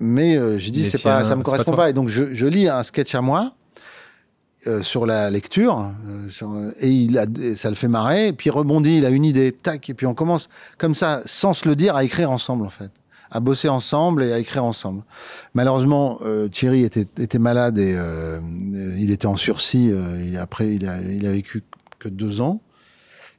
Mais 0.00 0.36
euh, 0.36 0.58
je 0.58 0.70
dis 0.70 0.82
Les 0.84 0.90
c'est 0.90 1.02
pas 1.02 1.24
ça 1.24 1.34
me 1.34 1.42
pas 1.42 1.50
correspond 1.50 1.72
pas, 1.74 1.90
et 1.90 1.92
donc 1.92 2.08
je, 2.08 2.32
je 2.32 2.46
lis 2.46 2.68
un 2.68 2.82
sketch 2.84 3.14
à 3.14 3.20
moi 3.20 3.54
euh, 4.66 4.80
sur 4.82 5.06
la 5.06 5.28
lecture 5.30 5.90
euh, 6.08 6.28
sur- 6.28 6.56
et 6.80 6.88
il 6.88 7.18
a, 7.18 7.26
et 7.40 7.56
ça 7.56 7.68
le 7.68 7.74
fait 7.74 7.88
marrer 7.88 8.28
et 8.28 8.32
puis 8.32 8.48
il 8.48 8.52
rebondit 8.52 8.98
il 8.98 9.04
a 9.06 9.10
une 9.10 9.24
idée 9.24 9.50
tac 9.52 9.90
et 9.90 9.94
puis 9.94 10.06
on 10.06 10.14
commence 10.14 10.48
comme 10.78 10.94
ça 10.94 11.20
sans 11.26 11.52
se 11.52 11.68
le 11.68 11.74
dire 11.76 11.96
à 11.96 12.04
écrire 12.04 12.30
ensemble 12.30 12.64
en 12.64 12.70
fait. 12.70 12.90
À 13.30 13.40
bosser 13.40 13.68
ensemble 13.68 14.24
et 14.24 14.32
à 14.32 14.38
écrire 14.38 14.64
ensemble. 14.64 15.02
Malheureusement 15.52 16.18
Thierry 16.50 16.84
était, 16.84 17.06
était 17.18 17.38
malade 17.38 17.76
et 17.78 17.94
il 18.96 19.10
était 19.10 19.26
en 19.26 19.36
sursis 19.36 19.90
et 20.24 20.38
après 20.38 20.74
il 20.74 20.88
a, 20.88 20.98
il 21.02 21.26
a 21.26 21.32
vécu 21.32 21.62
que 21.98 22.08
deux 22.08 22.40
ans 22.40 22.62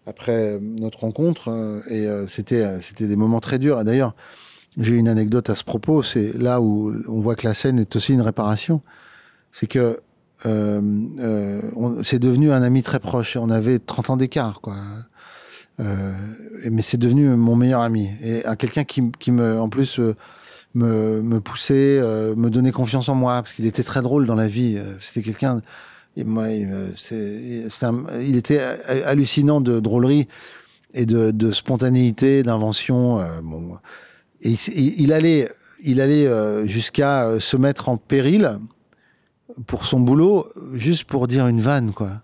après 0.06 0.56
euh, 0.56 0.60
notre 0.62 1.02
rencontre 1.02 1.50
euh, 1.50 1.82
et 1.88 2.06
euh, 2.08 2.28
c'était 2.28 2.82
c'était 2.82 3.08
des 3.08 3.16
moments 3.16 3.40
très 3.40 3.60
durs 3.60 3.84
d'ailleurs 3.84 4.16
j'ai 4.78 4.96
une 4.96 5.08
anecdote 5.08 5.50
à 5.50 5.56
ce 5.56 5.64
propos 5.64 6.04
c'est 6.04 6.34
là 6.38 6.62
où 6.62 6.94
on 7.08 7.20
voit 7.20 7.36
que 7.36 7.48
la 7.48 7.54
scène 7.54 7.80
est 7.80 7.96
aussi 7.96 8.14
une 8.14 8.22
réparation 8.22 8.82
c'est 9.52 9.68
que 9.68 10.00
c'est 10.42 12.20
devenu 12.20 12.54
un 12.54 12.62
ami 12.62 12.82
très 12.82 13.00
proche. 13.00 13.36
On 13.36 13.50
avait 13.50 13.78
30 13.78 14.12
ans 14.12 14.16
d'écart, 14.16 14.62
quoi. 14.62 14.78
Mais 15.80 16.82
c'est 16.82 16.96
devenu 16.96 17.28
mon 17.36 17.58
meilleur 17.58 17.82
ami 17.82 18.12
et 18.24 18.46
à 18.46 18.56
quelqu'un 18.56 18.86
qui, 18.86 19.12
qui 19.20 19.34
me, 19.34 19.60
en 19.60 19.68
plus, 19.68 20.00
me, 20.76 21.22
me 21.22 21.42
poussait, 21.42 22.00
me 22.38 22.50
donnait 22.50 22.72
confiance 22.72 23.10
en 23.10 23.16
moi 23.16 23.34
parce 23.34 23.52
qu'il 23.52 23.66
était 23.66 23.84
très 23.84 24.02
drôle 24.02 24.26
dans 24.28 24.36
la 24.36 24.48
vie. 24.48 24.82
C'était 25.02 25.24
quelqu'un. 25.24 25.62
Et 26.20 26.24
moi, 26.26 26.50
il, 26.50 26.68
me- 26.68 26.92
c'est- 26.96 27.70
c'est 27.70 27.86
un- 27.86 28.04
il 28.22 28.36
était 28.36 28.60
ha- 28.60 29.08
hallucinant 29.08 29.62
de 29.62 29.80
drôlerie 29.80 30.28
et 30.94 31.06
de, 31.06 31.32
de 31.32 31.52
spontanéité, 31.52 32.44
d'invention. 32.44 33.20
euh, 33.20 33.42
bon, 33.42 33.78
et 34.42 34.54
il, 34.76 35.14
allait, 35.14 35.50
il 35.84 36.02
allait 36.02 36.28
euh, 36.28 36.66
jusqu'à 36.66 37.26
euh, 37.26 37.40
se 37.40 37.58
mettre 37.58 37.90
en 37.90 37.98
péril 37.98 38.60
pour 39.66 39.86
son 39.86 40.00
boulot, 40.00 40.48
juste 40.74 41.06
pour 41.06 41.28
dire 41.28 41.48
une 41.48 41.62
vanne, 41.62 41.92
quoi. 41.94 42.22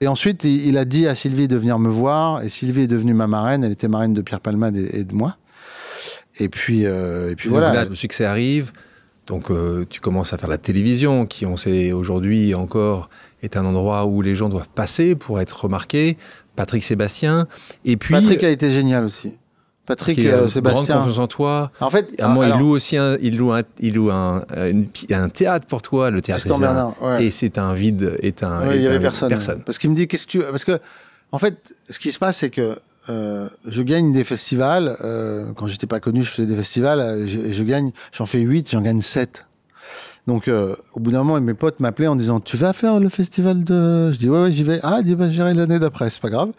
Et 0.00 0.08
ensuite, 0.08 0.44
il, 0.44 0.66
il 0.66 0.76
a 0.78 0.84
dit 0.84 1.06
à 1.06 1.14
Sylvie 1.14 1.48
de 1.48 1.56
venir 1.56 1.78
me 1.78 1.88
voir, 1.88 2.42
et 2.42 2.48
Sylvie 2.48 2.82
est 2.82 2.86
devenue 2.86 3.14
ma 3.14 3.26
marraine. 3.26 3.64
Elle 3.64 3.72
était 3.72 3.88
marraine 3.88 4.12
de 4.14 4.20
Pierre 4.22 4.40
Palmade 4.40 4.76
et, 4.76 5.00
et 5.00 5.04
de 5.04 5.14
moi. 5.14 5.36
Et 6.38 6.48
puis, 6.50 6.84
euh, 6.84 7.30
et 7.32 7.36
puis 7.36 7.48
voilà. 7.48 7.72
là, 7.72 7.84
le 7.86 7.94
succès 7.94 8.24
arrive. 8.26 8.72
Donc, 9.26 9.50
euh, 9.50 9.84
tu 9.88 10.00
commences 10.00 10.32
à 10.34 10.38
faire 10.38 10.50
la 10.50 10.58
télévision, 10.58 11.24
qui, 11.26 11.46
on 11.46 11.56
sait 11.56 11.92
aujourd'hui 11.92 12.54
encore, 12.54 13.08
est 13.42 13.56
un 13.56 13.64
endroit 13.64 14.06
où 14.06 14.22
les 14.22 14.34
gens 14.34 14.48
doivent 14.48 14.68
passer 14.74 15.14
pour 15.14 15.40
être 15.40 15.64
remarqués. 15.64 16.16
Patrick 16.56 16.82
Sébastien. 16.82 17.46
Et 17.84 17.96
puis, 17.96 18.14
Patrick 18.14 18.42
a 18.44 18.48
été 18.48 18.70
génial 18.70 19.04
aussi. 19.04 19.34
Patrick 19.84 20.16
qui 20.16 20.26
euh, 20.26 20.30
une 20.32 20.36
grande 20.38 20.50
Sébastien. 20.50 20.96
confiance 20.98 21.18
en 21.18 21.26
toi. 21.28 21.70
En 21.80 21.90
fait, 21.90 22.12
À 22.18 22.24
un 22.24 22.28
moment, 22.30 22.40
alors, 22.40 22.56
il 22.56 22.60
loue 22.60 22.70
aussi 22.70 22.96
un, 22.96 23.16
il 23.20 23.36
loue 23.36 23.52
un, 23.52 23.62
il 23.78 23.94
loue 23.94 24.10
un, 24.10 24.44
une 24.68 24.86
pi- 24.86 25.06
un 25.14 25.28
théâtre 25.28 25.66
pour 25.66 25.80
toi, 25.82 26.10
le 26.10 26.20
théâtre. 26.22 26.40
Tristan 26.40 26.58
Bernard, 26.58 26.94
ouais. 27.00 27.26
Et 27.26 27.30
c'est 27.30 27.56
un 27.58 27.72
vide, 27.74 28.16
est 28.20 28.42
un. 28.42 28.66
Ouais, 28.66 28.76
il 28.78 28.82
y 28.82 28.86
avait 28.88 28.98
personne. 28.98 29.30
Parce 29.64 29.78
qu'il 29.78 29.90
me 29.90 29.94
dit 29.94 30.08
qu'est-ce 30.08 30.26
que 30.26 30.30
tu 30.32 30.40
parce 30.40 30.64
que 30.64 30.80
en 31.30 31.38
fait 31.38 31.56
ce 31.90 31.98
qui 32.00 32.10
se 32.10 32.18
passe 32.18 32.38
c'est 32.38 32.50
que 32.50 32.78
euh, 33.10 33.48
je 33.66 33.82
gagne 33.82 34.12
des 34.12 34.24
festivals 34.24 34.96
euh, 35.04 35.52
quand 35.56 35.66
j'étais 35.68 35.86
pas 35.86 36.00
connu 36.00 36.22
je 36.24 36.30
faisais 36.30 36.46
des 36.46 36.56
festivals 36.56 37.00
euh, 37.00 37.26
je, 37.26 37.52
je 37.52 37.62
gagne 37.64 37.90
j'en 38.12 38.26
fais 38.26 38.38
8 38.40 38.70
j'en 38.72 38.80
gagne 38.80 39.00
7 39.00 39.44
donc 40.26 40.48
euh, 40.48 40.74
au 40.92 41.00
bout 41.00 41.10
d'un 41.10 41.22
moment 41.22 41.40
mes 41.40 41.54
potes 41.54 41.80
m'appelaient 41.80 42.06
en 42.08 42.16
disant 42.16 42.40
tu 42.40 42.56
vas 42.56 42.72
faire 42.72 42.98
le 43.00 43.08
festival 43.08 43.64
de 43.64 44.12
je 44.12 44.18
dis 44.18 44.28
ouais 44.28 44.42
ouais 44.42 44.52
j'y 44.52 44.64
vais 44.64 44.80
ah 44.82 45.02
dit 45.02 45.14
bah 45.14 45.30
j'irai 45.30 45.54
l'année 45.54 45.78
d'après 45.78 46.10
c'est 46.10 46.20
pas 46.20 46.30
grave 46.30 46.50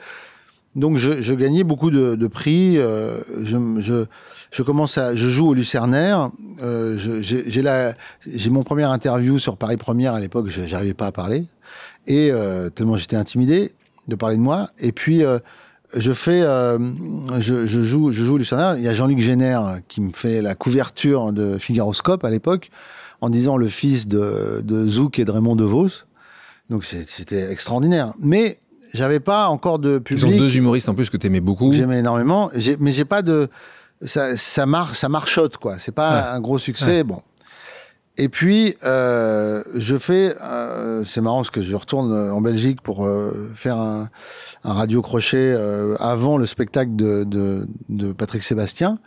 donc 0.76 0.98
je, 0.98 1.34
gagnais 1.34 1.64
beaucoup 1.64 1.90
de, 1.90 2.28
prix 2.28 2.78
euh, 2.78 3.18
je, 3.42 4.64
commence 4.64 4.98
à 5.00 5.16
je 5.16 5.28
joue 5.28 5.48
au 5.48 5.54
Lucernaire 5.56 6.30
euh, 6.62 6.96
j'ai 6.98 8.50
mon 8.50 8.64
premier 8.64 8.84
interview 8.84 9.40
sur 9.40 9.58
Paris 9.58 9.78
Première 9.78 10.14
à 10.14 10.20
l'époque 10.20 10.50
je- 10.50 10.66
j'arrivais 10.66 10.94
pas 10.94 11.08
à 11.08 11.12
parler 11.12 11.46
et 12.06 12.32
tellement 12.76 12.96
j'étais 12.96 13.18
intimidé 13.18 13.74
de 14.08 14.16
parler 14.16 14.38
de 14.38 14.42
moi. 14.42 14.70
Et 14.80 14.92
puis 14.92 15.24
je 15.96 16.14
fais, 16.14 16.42
je, 16.42 17.66
joue, 17.68 18.12
je 18.12 18.24
joue 18.24 18.38
Lucernaire. 18.38 18.78
Il 18.78 18.84
y 18.84 18.88
a 18.88 18.94
Jean-Luc 18.94 19.20
Génère 19.20 19.80
qui 19.88 20.02
me 20.02 20.12
fait 20.14 20.42
la 20.42 20.56
couverture 20.56 21.34
de 21.34 21.58
Figaroscope 21.58 22.24
à 22.24 22.30
l'époque, 22.30 22.70
en 23.22 23.30
disant 23.30 23.58
le 23.58 23.68
fils 23.68 24.08
de, 24.08 24.62
de 24.64 24.88
Zouk 24.88 25.20
et 25.20 25.26
de 25.26 25.32
Raymond 25.32 25.56
DeVos. 25.56 25.90
Donc 26.70 26.84
c'était 26.84 27.52
extraordinaire. 27.52 28.14
Mais 28.20 28.60
j'avais 28.94 29.20
pas 29.20 29.48
encore 29.48 29.80
de 29.80 29.96
Ils 29.98 30.02
public. 30.02 30.20
sont 30.22 30.38
deux 30.38 30.56
humoristes 30.58 30.90
en 30.90 30.96
plus 30.96 31.10
que 31.10 31.18
tu 31.18 31.28
aimais 31.28 31.40
beaucoup. 31.42 31.72
J'aimais 31.74 32.00
énormément, 32.00 32.52
mais 32.80 32.92
j'ai 32.92 33.06
pas 33.06 33.22
de 33.22 33.50
ça, 34.06 34.38
ça 34.38 34.66
marche, 34.66 34.98
ça 34.98 35.10
marchote 35.10 35.58
quoi. 35.58 35.80
C'est 35.80 35.92
pas 35.92 36.14
Ouais. 36.14 36.28
un 36.38 36.40
gros 36.42 36.60
succès, 36.60 37.04
bon. 37.04 37.22
Et 38.20 38.30
puis 38.30 38.76
euh, 38.84 39.64
je 39.76 39.96
fais, 39.98 40.36
euh, 40.42 41.04
c'est 41.06 41.22
marrant 41.22 41.38
parce 41.38 41.52
que 41.52 41.62
je 41.62 41.76
retourne 41.76 42.12
en 42.12 42.42
Belgique 42.42 42.82
pour 42.82 43.06
euh, 43.06 43.52
faire 43.56 43.78
un, 43.78 44.10
un 44.64 44.74
radio 44.74 45.02
crochet 45.04 45.38
euh, 45.38 45.96
avant 46.00 46.38
le 46.38 46.46
spectacle 46.48 46.96
de, 46.96 47.24
de, 47.24 47.68
de 47.90 48.12
Patrick 48.14 48.42
Sébastien. 48.44 48.98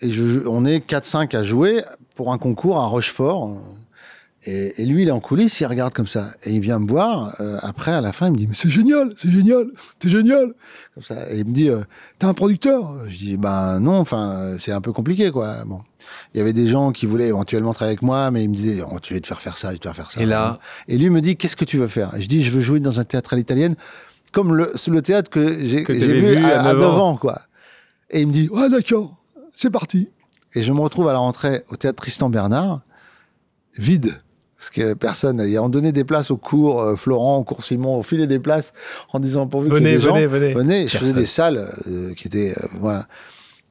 Et 0.00 0.10
je, 0.10 0.46
on 0.46 0.64
est 0.64 0.88
4-5 0.88 1.36
à 1.36 1.42
jouer 1.42 1.82
pour 2.14 2.32
un 2.32 2.38
concours 2.38 2.78
à 2.78 2.86
Rochefort. 2.86 3.56
Et, 4.44 4.80
et 4.80 4.86
lui, 4.86 5.02
il 5.02 5.08
est 5.08 5.12
en 5.12 5.18
coulisses, 5.20 5.60
il 5.60 5.66
regarde 5.66 5.92
comme 5.92 6.06
ça. 6.06 6.30
Et 6.44 6.52
il 6.52 6.60
vient 6.60 6.78
me 6.78 6.86
voir. 6.86 7.34
euh, 7.40 7.58
après, 7.62 7.90
à 7.92 8.00
la 8.00 8.12
fin, 8.12 8.26
il 8.28 8.32
me 8.32 8.36
dit 8.36 8.46
Mais 8.46 8.54
c'est 8.54 8.70
génial, 8.70 9.12
c'est 9.16 9.30
génial, 9.30 9.66
c'est 10.00 10.08
génial. 10.08 10.54
Comme 10.94 11.02
ça. 11.02 11.28
Et 11.30 11.38
il 11.40 11.44
me 11.44 11.52
dit 11.52 11.68
euh, 11.68 11.80
T'as 12.20 12.28
un 12.28 12.34
producteur? 12.34 12.96
Je 13.08 13.16
dis 13.18 13.36
Ben 13.36 13.80
non, 13.80 13.98
enfin, 13.98 14.54
c'est 14.58 14.70
un 14.72 14.80
peu 14.80 14.92
compliqué, 14.92 15.30
quoi. 15.32 15.64
Bon. 15.66 15.80
Il 16.32 16.38
y 16.38 16.40
avait 16.40 16.52
des 16.54 16.68
gens 16.68 16.92
qui 16.92 17.04
voulaient 17.04 17.26
éventuellement 17.28 17.74
travailler 17.74 17.94
avec 17.94 18.02
moi, 18.02 18.30
mais 18.30 18.44
ils 18.44 18.48
me 18.48 18.54
disaient 18.54 18.80
oh, 18.88 18.98
Tu 19.00 19.12
vas 19.14 19.20
te 19.20 19.26
faire 19.26 19.42
faire 19.42 19.58
ça, 19.58 19.68
je 19.68 19.72
vais 19.74 19.78
te 19.80 19.88
faire 19.88 19.96
faire 19.96 20.10
ça. 20.12 20.20
Et 20.22 20.26
là, 20.26 20.58
Et 20.86 20.96
lui 20.96 21.10
me 21.10 21.20
dit 21.20 21.36
Qu'est-ce 21.36 21.56
que 21.56 21.64
tu 21.64 21.76
veux 21.76 21.88
faire? 21.88 22.14
Et 22.14 22.20
Je 22.20 22.28
dis 22.28 22.42
Je 22.42 22.52
veux 22.52 22.60
jouer 22.60 22.78
dans 22.80 23.00
un 23.00 23.04
théâtre 23.04 23.32
à 23.34 23.36
l'italienne, 23.36 23.74
comme 24.32 24.54
le, 24.54 24.72
le 24.88 25.02
théâtre 25.02 25.28
que 25.30 25.64
j'ai 25.66 25.82
vu, 25.84 26.36
vu 26.36 26.44
à, 26.44 26.62
à 26.62 26.68
à 26.68 26.72
9 26.74 26.78
9 26.82 26.94
ans. 27.00 27.16
quoi. 27.16 27.42
Et 28.10 28.20
il 28.22 28.28
me 28.28 28.32
dit 28.32 28.48
Ouais, 28.50 28.70
d'accord, 28.70 29.17
c'est 29.58 29.70
parti. 29.70 30.08
Et 30.54 30.62
je 30.62 30.72
me 30.72 30.80
retrouve 30.80 31.08
à 31.08 31.12
la 31.12 31.18
rentrée 31.18 31.64
au 31.68 31.76
théâtre 31.76 31.96
Tristan 32.02 32.30
Bernard, 32.30 32.80
vide. 33.76 34.20
Parce 34.56 34.70
que 34.70 34.94
personne, 34.94 35.40
et 35.40 35.58
on 35.58 35.68
donnait 35.68 35.92
des 35.92 36.02
places 36.04 36.30
au 36.32 36.36
cours, 36.36 36.80
euh, 36.80 36.96
Florent, 36.96 37.36
au 37.38 37.44
cours 37.44 37.62
Simon, 37.62 37.96
on 37.96 38.02
filait 38.02 38.26
des 38.26 38.38
places 38.40 38.72
en 39.12 39.20
disant 39.20 39.46
pourvu 39.46 39.68
y 39.68 39.70
ait 39.70 39.74
venez, 39.74 39.92
des 39.92 39.98
gens. 40.00 40.14
venez, 40.14 40.26
venez. 40.26 40.52
Venez, 40.54 40.88
je 40.88 40.98
faisais 40.98 41.12
des 41.12 41.26
salles 41.26 41.70
euh, 41.86 42.14
qui 42.14 42.26
étaient. 42.26 42.54
euh, 42.58 42.66
voilà. 42.80 43.06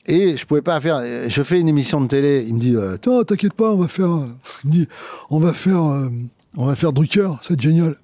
Et 0.06 0.38
je 0.38 0.46
pouvais 0.46 0.62
pas 0.62 0.80
faire. 0.80 1.02
Je 1.28 1.44
fais 1.44 1.60
une 1.60 1.68
émission 1.68 2.00
de 2.00 2.08
télé. 2.08 2.46
Il 2.48 2.54
me 2.54 2.60
dit 2.60 2.76
euh, 2.76 2.96
t'inquiète 2.98 3.54
pas, 3.54 3.74
on 3.74 3.78
va 3.78 3.88
faire. 3.90 4.08
Il 4.64 4.68
me 4.68 4.72
dit 4.72 4.88
On 5.30 5.40
va 5.40 5.52
faire. 5.52 5.84
euh, 5.84 6.10
on 6.56 6.66
va 6.66 6.76
faire 6.76 6.94
Drucker, 6.94 7.32
c'est 7.42 7.60
génial. 7.60 7.98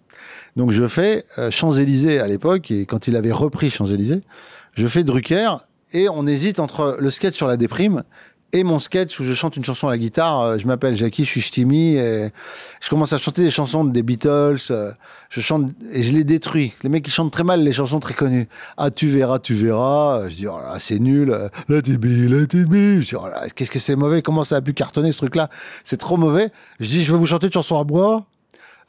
Donc 0.57 0.71
je 0.71 0.85
fais 0.87 1.23
euh, 1.37 1.49
Champs-Élysées 1.49 2.19
à 2.19 2.27
l'époque, 2.27 2.69
et 2.69 2.85
quand 2.85 3.07
il 3.07 3.15
avait 3.15 3.31
repris 3.31 3.69
Champs-Élysées, 3.69 4.21
je 4.73 4.87
fais 4.87 5.03
Drucker, 5.05 5.65
et 5.93 6.09
on 6.09 6.27
hésite 6.27 6.59
entre 6.59 6.97
le 6.99 7.11
sketch 7.11 7.35
sur 7.35 7.47
la 7.47 7.57
déprime 7.57 8.03
et 8.55 8.63
mon 8.63 8.77
sketch 8.77 9.19
où 9.19 9.23
je 9.23 9.33
chante 9.33 9.57
une 9.57 9.63
chanson 9.63 9.87
à 9.87 9.91
la 9.91 9.97
guitare. 9.97 10.39
Euh, 10.41 10.57
je 10.59 10.67
m'appelle 10.67 10.95
Jackie, 10.95 11.25
je 11.25 11.29
suis 11.29 11.41
ch'timi 11.41 11.95
et 11.95 12.29
je 12.81 12.89
commence 12.89 13.11
à 13.11 13.17
chanter 13.17 13.41
des 13.41 13.49
chansons 13.49 13.83
des 13.83 14.03
Beatles. 14.03 14.57
euh, 14.69 14.91
je 15.29 15.41
chante 15.41 15.71
et 15.91 16.03
je 16.03 16.13
les 16.13 16.23
détruis. 16.23 16.73
Les 16.83 16.89
mecs 16.89 17.03
qui 17.03 17.09
chantent 17.09 17.31
très 17.33 17.43
mal 17.43 17.63
les 17.63 17.73
chansons 17.73 17.99
très 17.99 18.13
connues. 18.13 18.47
Ah 18.77 18.91
tu 18.91 19.07
verras, 19.07 19.39
tu 19.39 19.55
verras. 19.55 20.29
Je 20.29 20.35
dis 20.35 20.47
oh 20.47 20.59
là, 20.59 20.75
c'est 20.77 20.99
nul. 20.99 21.31
Euh, 21.31 21.49
La 21.67 21.81
TB, 21.81 22.05
la 22.29 22.45
TB. 22.45 22.73
Je 23.01 23.09
dis 23.09 23.15
oh 23.15 23.27
là, 23.27 23.47
qu'est-ce 23.55 23.71
que 23.71 23.79
c'est 23.79 23.95
mauvais. 23.95 24.21
Comment 24.21 24.43
ça 24.43 24.57
a 24.57 24.61
pu 24.61 24.73
cartonner 24.73 25.11
ce 25.11 25.17
truc-là? 25.17 25.49
C'est 25.83 25.97
trop 25.97 26.17
mauvais. 26.17 26.51
Je 26.79 26.87
dis 26.87 27.03
je 27.03 27.11
vais 27.11 27.17
vous 27.17 27.25
chanter 27.25 27.47
une 27.47 27.53
chanson 27.53 27.79
à 27.79 27.83
moi. 27.83 28.27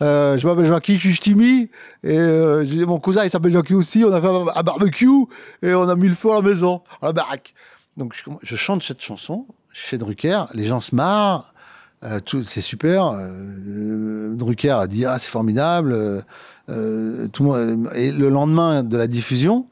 Euh, 0.03 0.37
je 0.37 0.47
m'appelle 0.47 0.67
Jackie, 0.67 0.95
je 0.95 1.01
suis 1.01 1.15
ch'timi. 1.15 1.71
Et 2.03 2.19
euh, 2.19 2.65
j'ai 2.65 2.85
mon 2.85 2.99
cousin, 2.99 3.25
il 3.25 3.31
s'appelle 3.31 3.53
Jackie 3.53 3.75
aussi. 3.75 4.05
On 4.05 4.13
a 4.13 4.21
fait 4.21 4.29
un, 4.29 4.63
barbecue 4.63 5.27
et 5.63 5.75
on 5.75 5.89
a 5.89 5.95
mis 5.95 6.09
le 6.09 6.15
feu 6.15 6.31
à 6.31 6.35
la 6.37 6.43
maison, 6.43 6.83
à 7.01 7.07
la 7.07 7.13
baraque. 7.13 7.55
Donc 7.97 8.15
je, 8.43 8.57
chante 8.57 8.83
cette 8.83 9.01
chanson 9.01 9.47
chez 9.73 9.99
Drucker. 9.99 10.45
Les 10.55 10.65
gens 10.65 10.81
se 10.81 10.95
marrent. 10.95 11.55
euh, 12.03 12.21
c'est 12.47 12.61
super. 12.61 13.15
Euh, 13.17 14.35
Drucker 14.35 14.71
a 14.71 14.87
dit 14.87 15.05
ah 15.05 15.19
c'est 15.19 15.31
formidable. 15.31 16.25
tout 16.67 17.53
le 17.53 17.89
et 17.95 18.11
le 18.11 18.29
lendemain 18.29 18.83
de 18.83 18.97
la 18.97 19.07
diffusion, 19.07 19.67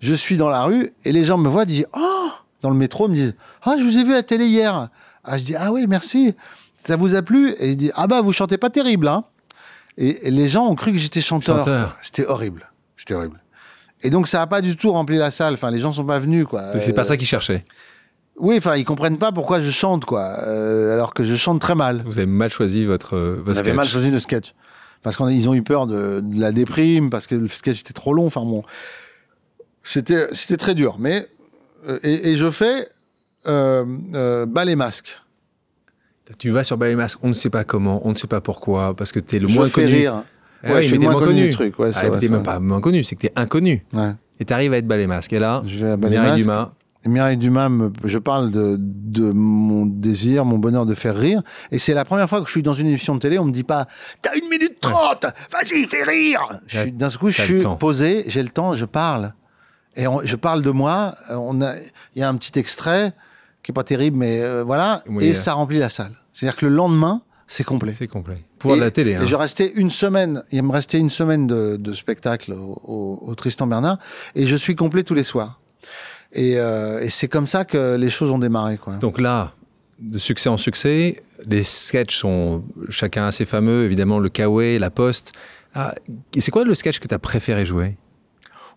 je 0.00 0.14
suis 0.14 0.36
dans 0.36 0.48
la 0.48 0.64
rue 0.64 0.92
et 1.04 1.12
les 1.12 1.24
gens 1.24 1.38
me 1.38 1.48
voient, 1.48 1.64
disent 1.64 1.86
oh 1.92 2.30
dans 2.62 2.70
le 2.70 2.76
métro, 2.76 3.08
me 3.08 3.14
disent 3.14 3.34
ah 3.62 3.76
je 3.78 3.84
vous 3.84 3.98
ai 3.98 4.04
vu 4.04 4.12
à 4.12 4.16
la 4.16 4.22
télé 4.22 4.46
hier. 4.46 4.88
Ah 5.22 5.38
je 5.38 5.44
dis 5.44 5.54
ah 5.56 5.70
oui 5.70 5.86
merci. 5.86 6.34
Ça 6.74 6.96
vous 6.96 7.14
a 7.14 7.20
plu? 7.22 7.50
Et 7.60 7.70
il 7.70 7.76
dit 7.76 7.92
ah 7.94 8.06
bah 8.08 8.20
vous 8.20 8.32
chantez 8.32 8.58
pas 8.58 8.70
terrible 8.70 9.06
hein. 9.06 9.24
Et, 10.00 10.26
et 10.26 10.30
les 10.30 10.48
gens 10.48 10.66
ont 10.66 10.74
cru 10.74 10.90
que 10.92 10.98
j'étais 10.98 11.20
chanteur. 11.20 11.58
Chanteur. 11.58 11.96
C'était 12.02 12.26
horrible. 12.26 12.66
C'était 12.96 13.14
horrible. 13.14 13.40
Et 14.02 14.10
donc 14.10 14.26
ça 14.28 14.40
a 14.42 14.46
pas 14.46 14.62
du 14.62 14.74
tout 14.74 14.90
rempli 14.90 15.16
la 15.16 15.30
salle. 15.30 15.54
Enfin 15.54 15.70
les 15.70 15.78
gens 15.78 15.92
sont 15.92 16.04
pas 16.06 16.18
venus 16.18 16.46
quoi. 16.46 16.78
C'est 16.78 16.94
pas 16.94 17.04
ça 17.04 17.16
qu'ils 17.16 17.26
cherchaient. 17.28 17.62
Oui, 18.38 18.56
enfin 18.56 18.74
ils 18.76 18.86
comprennent 18.86 19.18
pas 19.18 19.30
pourquoi 19.30 19.60
je 19.60 19.70
chante 19.70 20.06
quoi. 20.06 20.38
Euh, 20.46 20.94
alors 20.94 21.12
que 21.12 21.22
je 21.22 21.36
chante 21.36 21.60
très 21.60 21.74
mal. 21.74 22.02
Vous 22.06 22.16
avez 22.18 22.26
mal 22.26 22.48
choisi 22.50 22.86
votre, 22.86 23.16
votre 23.18 23.42
On 23.46 23.50
avait 23.50 23.54
sketch. 23.58 23.74
mal 23.76 23.86
choisi 23.86 24.10
le 24.10 24.18
sketch. 24.18 24.54
Parce 25.02 25.16
qu'ils 25.16 25.48
ont 25.48 25.54
eu 25.54 25.62
peur 25.62 25.86
de, 25.86 26.20
de 26.22 26.40
la 26.40 26.52
déprime, 26.52 27.08
parce 27.10 27.26
que 27.26 27.34
le 27.34 27.48
sketch 27.48 27.80
était 27.80 27.92
trop 27.92 28.12
long. 28.14 28.26
Enfin 28.26 28.42
bon, 28.42 28.62
c'était 29.82 30.28
c'était 30.32 30.56
très 30.56 30.74
dur. 30.74 30.96
Mais 30.98 31.26
euh, 31.86 31.98
et, 32.02 32.30
et 32.30 32.36
je 32.36 32.50
fais 32.50 32.88
euh, 33.46 33.84
euh, 34.14 34.46
bas 34.46 34.64
les 34.64 34.76
masques. 34.76 35.18
Tu 36.38 36.50
vas 36.50 36.64
sur 36.64 36.76
Ballet 36.78 36.96
Masque, 36.96 37.18
on 37.22 37.28
ne 37.28 37.34
sait 37.34 37.50
pas 37.50 37.64
comment, 37.64 38.00
on 38.06 38.10
ne 38.10 38.14
sait 38.16 38.26
pas 38.26 38.40
pourquoi, 38.40 38.94
parce 38.94 39.12
que 39.12 39.18
t'es 39.20 39.38
le 39.38 39.48
je 39.48 39.54
moins 39.54 39.66
fais 39.68 39.82
connu. 39.82 39.94
rire. 39.94 40.22
Ah 40.62 40.68
Ouais, 40.68 40.74
oui, 40.76 40.82
je 40.82 40.88
suis 40.88 40.98
moins 40.98 41.12
moins 41.12 41.20
connu 41.22 41.40
connu. 41.42 41.50
truc, 41.52 41.78
ouais, 41.78 41.90
Ah, 41.94 42.08
vrai, 42.08 42.28
même 42.28 42.42
pas 42.42 42.58
moins 42.60 42.80
connu, 42.80 43.02
c'est 43.02 43.16
que 43.16 43.22
t'es 43.22 43.32
inconnu. 43.34 43.84
Ouais. 43.94 44.12
Et 44.38 44.44
t'arrives 44.44 44.72
à 44.74 44.76
être 44.78 44.86
Ballet 44.86 45.06
Masque. 45.06 45.32
Et 45.32 45.38
là, 45.38 45.62
Je 45.66 45.86
vais 45.86 45.92
à 45.92 45.96
Mireille. 45.96 46.42
Dumas, 46.42 46.72
Mireille 47.06 47.36
Dumas, 47.38 47.68
me- 47.70 47.90
je 48.04 48.18
parle 48.18 48.50
de, 48.50 48.76
de 48.78 49.32
mon 49.32 49.86
désir, 49.86 50.44
mon 50.44 50.58
bonheur 50.58 50.84
de 50.84 50.92
faire 50.94 51.16
rire. 51.16 51.42
Et 51.72 51.78
c'est 51.78 51.94
la 51.94 52.04
première 52.04 52.28
fois 52.28 52.40
que 52.40 52.46
je 52.46 52.50
suis 52.52 52.62
dans 52.62 52.74
une 52.74 52.88
émission 52.88 53.14
de 53.14 53.20
télé, 53.20 53.38
on 53.38 53.46
me 53.46 53.52
dit 53.52 53.64
pas 53.64 53.86
T'as 54.20 54.36
une 54.36 54.48
minute 54.50 54.80
trente, 54.80 55.24
vas-y, 55.50 55.86
fais 55.86 56.02
rire 56.04 56.40
D'un 56.92 57.08
coup, 57.10 57.30
je 57.30 57.40
le 57.40 57.44
suis 57.60 57.64
posé, 57.78 58.24
j'ai 58.26 58.42
le 58.42 58.50
temps, 58.50 58.74
je 58.74 58.84
parle. 58.84 59.32
Et 59.96 60.06
on- 60.06 60.20
je 60.24 60.36
parle 60.36 60.60
de 60.62 60.70
moi. 60.70 61.14
il 62.14 62.20
y 62.20 62.22
a 62.22 62.28
un 62.28 62.36
petit 62.36 62.58
extrait 62.58 63.12
qui 63.62 63.72
est 63.72 63.74
pas 63.74 63.84
terrible, 63.84 64.16
mais 64.16 64.40
euh, 64.42 64.62
voilà. 64.64 65.02
Oui, 65.08 65.24
et 65.26 65.30
euh. 65.30 65.34
ça 65.34 65.52
remplit 65.54 65.78
la 65.78 65.88
salle. 65.88 66.12
C'est-à-dire 66.32 66.56
que 66.56 66.66
le 66.66 66.74
lendemain, 66.74 67.22
c'est 67.46 67.64
complet. 67.64 67.94
c'est 67.96 68.06
complet. 68.06 68.44
Pour 68.58 68.76
Et- 68.76 68.80
la 68.80 68.90
télé. 68.90 69.12
et 69.12 69.16
Hein. 69.16 69.24
je 69.26 69.36
restais 69.36 69.72
une 69.74 69.90
semaine, 69.90 70.42
il 70.52 70.62
me 70.62 70.70
restait 70.72 70.98
une 70.98 71.10
semaine 71.10 71.46
de, 71.46 71.76
de 71.76 71.92
spectacle 71.92 72.52
au, 72.52 72.80
au- 72.84 73.18
au 73.22 73.34
Tristan 73.34 73.66
Bernard, 73.66 73.98
et 74.34 74.46
je 74.46 74.56
suis 74.56 74.76
complet 74.76 75.02
tous 75.02 75.14
les 75.14 75.22
soirs. 75.24 75.60
Et, 76.32 76.58
euh, 76.58 77.00
et 77.00 77.08
c'est 77.10 77.26
comme 77.28 77.46
ça 77.48 77.64
que 77.64 77.96
les 77.96 78.08
choses 78.10 78.30
ont 78.30 78.38
démarré. 78.38 78.78
Quoi. 78.78 78.94
Donc 78.96 79.20
là, 79.20 79.52
de 79.98 80.16
succès 80.18 80.48
en 80.48 80.56
succès, 80.56 81.22
les 81.46 81.62
sketchs 81.64 82.16
sont 82.16 82.62
chacun 82.88 83.26
assez 83.26 83.44
fameux, 83.44 83.84
évidemment 83.84 84.18
le 84.20 84.28
Kawaii, 84.28 84.78
la 84.78 84.90
Poste. 84.90 85.32
Ah, 85.74 85.94
et 86.34 86.40
c'est 86.40 86.50
quoi 86.52 86.64
le 86.64 86.74
sketch 86.74 87.00
que 87.00 87.08
tu 87.08 87.14
as 87.14 87.18
préféré 87.18 87.66
jouer? 87.66 87.96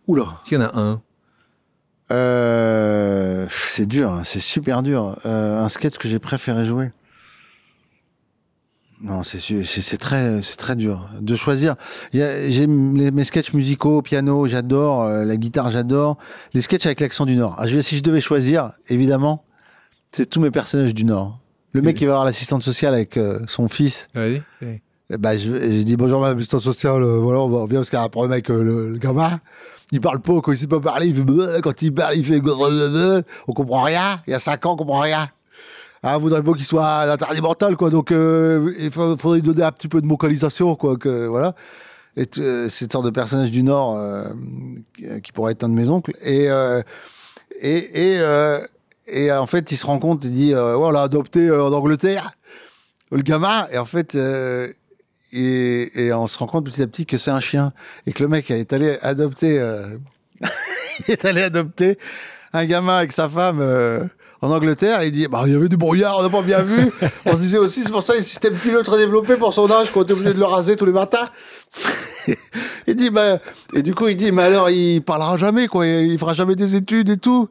Oula 0.07 0.25
S'il 0.43 0.57
y 0.59 0.61
en 0.61 0.65
a 0.65 0.77
un. 0.79 1.01
Euh, 2.11 3.45
C'est 3.49 3.85
dur, 3.85 4.11
hein, 4.11 4.21
c'est 4.23 4.39
super 4.39 4.83
dur. 4.83 5.17
Euh, 5.25 5.61
un 5.63 5.69
sketch 5.69 5.97
que 5.97 6.07
j'ai 6.07 6.19
préféré 6.19 6.65
jouer. 6.65 6.91
Non, 9.01 9.21
c'est 9.23 9.97
très, 9.97 10.41
c'est 10.41 10.55
très 10.55 10.77
dur 10.77 11.09
de 11.19 11.35
choisir. 11.35 11.75
J'ai 12.13 12.67
mes, 12.67 13.23
sketchs 13.25 13.51
musicaux, 13.53 14.01
piano, 14.01 14.47
j'adore. 14.47 15.03
euh, 15.03 15.25
la 15.25 15.35
guitare, 15.35 15.69
j'adore. 15.69 16.17
Les 16.53 16.61
sketchs 16.61 16.85
avec 16.85 17.01
l'accent 17.01 17.25
du 17.25 17.35
Nord. 17.35 17.55
Ah, 17.57 17.67
je- 17.67 17.81
si 17.81 17.97
je 17.97 18.03
devais 18.03 18.21
choisir, 18.21 18.71
évidemment, 18.87 19.43
c'est 20.13 20.25
tous 20.29 20.39
mes 20.39 20.51
personnages 20.51 20.93
du 20.93 21.03
Nord. 21.03 21.39
Le 21.73 21.81
mec 21.81 21.95
Oui. 21.95 21.99
qui 21.99 22.05
va 22.05 22.13
voir 22.13 22.23
l'assistante 22.25 22.63
sociale 22.63 22.93
avec 22.93 23.19
son 23.47 23.67
fils. 23.67 24.07
Vas-y. 24.13 24.41
Eh 24.61 25.17
ben, 25.17 25.37
je, 25.37 25.51
je 25.53 25.83
dis 25.83 25.97
bonjour 25.97 26.21
madame 26.21 26.37
l'assistante 26.37 26.61
sociale, 26.63 27.03
voilà, 27.03 27.39
on 27.41 27.49
va- 27.49 27.57
on 27.57 27.65
vient 27.65 27.79
parce 27.79 27.89
qu'il 27.89 27.99
y 27.99 28.01
a 28.01 28.05
un 28.05 28.09
problème 28.09 28.31
avec 28.31 28.47
le, 28.47 28.89
le 28.91 28.97
gamin. 28.99 29.41
Il 29.93 30.01
parle 30.01 30.19
pas, 30.19 30.41
quand 30.41 30.51
il 30.51 30.57
sait 30.57 30.67
pas 30.67 30.79
parler, 30.79 31.13
bleu, 31.13 31.59
quand 31.61 31.79
il 31.83 31.93
parle, 31.93 32.15
il 32.17 32.25
fait 32.25 32.41
bleu, 32.41 33.23
on 33.47 33.53
comprend 33.53 33.83
rien. 33.83 34.19
Il 34.27 34.31
y 34.31 34.33
a 34.33 34.39
5 34.39 34.65
ans, 34.65 34.73
on 34.73 34.75
comprend 34.75 34.99
rien. 35.01 35.29
Ah, 36.01 36.17
voudrez 36.17 36.41
pas 36.41 36.53
qu'il 36.53 36.65
soit 36.65 37.11
interdit 37.11 37.41
mental, 37.41 37.77
quoi. 37.77 37.89
Donc, 37.91 38.11
euh, 38.11 38.73
il 38.79 38.89
fa- 38.91 39.15
faudrait 39.17 39.37
lui 39.37 39.43
donner 39.43 39.63
un 39.63 39.71
petit 39.71 39.87
peu 39.87 40.01
de 40.01 40.07
vocalisation, 40.07 40.75
quoi. 40.75 40.97
Que, 40.97 41.27
voilà. 41.27 41.53
Et 42.17 42.23
euh, 42.39 42.67
c'est 42.69 42.85
une 42.85 42.91
sorte 42.91 43.05
de 43.05 43.11
personnage 43.11 43.51
du 43.51 43.61
Nord 43.63 43.95
euh, 43.97 44.25
qui, 44.95 45.21
qui 45.21 45.31
pourrait 45.31 45.51
être 45.53 45.63
un 45.63 45.69
de 45.69 45.75
mes 45.75 45.87
oncles. 45.89 46.13
Et, 46.23 46.49
euh, 46.49 46.81
et, 47.61 48.13
et, 48.13 48.19
euh, 48.19 48.59
et 49.07 49.31
en 49.31 49.45
fait, 49.45 49.71
il 49.71 49.77
se 49.77 49.85
rend 49.85 49.99
compte, 49.99 50.23
il 50.25 50.31
dit 50.33 50.53
euh, 50.53 50.75
on 50.75 50.89
l'a 50.89 51.03
adopté 51.03 51.47
euh, 51.47 51.63
en 51.65 51.71
Angleterre, 51.71 52.31
le 53.11 53.21
gamin. 53.21 53.67
Et 53.71 53.77
en 53.77 53.85
fait, 53.85 54.15
euh, 54.15 54.73
et, 55.33 56.05
et 56.05 56.13
on 56.13 56.27
se 56.27 56.37
rend 56.37 56.45
compte 56.47 56.65
petit 56.65 56.81
à 56.81 56.87
petit 56.87 57.05
que 57.05 57.17
c'est 57.17 57.31
un 57.31 57.39
chien. 57.39 57.73
Et 58.07 58.13
que 58.13 58.21
le 58.23 58.29
mec 58.29 58.49
est 58.51 58.71
allé 58.73 58.97
adopter, 59.01 59.59
euh, 59.59 59.97
il 60.41 60.47
est 61.11 61.25
allé 61.25 61.41
adopter 61.41 61.97
un 62.53 62.65
gamin 62.65 62.97
avec 62.97 63.11
sa 63.11 63.27
femme. 63.27 63.59
euh, 63.61 64.03
en 64.41 64.51
Angleterre, 64.51 64.99
et 65.01 65.07
il 65.07 65.13
dit 65.13 65.25
bah, 65.29 65.43
il 65.45 65.53
y 65.53 65.55
avait 65.55 65.69
du 65.69 65.77
brouillard, 65.77 66.17
on 66.19 66.21
n'a 66.21 66.29
pas 66.29 66.41
bien 66.41 66.63
vu. 66.63 66.91
On 67.25 67.33
se 67.33 67.39
disait 67.39 67.57
aussi, 67.57 67.81
c'est 67.81 67.93
pour 67.93 68.03
ça, 68.03 68.11
un 68.19 68.21
système 68.21 68.53
pilote 68.55 68.83
très 68.85 68.97
développé 68.97 69.37
pour 69.37 69.53
son 69.53 69.71
âge, 69.71 69.89
qu'on 69.91 70.03
était 70.03 70.11
obligé 70.11 70.33
de 70.33 70.37
le 70.39 70.43
raser 70.43 70.75
tous 70.75 70.85
les 70.85 70.91
matins. 70.91 71.29
il 72.87 72.95
dit, 72.97 73.09
bah, 73.09 73.39
et 73.73 73.81
du 73.83 73.95
coup, 73.95 74.09
il 74.09 74.17
dit, 74.17 74.33
mais 74.33 74.43
alors, 74.43 74.69
il 74.69 75.01
parlera 75.01 75.37
jamais, 75.37 75.69
quoi, 75.69 75.87
il 75.87 76.19
fera 76.19 76.33
jamais 76.33 76.55
des 76.57 76.75
études 76.75 77.09
et 77.09 77.15
tout. 77.15 77.47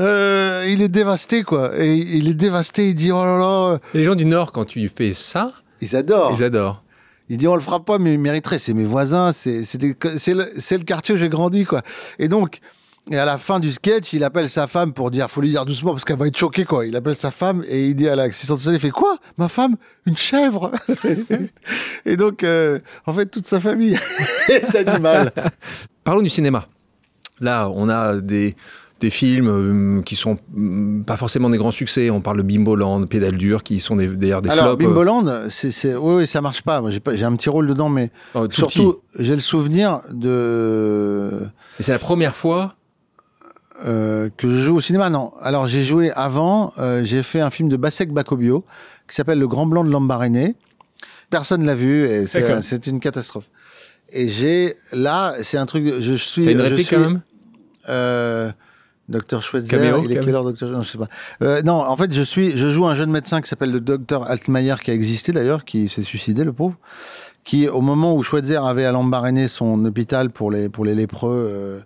Euh, 0.00 0.66
il 0.68 0.82
est 0.82 0.88
dévasté, 0.88 1.44
quoi. 1.44 1.70
Et 1.78 1.94
il 1.94 2.28
est 2.28 2.34
dévasté, 2.34 2.88
il 2.88 2.94
dit, 2.94 3.10
oh 3.10 3.24
là 3.24 3.38
là. 3.38 3.78
Les 3.94 4.04
gens 4.04 4.14
du 4.14 4.26
Nord, 4.26 4.52
quand 4.52 4.66
tu 4.66 4.86
fais 4.94 5.14
ça, 5.14 5.50
Ils 5.80 5.96
adorent. 5.96 6.32
ils 6.36 6.44
adorent. 6.44 6.82
Il 7.28 7.38
dit 7.38 7.48
on 7.48 7.54
le 7.54 7.60
fera 7.60 7.84
pas, 7.84 7.98
mais 7.98 8.14
il 8.14 8.18
mériterait. 8.18 8.58
C'est 8.58 8.74
mes 8.74 8.84
voisins, 8.84 9.32
c'est 9.32 9.62
le, 9.80 9.94
le 9.94 10.84
quartier 10.84 11.14
où 11.14 11.18
j'ai 11.18 11.28
grandi, 11.28 11.64
quoi. 11.64 11.82
Et 12.18 12.28
donc, 12.28 12.60
et 13.10 13.18
à 13.18 13.26
la 13.26 13.36
fin 13.36 13.60
du 13.60 13.70
sketch, 13.70 14.14
il 14.14 14.24
appelle 14.24 14.48
sa 14.48 14.66
femme 14.66 14.94
pour 14.94 15.10
dire, 15.10 15.30
faut 15.30 15.42
lui 15.42 15.50
dire 15.50 15.66
doucement 15.66 15.92
parce 15.92 16.04
qu'elle 16.04 16.16
va 16.16 16.26
être 16.26 16.38
choquée, 16.38 16.64
quoi. 16.64 16.86
Il 16.86 16.96
appelle 16.96 17.16
sa 17.16 17.30
femme 17.30 17.62
et 17.68 17.88
il 17.88 17.94
dit 17.94 18.08
à 18.08 18.16
l'assistante 18.16 18.58
sociale, 18.58 18.76
il 18.76 18.80
fait 18.80 18.90
quoi? 18.90 19.18
Ma 19.36 19.48
femme? 19.48 19.76
Une 20.06 20.16
chèvre? 20.16 20.72
Et 22.06 22.16
donc, 22.16 22.42
euh, 22.42 22.78
en 23.04 23.12
fait, 23.12 23.26
toute 23.26 23.46
sa 23.46 23.60
famille 23.60 23.98
est 24.48 24.74
animale. 24.74 25.32
Parlons 26.02 26.22
du 26.22 26.30
cinéma. 26.30 26.66
Là, 27.40 27.68
on 27.68 27.90
a 27.90 28.16
des, 28.16 28.56
des 29.00 29.10
films 29.10 29.48
euh, 29.48 30.02
qui 30.02 30.16
sont 30.16 30.38
mm, 30.52 31.02
pas 31.02 31.16
forcément 31.16 31.50
des 31.50 31.58
grands 31.58 31.70
succès. 31.70 32.10
On 32.10 32.20
parle 32.20 32.38
de 32.38 32.42
Bimboland, 32.42 33.04
Pédale 33.06 33.36
Dure, 33.36 33.62
qui 33.62 33.80
sont 33.80 33.96
des- 33.96 34.08
d'ailleurs 34.08 34.42
des 34.42 34.50
Alors, 34.50 34.66
flops. 34.66 34.82
euh, 34.82 34.86
Bimboland, 34.86 35.42
c'est, 35.50 35.70
c'est, 35.70 35.94
oui, 35.94 36.14
oui, 36.16 36.26
ça 36.26 36.40
marche 36.40 36.62
pas. 36.62 36.80
Moi, 36.80 36.90
j'ai, 36.90 37.00
pas, 37.00 37.14
j'ai 37.14 37.24
un 37.24 37.34
petit 37.36 37.48
rôle 37.50 37.66
dedans, 37.66 37.88
mais 37.88 38.10
tout 38.32 38.50
surtout, 38.52 39.00
j'ai 39.18 39.34
le 39.34 39.40
souvenir 39.40 40.00
de. 40.10 41.42
Et 41.78 41.82
c'est 41.82 41.92
la 41.92 41.98
première 41.98 42.34
fois? 42.34 42.74
Euh, 43.84 44.30
que 44.36 44.48
je 44.48 44.62
joue 44.62 44.76
au 44.76 44.80
cinéma, 44.80 45.10
non. 45.10 45.32
Alors 45.42 45.66
j'ai 45.66 45.82
joué 45.82 46.12
avant, 46.12 46.72
euh, 46.78 47.02
j'ai 47.02 47.24
fait 47.24 47.40
un 47.40 47.50
film 47.50 47.68
de 47.68 47.76
Basek 47.76 48.12
Bakobio 48.12 48.64
qui 49.08 49.16
s'appelle 49.16 49.38
Le 49.40 49.48
Grand 49.48 49.66
Blanc 49.66 49.84
de 49.84 49.90
Lambaréné. 49.90 50.54
Personne 51.28 51.66
l'a 51.66 51.74
vu 51.74 52.08
et 52.08 52.26
c'est, 52.28 52.86
une 52.86 53.00
catastrophe. 53.00 53.50
Et 54.12 54.28
j'ai 54.28 54.76
là, 54.92 55.34
c'est 55.42 55.58
un 55.58 55.66
truc. 55.66 56.00
Je 56.00 56.14
suis. 56.14 56.44
T'as 56.44 56.52
une 56.52 56.60
réplique 56.60 56.86
suis, 56.86 56.96
quand 56.96 57.02
même? 57.02 57.22
euh, 57.88 58.52
Docteur 59.08 59.42
Schweitzer, 59.42 59.76
Caméo, 59.76 60.02
il 60.02 60.12
est 60.12 60.14
caméo. 60.14 60.24
quelle 60.24 60.34
heure, 60.34 60.44
Docteur 60.44 60.70
Non, 60.70 60.82
je 60.82 60.90
sais 60.90 60.98
pas. 60.98 61.08
Euh, 61.42 61.62
non, 61.62 61.74
en 61.74 61.96
fait, 61.96 62.12
je 62.12 62.22
suis, 62.22 62.56
je 62.56 62.70
joue 62.70 62.86
un 62.86 62.94
jeune 62.94 63.10
médecin 63.10 63.42
qui 63.42 63.48
s'appelle 63.48 63.70
le 63.70 63.80
Docteur 63.80 64.30
Altmaier, 64.30 64.76
qui 64.82 64.90
a 64.90 64.94
existé 64.94 65.32
d'ailleurs, 65.32 65.64
qui 65.64 65.88
s'est 65.88 66.02
suicidé, 66.02 66.42
le 66.44 66.52
pauvre, 66.52 66.76
qui, 67.44 67.68
au 67.68 67.82
moment 67.82 68.14
où 68.14 68.22
Schweitzer 68.22 68.64
avait 68.64 68.86
à 68.86 68.92
Lambaréné 68.92 69.48
son 69.48 69.84
hôpital 69.84 70.30
pour 70.30 70.50
les, 70.50 70.70
pour 70.70 70.86
les 70.86 70.94
lépreux, 70.94 71.48
euh, 71.50 71.80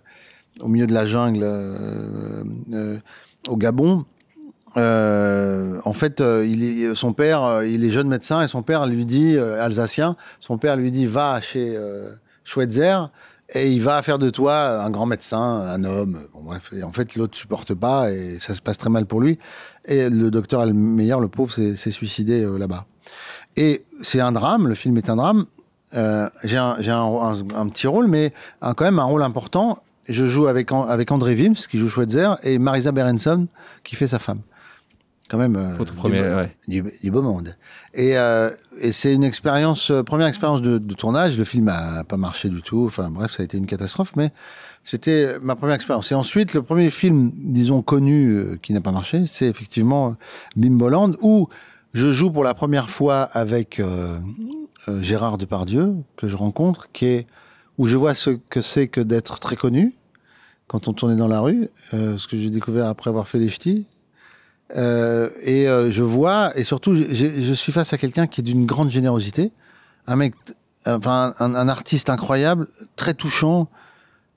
au 0.61 0.69
milieu 0.69 0.87
de 0.87 0.93
la 0.93 1.05
jungle, 1.05 1.41
euh, 1.43 2.97
au 3.49 3.57
Gabon, 3.57 4.05
en 4.75 5.93
fait, 5.93 6.21
il 6.21 6.63
est, 6.63 6.95
son 6.95 7.11
père, 7.11 7.63
il 7.63 7.83
est 7.83 7.91
jeune 7.91 8.07
médecin 8.07 8.43
et 8.43 8.47
son 8.47 8.61
père 8.61 8.87
lui 8.87 9.05
dit, 9.05 9.37
alsacien, 9.37 10.15
son 10.39 10.57
père 10.57 10.77
lui 10.77 10.91
dit, 10.91 11.05
va 11.05 11.41
chez 11.41 11.77
Schweitzer 12.45 13.09
Et 13.53 13.71
il 13.71 13.81
va 13.81 14.01
faire 14.01 14.19
de 14.19 14.29
toi 14.29 14.83
un 14.83 14.89
grand 14.91 15.07
médecin, 15.07 15.39
un 15.39 15.83
homme. 15.83 16.19
Bon, 16.33 16.41
bref. 16.43 16.71
Et 16.73 16.83
en 16.83 16.91
fait, 16.91 17.15
l'autre 17.15 17.37
supporte 17.37 17.73
pas 17.73 18.11
et 18.11 18.37
ça 18.39 18.53
se 18.53 18.61
passe 18.61 18.77
très 18.77 18.89
mal 18.89 19.05
pour 19.05 19.21
lui. 19.21 19.39
Et 19.85 20.09
le 20.09 20.29
docteur 20.29 20.61
Almeyer, 20.61 21.15
le 21.19 21.27
pauvre, 21.27 21.51
s'est 21.51 21.91
suicidé 21.91 22.43
euh, 22.43 22.57
là-bas. 22.57 22.85
Et 23.57 23.85
c'est 24.01 24.21
un 24.21 24.31
drame, 24.31 24.67
le 24.67 24.75
film 24.75 24.97
est 24.97 25.09
un 25.09 25.15
drame. 25.15 25.45
Euh, 25.95 26.29
j'ai 26.43 26.57
un, 26.57 26.75
petit 27.69 27.87
rôle, 27.87 28.07
mais 28.07 28.33
quand 28.61 28.81
même 28.81 28.99
un 28.99 29.05
rôle 29.05 29.23
important. 29.23 29.81
Je 30.07 30.25
joue 30.25 30.47
avec, 30.47 30.71
avec 30.71 31.11
André 31.11 31.33
Wims, 31.33 31.55
qui 31.55 31.77
joue 31.79 31.89
Schweitzer, 31.89 32.35
et 32.43 32.59
Marisa 32.59 32.91
Berenson, 32.91 33.47
qui 33.83 33.95
fait 33.95 34.07
sa 34.07 34.19
femme 34.19 34.41
quand 35.29 35.37
même 35.37 35.55
euh, 35.55 36.47
du, 36.67 36.83
du, 37.03 37.11
beau 37.11 37.21
monde. 37.21 37.55
Et, 37.93 38.17
euh, 38.17 38.49
et 38.81 38.91
c'est 38.91 39.13
une 39.13 39.23
expérience, 39.23 39.91
euh, 39.91 40.01
première 40.03 40.27
expérience 40.27 40.61
de, 40.61 40.79
de, 40.79 40.93
tournage. 40.95 41.37
Le 41.37 41.43
film 41.43 41.67
a 41.69 42.03
pas 42.03 42.17
marché 42.17 42.49
du 42.49 42.61
tout. 42.61 42.85
Enfin 42.87 43.09
bref, 43.11 43.31
ça 43.31 43.43
a 43.43 43.45
été 43.45 43.57
une 43.57 43.67
catastrophe, 43.67 44.15
mais 44.15 44.31
c'était 44.83 45.37
ma 45.41 45.55
première 45.55 45.75
expérience. 45.75 46.11
Et 46.11 46.15
ensuite, 46.15 46.55
le 46.55 46.63
premier 46.63 46.89
film, 46.89 47.31
disons 47.35 47.83
connu, 47.83 48.31
euh, 48.31 48.59
qui 48.61 48.73
n'a 48.73 48.81
pas 48.81 48.91
marché, 48.91 49.25
c'est 49.27 49.45
effectivement 49.45 50.15
Bimboland, 50.55 51.11
où 51.21 51.47
je 51.93 52.11
joue 52.11 52.31
pour 52.31 52.43
la 52.43 52.55
première 52.55 52.89
fois 52.89 53.21
avec 53.21 53.81
Gérard 54.99 55.39
Depardieu 55.39 55.95
que 56.17 56.27
je 56.27 56.37
rencontre, 56.37 56.89
qui 56.91 57.05
est 57.05 57.27
où 57.79 57.87
je 57.87 57.97
vois 57.97 58.13
ce 58.13 58.31
que 58.49 58.61
c'est 58.61 58.87
que 58.87 59.01
d'être 59.01 59.39
très 59.39 59.55
connu 59.55 59.95
quand 60.67 60.87
on 60.87 60.93
tournait 60.93 61.15
dans 61.15 61.27
la 61.27 61.39
rue, 61.39 61.69
ce 61.91 62.27
que 62.27 62.37
j'ai 62.37 62.51
découvert 62.51 62.85
après 62.85 63.09
avoir 63.09 63.27
fait 63.27 63.39
les 63.39 63.49
ch'tis 63.49 63.87
euh, 64.75 65.29
et 65.41 65.67
euh, 65.67 65.89
je 65.89 66.03
vois, 66.03 66.51
et 66.55 66.63
surtout, 66.63 66.95
je 66.95 67.53
suis 67.53 67.71
face 67.71 67.93
à 67.93 67.97
quelqu'un 67.97 68.27
qui 68.27 68.41
est 68.41 68.43
d'une 68.43 68.65
grande 68.65 68.91
générosité, 68.91 69.51
un 70.07 70.15
mec, 70.15 70.33
enfin, 70.85 71.33
un, 71.39 71.67
artiste 71.67 72.09
incroyable, 72.09 72.67
très 72.95 73.13
touchant. 73.13 73.67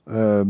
Euh, 0.09 0.43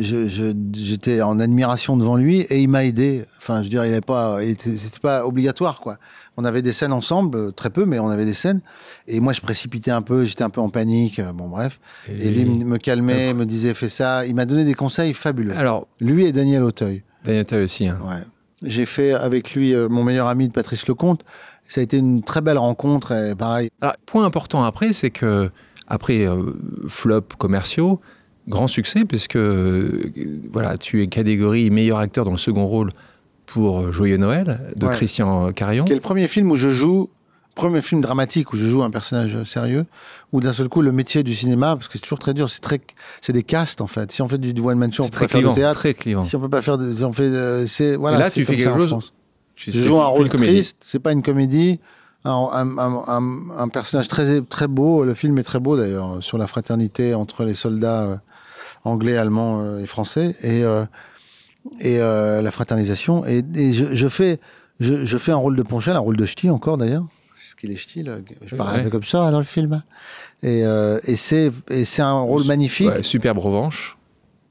j'étais 0.00 1.22
en 1.22 1.38
admiration 1.38 1.96
devant 1.96 2.16
lui 2.16 2.40
et 2.40 2.60
il 2.60 2.68
m'a 2.68 2.84
aidé. 2.84 3.26
Enfin, 3.36 3.62
je 3.62 3.68
dirais, 3.68 3.92
il 3.92 4.02
pas, 4.02 4.38
c'était 4.58 4.98
pas 5.00 5.24
obligatoire, 5.24 5.80
quoi. 5.80 5.98
On 6.36 6.44
avait 6.44 6.62
des 6.62 6.72
scènes 6.72 6.92
ensemble, 6.92 7.52
très 7.52 7.70
peu, 7.70 7.84
mais 7.84 7.98
on 7.98 8.08
avait 8.08 8.24
des 8.24 8.34
scènes. 8.34 8.60
Et 9.06 9.20
moi, 9.20 9.32
je 9.32 9.40
précipitais 9.40 9.90
un 9.90 10.02
peu, 10.02 10.24
j'étais 10.24 10.44
un 10.44 10.50
peu 10.50 10.60
en 10.60 10.68
panique. 10.68 11.20
Bon, 11.34 11.48
bref. 11.48 11.80
Et, 12.08 12.30
lui 12.30 12.44
me 12.44 12.78
calmait, 12.78 13.34
me 13.34 13.44
disait, 13.44 13.74
fais 13.74 13.88
ça. 13.88 14.24
Il 14.24 14.34
m'a 14.34 14.46
donné 14.46 14.64
des 14.64 14.74
conseils 14.74 15.14
fabuleux. 15.14 15.56
Alors, 15.56 15.86
lui 16.00 16.26
et 16.26 16.32
Daniel 16.32 16.62
Auteuil. 16.62 17.02
Daniel 17.24 17.42
Auteuil 17.42 17.64
aussi. 17.64 17.88
Hein. 17.88 18.00
Ouais. 18.04 18.22
J'ai 18.62 18.86
fait 18.86 19.12
avec 19.12 19.54
lui 19.54 19.74
euh, 19.74 19.88
mon 19.88 20.02
meilleur 20.02 20.26
ami 20.26 20.48
de 20.48 20.52
Patrice 20.52 20.86
Lecomte. 20.88 21.24
Ça 21.68 21.80
a 21.80 21.84
été 21.84 21.98
une 21.98 22.22
très 22.22 22.40
belle 22.40 22.58
rencontre, 22.58 23.12
et 23.12 23.34
pareil. 23.34 23.70
Alors, 23.80 23.94
point 24.06 24.24
important 24.24 24.62
après, 24.64 24.92
c'est 24.92 25.10
que 25.10 25.50
après 25.86 26.26
euh, 26.26 26.52
flop 26.88 27.24
commerciaux, 27.36 28.00
grand 28.48 28.68
succès, 28.68 29.04
puisque 29.04 29.36
euh, 29.36 30.10
voilà, 30.50 30.78
tu 30.78 31.02
es 31.02 31.06
catégorie 31.08 31.70
meilleur 31.70 31.98
acteur 31.98 32.24
dans 32.24 32.32
le 32.32 32.38
second 32.38 32.66
rôle 32.66 32.90
pour 33.46 33.92
Joyeux 33.92 34.16
Noël 34.16 34.72
de 34.76 34.86
Christian 34.88 35.52
Carillon. 35.52 35.84
Qui 35.84 35.92
est 35.92 35.96
le 35.96 36.00
premier 36.00 36.28
film 36.28 36.50
où 36.50 36.56
je 36.56 36.70
joue 36.70 37.10
premier 37.58 37.82
film 37.82 38.00
dramatique 38.00 38.52
où 38.52 38.56
je 38.56 38.66
joue 38.66 38.82
un 38.82 38.90
personnage 38.90 39.42
sérieux, 39.42 39.84
où 40.32 40.40
d'un 40.40 40.52
seul 40.52 40.68
coup 40.68 40.80
le 40.80 40.92
métier 40.92 41.22
du 41.22 41.34
cinéma, 41.34 41.74
parce 41.74 41.88
que 41.88 41.94
c'est 41.94 42.02
toujours 42.02 42.20
très 42.20 42.32
dur, 42.32 42.48
c'est 42.48 42.60
très, 42.60 42.80
c'est 43.20 43.32
des 43.32 43.42
castes 43.42 43.80
en 43.80 43.88
fait. 43.88 44.10
Si 44.12 44.22
on 44.22 44.28
fait 44.28 44.38
du, 44.38 44.58
one 44.60 44.78
man 44.78 44.92
show, 44.92 45.04
on 45.04 45.08
peut 45.08 45.26
faire 45.26 45.42
du 45.42 45.52
théâtre. 45.52 45.80
Très 45.80 45.94
clivant. 45.94 46.24
Si 46.24 46.36
on 46.36 46.40
peut 46.40 46.48
pas 46.48 46.62
faire, 46.62 46.78
si 46.94 47.04
on 47.04 47.12
fait, 47.12 47.24
euh, 47.24 47.66
c'est 47.66 47.96
voilà. 47.96 48.18
là, 48.18 48.30
tu 48.30 48.44
fais 48.44 48.56
quelque 48.56 48.86
chose. 48.86 49.12
je 49.56 49.70
joue 49.70 50.00
un 50.00 50.06
rôle 50.06 50.28
triste. 50.28 50.78
C'est 50.80 51.00
pas 51.00 51.12
une 51.12 51.22
comédie. 51.22 51.80
Un, 52.24 53.68
personnage 53.72 54.08
très 54.08 54.40
très 54.42 54.68
beau. 54.68 55.04
Le 55.04 55.14
film 55.14 55.38
est 55.38 55.42
très 55.42 55.58
beau 55.58 55.76
d'ailleurs 55.76 56.18
sur 56.20 56.38
la 56.38 56.46
fraternité 56.46 57.14
entre 57.14 57.44
les 57.44 57.54
soldats 57.54 58.02
euh, 58.02 58.16
anglais, 58.84 59.16
allemands 59.16 59.60
euh, 59.60 59.80
et 59.80 59.86
français 59.86 60.36
et 60.42 60.62
et 61.80 61.98
la 61.98 62.50
fraternisation. 62.52 63.26
Et, 63.26 63.42
je, 63.72 64.08
fais 64.08 64.38
je, 64.78 65.04
je, 65.04 65.18
fais 65.18 65.32
un 65.32 65.36
rôle 65.36 65.56
de 65.56 65.62
Ponchel, 65.62 65.96
un 65.96 66.00
rôle 66.00 66.16
de 66.16 66.24
ch'ti 66.24 66.50
encore 66.50 66.78
d'ailleurs 66.78 67.04
ce 67.40 67.54
qu'il 67.54 67.70
est 67.70 67.76
style. 67.76 68.22
Je 68.44 68.54
parle 68.54 68.80
un 68.80 68.82
peu 68.84 68.90
comme 68.90 69.04
ça 69.04 69.30
dans 69.30 69.38
le 69.38 69.44
film. 69.44 69.82
Et, 70.42 70.62
euh, 70.64 71.00
et 71.04 71.16
c'est 71.16 71.52
un 72.02 72.20
rôle 72.20 72.44
magnifique. 72.46 72.90
superbe 73.02 73.38
revanche. 73.38 73.96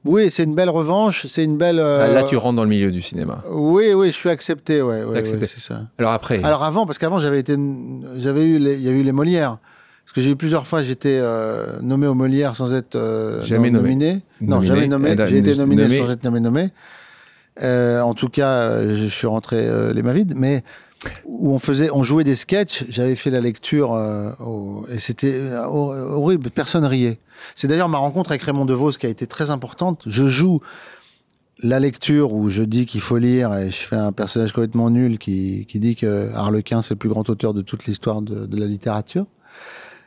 Oui, 0.04 0.30
c'est 0.30 0.44
une 0.44 0.54
belle 0.54 0.70
revanche. 0.70 1.26
C'est 1.26 1.44
une 1.44 1.56
belle. 1.56 1.78
Euh, 1.80 2.12
là, 2.12 2.22
tu 2.22 2.36
rentres 2.36 2.56
dans 2.56 2.62
le 2.62 2.68
milieu 2.68 2.90
du 2.90 3.02
cinéma. 3.02 3.42
Oui, 3.50 3.92
oui, 3.92 4.08
je 4.08 4.16
suis 4.16 4.28
accepté. 4.28 4.80
Ouais, 4.80 5.02
ouais, 5.04 5.24
c'est 5.24 5.58
ça. 5.58 5.82
Alors 5.98 6.12
après. 6.12 6.42
Alors 6.42 6.62
avant, 6.62 6.86
parce 6.86 6.98
qu'avant, 6.98 7.18
j'avais 7.18 7.40
été, 7.40 7.56
j'avais 8.16 8.44
eu, 8.46 8.56
il 8.56 8.82
y 8.82 8.88
a 8.88 8.92
eu 8.92 9.02
les 9.02 9.12
Molières. 9.12 9.58
Parce 10.04 10.14
que 10.14 10.20
j'ai 10.22 10.30
eu 10.30 10.36
plusieurs 10.36 10.66
fois, 10.66 10.82
j'étais 10.82 11.18
euh, 11.20 11.80
nommé 11.82 12.06
aux 12.06 12.14
Molières 12.14 12.56
sans 12.56 12.72
être 12.72 13.40
jamais 13.44 13.70
nominé. 13.70 14.22
Non, 14.40 14.60
jamais 14.60 14.88
nommé. 14.88 15.14
J'ai 15.26 15.38
été 15.38 15.54
nominé, 15.56 15.88
sans 15.88 16.10
être 16.10 16.24
nommé. 16.24 16.40
nommé. 16.40 16.70
en 17.60 18.14
tout 18.14 18.28
cas, 18.28 18.94
je 18.94 19.06
suis 19.06 19.26
rentré 19.26 19.68
les 19.92 20.02
mains 20.02 20.12
vides, 20.12 20.34
mais 20.36 20.62
où 21.24 21.52
on 21.52 21.58
faisait, 21.58 21.90
on 21.90 22.02
jouait 22.02 22.24
des 22.24 22.34
sketchs. 22.34 22.84
J'avais 22.88 23.14
fait 23.14 23.30
la 23.30 23.40
lecture 23.40 23.94
euh, 23.94 24.32
et 24.88 24.98
c'était 24.98 25.34
euh, 25.34 25.64
horrible. 25.64 26.50
Personne 26.50 26.84
riait. 26.84 27.18
C'est 27.54 27.68
d'ailleurs 27.68 27.88
ma 27.88 27.98
rencontre 27.98 28.30
avec 28.30 28.42
Raymond 28.42 28.64
Devos 28.64 28.92
qui 28.92 29.06
a 29.06 29.08
été 29.08 29.26
très 29.26 29.50
importante. 29.50 30.02
Je 30.06 30.26
joue 30.26 30.60
la 31.60 31.80
lecture 31.80 32.32
où 32.32 32.48
je 32.48 32.62
dis 32.62 32.86
qu'il 32.86 33.00
faut 33.00 33.18
lire 33.18 33.54
et 33.54 33.70
je 33.70 33.76
fais 33.76 33.96
un 33.96 34.12
personnage 34.12 34.52
complètement 34.52 34.90
nul 34.90 35.18
qui, 35.18 35.66
qui 35.66 35.80
dit 35.80 35.96
que 35.96 36.32
Harlequin 36.34 36.82
c'est 36.82 36.94
le 36.94 36.98
plus 36.98 37.08
grand 37.08 37.28
auteur 37.28 37.52
de 37.52 37.62
toute 37.62 37.86
l'histoire 37.86 38.22
de, 38.22 38.46
de, 38.46 38.56
la 38.56 38.66
littérature. 38.66 39.26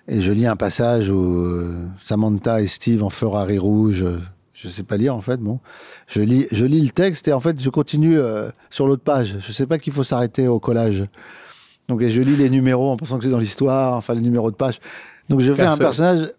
Et 0.08 0.22
je 0.22 0.32
lis 0.34 0.48
un 0.48 0.56
passage 0.56 1.10
où 1.10 1.22
euh, 1.22 1.88
Samantha 2.00 2.62
et 2.62 2.68
Steve 2.68 3.04
en 3.04 3.10
Ferrari 3.10 3.58
rouge 3.58 4.06
je 4.62 4.70
sais 4.70 4.84
pas 4.84 4.98
lire 4.98 5.16
en 5.16 5.22
fait. 5.22 5.38
Bon, 5.38 5.60
je 6.08 6.22
lis, 6.22 6.46
je 6.52 6.66
lis 6.66 6.82
le 6.82 6.92
texte 6.92 7.28
et 7.28 7.34
en 7.34 7.40
fait 7.40 7.60
je 7.60 7.70
continue 7.70 8.20
euh, 8.20 8.50
sur 8.70 8.86
l'autre 8.86 9.04
page. 9.04 9.38
Je 9.40 9.52
sais 9.52 9.66
pas 9.66 9.80
qu'il 9.80 9.92
faut 9.92 10.04
s'arrêter 10.04 10.48
au 10.48 10.60
collage. 10.60 11.06
Donc 11.88 12.06
je 12.06 12.22
lis 12.22 12.36
les 12.36 12.50
numéros 12.50 12.92
en 12.92 12.98
pensant 12.98 13.18
que 13.18 13.24
c'est 13.24 13.32
dans 13.32 13.40
l'histoire, 13.40 13.96
enfin 13.96 14.14
les 14.14 14.22
numéros 14.22 14.52
de 14.52 14.56
page. 14.56 14.80
Donc 15.30 15.40
je 15.40 15.52
fais 15.52 15.66
un 15.66 15.78
personnage. 15.78 16.32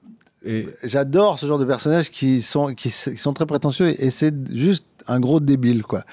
Et... 0.45 0.67
J'adore 0.85 1.39
ce 1.39 1.47
genre 1.47 1.59
de 1.59 1.65
personnages 1.65 2.11
qui 2.11 2.43
sont 2.43 2.75
qui, 2.75 2.91
sont 2.91 3.33
très 3.33 3.47
prétentieux 3.47 3.95
et, 4.03 4.11
c'est 4.11 4.35
juste 4.53 4.87
un 5.09 5.19
gros 5.19 5.41
débile 5.41 5.83
quoi. 5.83 6.05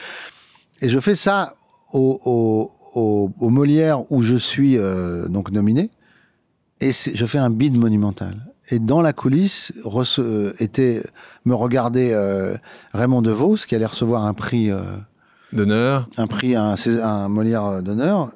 Et 0.82 0.90
je 0.90 1.00
fais 1.00 1.16
ça 1.16 1.56
au, 1.94 2.20
au, 2.96 3.32
au, 3.40 3.50
Molière 3.50 4.12
où 4.12 4.22
je 4.22 4.36
suis 4.36 4.78
euh, 4.78 5.28
donc 5.28 5.52
nominé 5.52 5.90
et 6.80 6.92
je 6.92 7.26
fais 7.26 7.40
un 7.40 7.50
bid 7.50 7.78
monumental. 7.78 8.49
Et 8.72 8.80
dans 8.80 9.02
la 9.02 9.14
coulisse 9.14 9.74
euh, 10.20 10.54
était, 10.60 11.04
me 11.46 11.56
regardait 11.56 12.14
euh, 12.14 12.56
Raymond 12.94 13.22
DeVos, 13.22 13.58
qui 13.68 13.76
allait 13.76 13.86
recevoir 13.86 14.26
un 14.26 14.34
prix 14.34 14.70
euh, 14.70 14.82
d'honneur, 15.54 16.08
un 16.18 16.28
prix, 16.28 16.56
un, 16.56 16.76
un 17.04 17.30
Molière 17.30 17.82
d'honneur. 17.82 18.32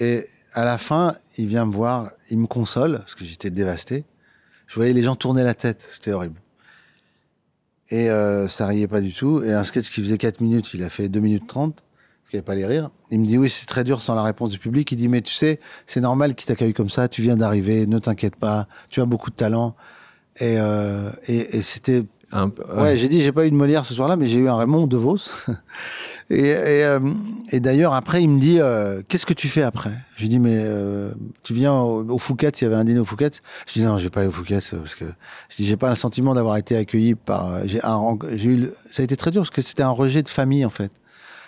Et 0.00 0.26
à 0.52 0.64
la 0.64 0.78
fin, 0.78 1.14
il 1.38 1.46
vient 1.46 1.66
me 1.66 1.72
voir, 1.72 2.10
il 2.30 2.38
me 2.38 2.46
console 2.46 2.98
parce 2.98 3.14
que 3.14 3.24
j'étais 3.24 3.50
dévasté. 3.50 4.04
Je 4.66 4.74
voyais 4.74 4.92
les 4.92 5.02
gens 5.02 5.14
tourner 5.14 5.44
la 5.44 5.54
tête, 5.54 5.86
c'était 5.88 6.12
horrible. 6.12 6.40
Et 7.90 8.08
ça 8.48 8.66
riait 8.66 8.88
pas 8.88 9.00
du 9.00 9.14
tout. 9.14 9.44
Et 9.44 9.52
un 9.52 9.62
sketch 9.62 9.90
qui 9.90 10.00
faisait 10.00 10.18
4 10.18 10.40
minutes, 10.40 10.74
il 10.74 10.82
a 10.82 10.88
fait 10.88 11.08
2 11.08 11.20
minutes 11.20 11.46
30 11.46 11.84
parce 12.26 12.32
qu'il 12.32 12.38
n'y 12.38 12.40
avait 12.40 12.46
pas 12.46 12.54
les 12.56 12.66
rires. 12.66 12.90
Il 13.12 13.20
me 13.20 13.24
dit 13.24 13.38
oui, 13.38 13.48
c'est 13.48 13.66
très 13.66 13.84
dur 13.84 14.02
sans 14.02 14.16
la 14.16 14.24
réponse 14.24 14.48
du 14.48 14.58
public. 14.58 14.90
Il 14.90 14.96
dit 14.96 15.06
mais 15.06 15.20
tu 15.20 15.32
sais, 15.32 15.60
c'est 15.86 16.00
normal 16.00 16.34
qu'il 16.34 16.48
t'accueille 16.48 16.74
comme 16.74 16.90
ça. 16.90 17.06
Tu 17.06 17.22
viens 17.22 17.36
d'arriver, 17.36 17.86
ne 17.86 18.00
t'inquiète 18.00 18.34
pas. 18.34 18.66
Tu 18.90 19.00
as 19.00 19.04
beaucoup 19.04 19.30
de 19.30 19.36
talent. 19.36 19.76
Et, 20.40 20.56
euh, 20.58 21.12
et, 21.28 21.56
et 21.56 21.62
c'était. 21.62 22.02
ouais, 22.76 22.96
j'ai 22.96 23.08
dit 23.08 23.22
j'ai 23.22 23.30
pas 23.30 23.46
eu 23.46 23.50
de 23.52 23.54
Molière 23.54 23.86
ce 23.86 23.94
soir-là, 23.94 24.16
mais 24.16 24.26
j'ai 24.26 24.40
eu 24.40 24.48
un 24.48 24.56
Raymond 24.56 24.88
De 24.88 24.96
Vos. 24.96 25.18
et, 26.30 26.48
et, 26.48 26.84
euh, 26.84 26.98
et 27.52 27.60
d'ailleurs 27.60 27.94
après 27.94 28.24
il 28.24 28.28
me 28.28 28.40
dit 28.40 28.58
euh, 28.58 29.02
qu'est-ce 29.06 29.24
que 29.24 29.32
tu 29.32 29.46
fais 29.46 29.62
après? 29.62 29.92
Je 30.16 30.26
dis 30.26 30.40
mais 30.40 30.58
euh, 30.58 31.12
tu 31.44 31.54
viens 31.54 31.74
au, 31.74 32.10
au 32.10 32.18
Fouquet, 32.18 32.48
il 32.48 32.64
y 32.64 32.66
avait 32.66 32.74
un 32.74 32.82
dîner 32.82 32.98
au 32.98 33.04
Fouquet? 33.04 33.30
Je 33.68 33.74
dis 33.74 33.82
non, 33.82 33.98
je 33.98 34.02
vais 34.02 34.10
pas 34.10 34.22
aller 34.22 34.30
au 34.30 34.32
Fouquet 34.32 34.58
parce 34.72 34.96
que 34.96 35.04
je 35.50 35.56
dis 35.58 35.64
j'ai 35.64 35.76
pas 35.76 35.90
le 35.90 35.94
sentiment 35.94 36.34
d'avoir 36.34 36.56
été 36.56 36.76
accueilli 36.76 37.14
par. 37.14 37.64
J'ai 37.68 37.78
eu 38.48 38.70
ça 38.90 39.02
a 39.02 39.04
été 39.04 39.16
très 39.16 39.30
dur 39.30 39.42
parce 39.42 39.50
que 39.50 39.62
c'était 39.62 39.84
un 39.84 39.90
rejet 39.90 40.24
de 40.24 40.28
famille 40.28 40.64
en 40.64 40.70
fait 40.70 40.90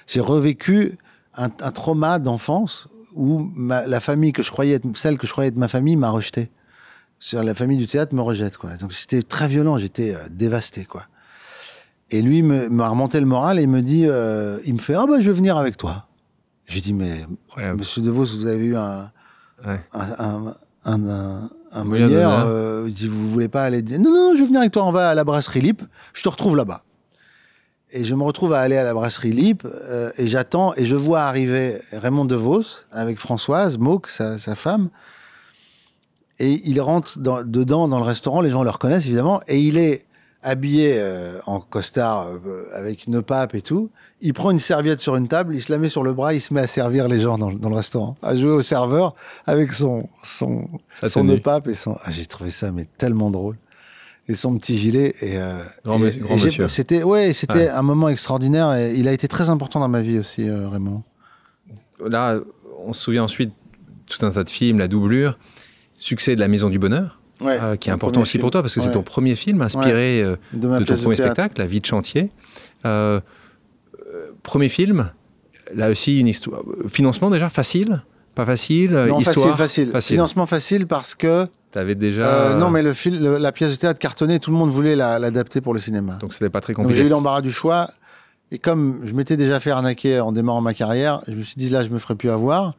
j'ai 0.09 0.21
revécu 0.21 0.99
un, 1.37 1.51
un 1.61 1.71
trauma 1.71 2.19
d'enfance 2.19 2.89
où 3.15 3.51
la 3.57 4.01
famille 4.01 4.33
que 4.33 4.43
je 4.43 4.51
croyais 4.51 4.75
être 4.75 4.97
celle 4.97 5.19
que 5.19 5.27
je 5.27 5.33
croyais 5.33 5.49
être 5.49 5.57
ma 5.57 5.69
famille 5.69 5.97
m'a 5.97 6.11
rejeté. 6.11 6.51
Sur 7.21 7.43
la 7.43 7.53
famille 7.53 7.79
du 7.79 7.89
théâtre 7.89 8.15
me 8.15 8.21
rejette 8.23 8.57
quoi. 8.57 8.77
Donc 8.77 8.93
c'était 8.93 9.23
très 9.23 9.49
violent, 9.49 9.77
j'étais 9.77 10.15
euh, 10.15 10.29
dévasté 10.31 10.85
quoi. 10.85 11.03
Et 12.11 12.23
lui 12.23 12.43
m'a 12.43 12.89
remonté 12.89 13.19
le 13.19 13.27
moral 13.27 13.59
et 13.59 13.63
il 13.63 13.69
me 13.69 13.83
dit, 13.83 14.05
euh, 14.07 14.61
il 14.65 14.75
me 14.75 14.79
fait 14.79 14.95
ah 14.95 15.05
bah 15.07 15.19
je 15.21 15.31
vais 15.31 15.37
venir 15.37 15.57
avec 15.57 15.77
toi. 15.77 16.07
J'ai 16.67 16.81
dit 16.81 16.95
mais 16.95 17.27
Monsieur 17.77 18.03
De 18.03 18.11
Vos, 18.11 18.25
vous 18.25 18.47
avez 18.47 18.65
eu 18.65 18.77
un 18.77 19.11
ouais. 19.67 19.81
un, 19.93 20.55
un, 20.85 21.09
un, 21.09 21.51
un 21.73 21.85
Molière, 21.85 22.45
euh, 22.47 22.85
il 22.87 22.95
dit 22.95 23.09
vous 23.09 23.29
voulez 23.29 23.49
pas 23.49 23.65
aller 23.65 23.83
non 23.83 24.11
non 24.13 24.33
je 24.37 24.41
vais 24.41 24.47
venir 24.47 24.61
avec 24.61 24.73
toi, 24.73 24.85
on 24.85 24.93
va 24.93 25.11
à 25.11 25.15
la 25.15 25.25
brasserie 25.25 25.61
Lip, 25.61 25.83
je 26.15 26.23
te 26.23 26.29
retrouve 26.29 26.57
là-bas. 26.57 26.85
Et 27.91 28.05
je 28.05 28.15
me 28.15 28.23
retrouve 28.23 28.53
à 28.53 28.61
aller 28.61 28.77
à 28.77 28.85
la 28.85 28.93
brasserie 28.93 29.33
Lip 29.33 29.65
euh, 29.67 30.11
et 30.19 30.27
j'attends 30.27 30.75
et 30.77 30.85
je 30.85 30.95
vois 30.97 31.23
arriver 31.23 31.81
Raymond 31.93 32.27
DeVos 32.27 32.85
avec 32.93 33.19
Françoise 33.19 33.79
Mauck, 33.79 34.09
sa, 34.09 34.39
sa 34.39 34.55
femme. 34.55 34.91
Et 36.39 36.61
il 36.67 36.81
rentre 36.81 37.19
dans- 37.19 37.43
dedans, 37.43 37.89
dans 37.89 37.99
le 37.99 38.05
restaurant, 38.05 38.41
les 38.43 38.51
gens 38.51 38.63
le 38.63 38.71
reconnaissent 38.71 39.07
évidemment, 39.07 39.41
et 39.49 39.59
il 39.59 39.77
est 39.79 40.05
habillé 40.45 40.95
euh, 40.99 41.41
en 41.47 41.59
costard 41.59 42.29
euh, 42.47 42.67
avec 42.75 43.07
une 43.07 43.23
pape 43.23 43.55
et 43.57 43.63
tout. 43.63 43.91
Il 44.21 44.35
prend 44.35 44.51
une 44.53 44.61
serviette 44.61 45.01
sur 45.01 45.17
une 45.17 45.27
table, 45.27 45.57
il 45.57 45.61
se 45.63 45.73
la 45.73 45.79
met 45.79 45.89
sur 45.89 46.05
le 46.05 46.13
bras, 46.13 46.35
il 46.35 46.41
se 46.41 46.55
met 46.55 46.61
à 46.61 46.67
servir 46.69 47.09
les 47.09 47.19
gens 47.19 47.39
dans, 47.39 47.51
dans 47.51 47.69
le 47.71 47.75
restaurant, 47.75 48.17
à 48.23 48.37
jouer 48.37 48.53
au 48.53 48.63
serveur 48.63 49.15
avec 49.47 49.73
son, 49.73 50.09
son, 50.23 50.69
Ça, 50.95 51.09
son 51.09 51.25
pape 51.41 51.67
et 51.69 51.75
son. 51.75 51.97
Ah, 52.05 52.11
j'ai 52.13 52.27
trouvé 52.27 52.51
ça 52.51 52.71
mais 52.71 52.87
tellement 52.99 53.31
drôle. 53.31 53.57
Et 54.31 54.35
son 54.35 54.59
petit 54.59 54.77
gilet 54.77 55.15
et. 55.23 55.39
euh, 55.39 55.63
Grand 55.85 55.97
et- 55.97 56.01
monsieur- 56.03 56.23
grand 56.23 56.35
et 56.35 56.39
j'ai- 56.39 56.45
monsieur. 56.47 56.69
C'était 56.69 57.03
ouais, 57.03 57.33
c'était 57.33 57.55
Ouais. 57.55 57.69
un 57.69 57.83
moment 57.83 58.09
extraordinaire 58.11 58.75
et 58.75 58.95
il 58.95 59.09
a 59.09 59.13
été 59.13 59.27
très 59.29 59.49
important 59.49 59.81
dans 59.81 59.89
ma 59.89 60.01
vie 60.03 60.19
aussi, 60.19 60.47
euh, 60.49 60.69
Raymond. 60.69 61.03
Là, 62.07 62.39
on 62.85 62.93
se 62.93 63.01
souvient 63.03 63.25
ensuite 63.25 63.53
tout 64.07 64.25
un 64.27 64.31
tas 64.31 64.45
de 64.45 64.51
films, 64.51 64.79
la 64.79 64.89
doublure, 64.89 65.39
succès 65.99 66.35
de 66.37 66.41
La 66.41 66.49
Maison 66.49 66.69
du 66.69 66.79
Bonheur, 66.79 67.19
Ouais, 67.41 67.59
euh, 67.61 67.77
qui 67.77 67.89
est 67.89 67.93
important 67.93 68.21
aussi 68.21 68.33
film. 68.33 68.43
pour 68.43 68.51
toi 68.51 68.61
parce 68.63 68.75
que 68.75 68.81
c'est 68.83 68.91
ton 68.91 69.03
premier 69.03 69.35
film 69.35 69.63
inspiré 69.63 70.23
euh, 70.23 70.37
de, 70.53 70.61
ton 70.85 70.95
premier 70.95 71.17
théâtre. 71.17 71.33
spectacle, 71.33 71.59
La 71.59 71.67
vie 71.67 71.81
de 71.81 71.87
chantier. 71.87 72.29
Premier 74.43 74.69
film, 74.69 75.11
là 75.75 75.91
aussi 75.91 76.21
une 76.21 76.29
histoire. 76.29 76.63
Financement 76.89 77.31
déjà 77.31 77.49
facile, 77.51 78.03
pas 78.39 78.47
facile. 78.47 78.95
euh, 78.95 79.09
Non, 79.09 79.19
histoire, 79.19 79.57
facile, 79.59 79.91
facile, 79.91 80.15
Financement 80.15 80.47
facile 80.47 80.87
parce 80.87 81.15
que 81.17 81.47
T'avais 81.73 81.95
déjà. 81.97 82.23
euh, 82.53 82.57
non, 82.57 82.71
mais 82.71 82.83
le 82.83 82.93
film, 82.93 83.19
le- 83.21 83.37
la 83.39 83.51
pièce 83.53 83.73
de 83.73 83.77
théâtre 83.77 83.99
cartonnée, 83.99 84.39
tout 84.39 84.53
le 84.53 84.57
monde 84.57 84.71
voulait 84.71 84.95
la- 84.95 85.19
l'adapter 85.19 85.61
pour 85.61 85.75
le 85.75 85.81
cinéma. 85.81 86.15
Donc 86.21 86.33
c'était 86.33 86.49
pas 86.49 86.61
très 86.61 86.73
Donc 86.73 86.85
j'ai 86.85 86.89
compliqué. 86.89 87.07
eu 87.07 87.11
l'embarras 87.11 87.41
du 87.43 87.51
choix. 87.51 87.91
Et 88.53 88.59
comme 88.59 89.01
je 89.05 89.13
m'étais 89.13 89.37
déjà 89.37 89.59
fait 89.61 89.73
arnaquer 89.73 90.21
en 90.21 90.31
démarrant 90.31 90.61
ma 90.61 90.73
carrière, 90.73 91.21
je 91.27 91.35
me 91.35 91.43
suis 91.43 91.57
dit 91.57 91.69
là, 91.69 91.83
je 91.83 91.91
me 91.91 91.99
ferai 91.99 92.15
plus 92.15 92.31
avoir. 92.31 92.75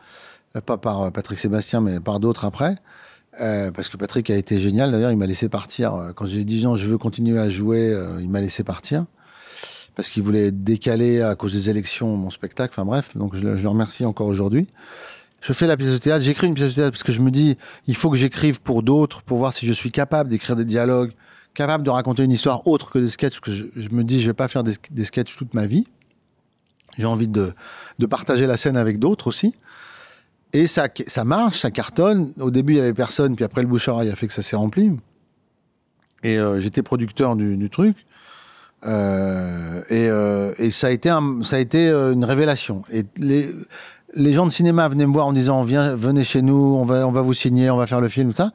Euh, 0.55 0.62
Pas 0.62 0.78
par 0.78 1.12
Patrick 1.12 1.38
Sébastien, 1.38 1.82
mais 1.82 1.99
par 1.99 2.20
d'autres 2.22 2.45
après. 2.45 2.76
Euh, 3.41 3.70
parce 3.72 3.89
que 3.89 3.97
Patrick 3.97 4.30
a 4.30 4.36
été 4.38 4.57
génial. 4.60 4.91
D'ailleurs, 4.91 5.12
il 5.12 5.18
m'a 5.18 5.28
laissé 5.28 5.49
partir. 5.49 6.14
Quand 6.16 6.26
j'ai 6.26 6.43
dit 6.45 6.64
non, 6.64 6.76
je 6.76 6.88
veux 6.88 6.97
continuer 6.97 7.38
à 7.38 7.49
jouer, 7.49 7.89
euh, 7.91 8.20
il 8.22 8.30
m'a 8.30 8.39
laissé 8.41 8.64
partir. 8.64 9.05
Parce 9.95 10.10
qu'il 10.10 10.24
voulait 10.24 10.51
décaler 10.51 11.22
à 11.22 11.36
cause 11.36 11.51
des 11.51 11.70
élections 11.70 12.16
mon 12.16 12.30
spectacle. 12.30 12.74
Enfin 12.74 12.86
bref, 12.86 13.10
donc 13.16 13.36
je 13.36 13.45
le 13.45 13.68
remercie 13.68 14.05
encore 14.05 14.28
aujourd'hui. 14.28 14.68
Je 15.41 15.53
fais 15.53 15.67
la 15.67 15.77
pièce 15.77 15.91
de 15.91 15.97
théâtre. 15.97 16.23
J'écris 16.23 16.47
une 16.47 16.53
pièce 16.53 16.69
de 16.69 16.75
théâtre 16.75 16.91
parce 16.91 17.03
que 17.03 17.11
je 17.11 17.21
me 17.21 17.31
dis, 17.31 17.57
il 17.87 17.95
faut 17.95 18.09
que 18.09 18.17
j'écrive 18.17 18.61
pour 18.61 18.83
d'autres, 18.83 19.21
pour 19.21 19.37
voir 19.37 19.53
si 19.53 19.65
je 19.65 19.73
suis 19.73 19.91
capable 19.91 20.29
d'écrire 20.29 20.55
des 20.55 20.65
dialogues, 20.65 21.13
capable 21.53 21.83
de 21.83 21.89
raconter 21.89 22.23
une 22.23 22.31
histoire 22.31 22.67
autre 22.67 22.91
que 22.91 22.99
des 22.99 23.09
sketchs. 23.09 23.39
Parce 23.39 23.57
que 23.57 23.69
je, 23.75 23.89
me 23.89 24.03
dis, 24.03 24.21
je 24.21 24.27
vais 24.27 24.33
pas 24.33 24.47
faire 24.47 24.63
des, 24.63 24.73
des 24.91 25.03
sketchs 25.03 25.37
toute 25.37 25.53
ma 25.53 25.65
vie. 25.65 25.85
J'ai 26.97 27.05
envie 27.05 27.27
de, 27.27 27.53
partager 28.09 28.45
la 28.45 28.57
scène 28.57 28.77
avec 28.77 28.99
d'autres 28.99 29.27
aussi. 29.27 29.53
Et 30.51 30.67
ça, 30.67 30.87
ça 31.07 31.23
marche, 31.23 31.59
ça 31.59 31.71
cartonne. 31.71 32.33
Au 32.39 32.51
début, 32.51 32.73
il 32.73 32.77
y 32.77 32.81
avait 32.81 32.93
personne, 32.93 33.35
puis 33.35 33.45
après, 33.45 33.61
le 33.61 33.67
bouche 33.67 33.87
a 33.87 34.15
fait 34.15 34.27
que 34.27 34.33
ça 34.33 34.41
s'est 34.41 34.55
rempli. 34.55 34.91
Et 36.23 36.37
euh, 36.37 36.59
j'étais 36.59 36.81
producteur 36.81 37.35
du, 37.35 37.69
truc. 37.69 37.95
Euh, 38.85 39.81
et, 39.89 40.09
euh, 40.09 40.53
et 40.57 40.71
ça 40.71 40.87
a 40.87 40.89
été, 40.89 41.09
ça 41.43 41.55
a 41.55 41.59
été 41.59 41.89
une 41.89 42.25
révélation. 42.25 42.83
Les 44.16 44.34
gens 44.34 44.45
de 44.45 44.51
cinéma 44.51 44.88
venaient 44.88 45.05
me 45.07 45.14
voir 45.14 45.28
en 45.28 45.34
disant 45.34 45.62
Viens, 45.62 45.95
venez 45.95 46.24
chez 46.24 46.41
nous, 46.41 46.76
on 46.80 46.84
va, 46.84 47.07
on 47.07 47.12
va 47.12 47.22
vous 47.22 47.34
signer, 47.34 47.70
on 47.70 47.78
va 47.78 47.88
faire 47.88 48.01
le 48.01 48.07
film, 48.07 48.30
tout 48.32 48.38
ça. 48.38 48.51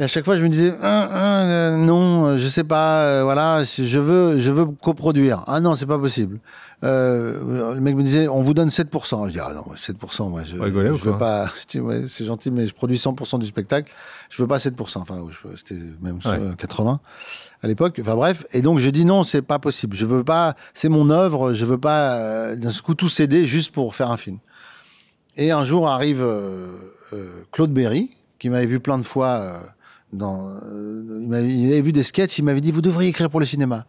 Et 0.00 0.04
à 0.04 0.06
chaque 0.06 0.24
fois, 0.24 0.36
je 0.36 0.44
me 0.44 0.48
disais 0.48 0.70
Hein, 0.80 1.08
hein, 1.12 1.42
euh, 1.44 1.76
non, 1.76 2.26
euh, 2.26 2.38
je 2.38 2.46
sais 2.46 2.62
pas, 2.64 3.02
euh, 3.02 3.22
voilà, 3.24 3.64
je 3.64 3.98
veux, 3.98 4.38
je 4.38 4.50
veux 4.52 4.64
coproduire. 4.66 5.42
Ah 5.46 5.60
non, 5.60 5.74
c'est 5.74 5.86
pas 5.86 5.98
possible. 5.98 6.38
Euh, 6.84 7.74
le 7.74 7.80
mec 7.80 7.96
me 7.96 8.04
disait 8.04 8.28
On 8.28 8.40
vous 8.40 8.54
donne 8.54 8.68
7%. 8.68 9.26
Je 9.26 9.32
dis 9.32 9.40
Ah 9.40 9.52
non, 9.52 9.64
7%, 9.74 10.30
moi, 10.30 10.42
je, 10.44 10.56
Rigolez 10.56 10.90
je 10.94 11.02
veux 11.02 11.18
pas. 11.18 11.46
Je 11.62 11.66
dis 11.66 11.80
Ouais, 11.80 12.04
c'est 12.06 12.24
gentil, 12.24 12.52
mais 12.52 12.66
je 12.66 12.74
produis 12.74 12.96
100% 12.96 13.40
du 13.40 13.46
spectacle. 13.46 13.90
Je 14.30 14.40
veux 14.40 14.46
pas 14.46 14.58
7%. 14.58 14.98
Enfin, 14.98 15.18
c'était 15.56 15.74
même 16.00 16.16
Ouais. 16.24 16.38
euh, 16.38 16.54
80 16.54 17.00
à 17.62 17.66
l'époque. 17.66 17.98
Enfin 18.00 18.14
bref. 18.14 18.44
Et 18.52 18.62
donc, 18.62 18.78
je 18.78 18.90
dis 18.90 19.04
Non, 19.04 19.24
c'est 19.24 19.42
pas 19.42 19.58
possible. 19.58 19.96
Je 19.96 20.06
veux 20.06 20.22
pas. 20.22 20.54
C'est 20.72 20.88
mon 20.88 21.10
œuvre. 21.10 21.52
Je 21.52 21.64
veux 21.64 21.78
pas 21.78 22.54
d'un 22.54 22.70
coup 22.84 22.94
tout 22.94 23.08
céder 23.08 23.44
juste 23.44 23.74
pour 23.74 23.94
faire 23.96 24.12
un 24.12 24.16
film. 24.16 24.38
Et 25.38 25.52
un 25.52 25.62
jour 25.62 25.88
arrive 25.88 26.20
euh, 26.20 26.66
euh, 27.12 27.44
Claude 27.52 27.72
Berry, 27.72 28.10
qui 28.40 28.50
m'avait 28.50 28.66
vu 28.66 28.80
plein 28.80 28.98
de 28.98 29.04
fois 29.04 29.38
euh, 29.38 29.60
dans. 30.12 30.56
il, 31.24 31.72
avait 31.72 31.80
vu 31.80 31.92
des 31.92 32.02
sketchs, 32.02 32.38
il 32.38 32.44
m'avait 32.44 32.60
dit 32.60 32.72
Vous 32.72 32.82
devriez 32.82 33.10
écrire 33.10 33.30
pour 33.30 33.38
le 33.38 33.46
cinéma. 33.46 33.86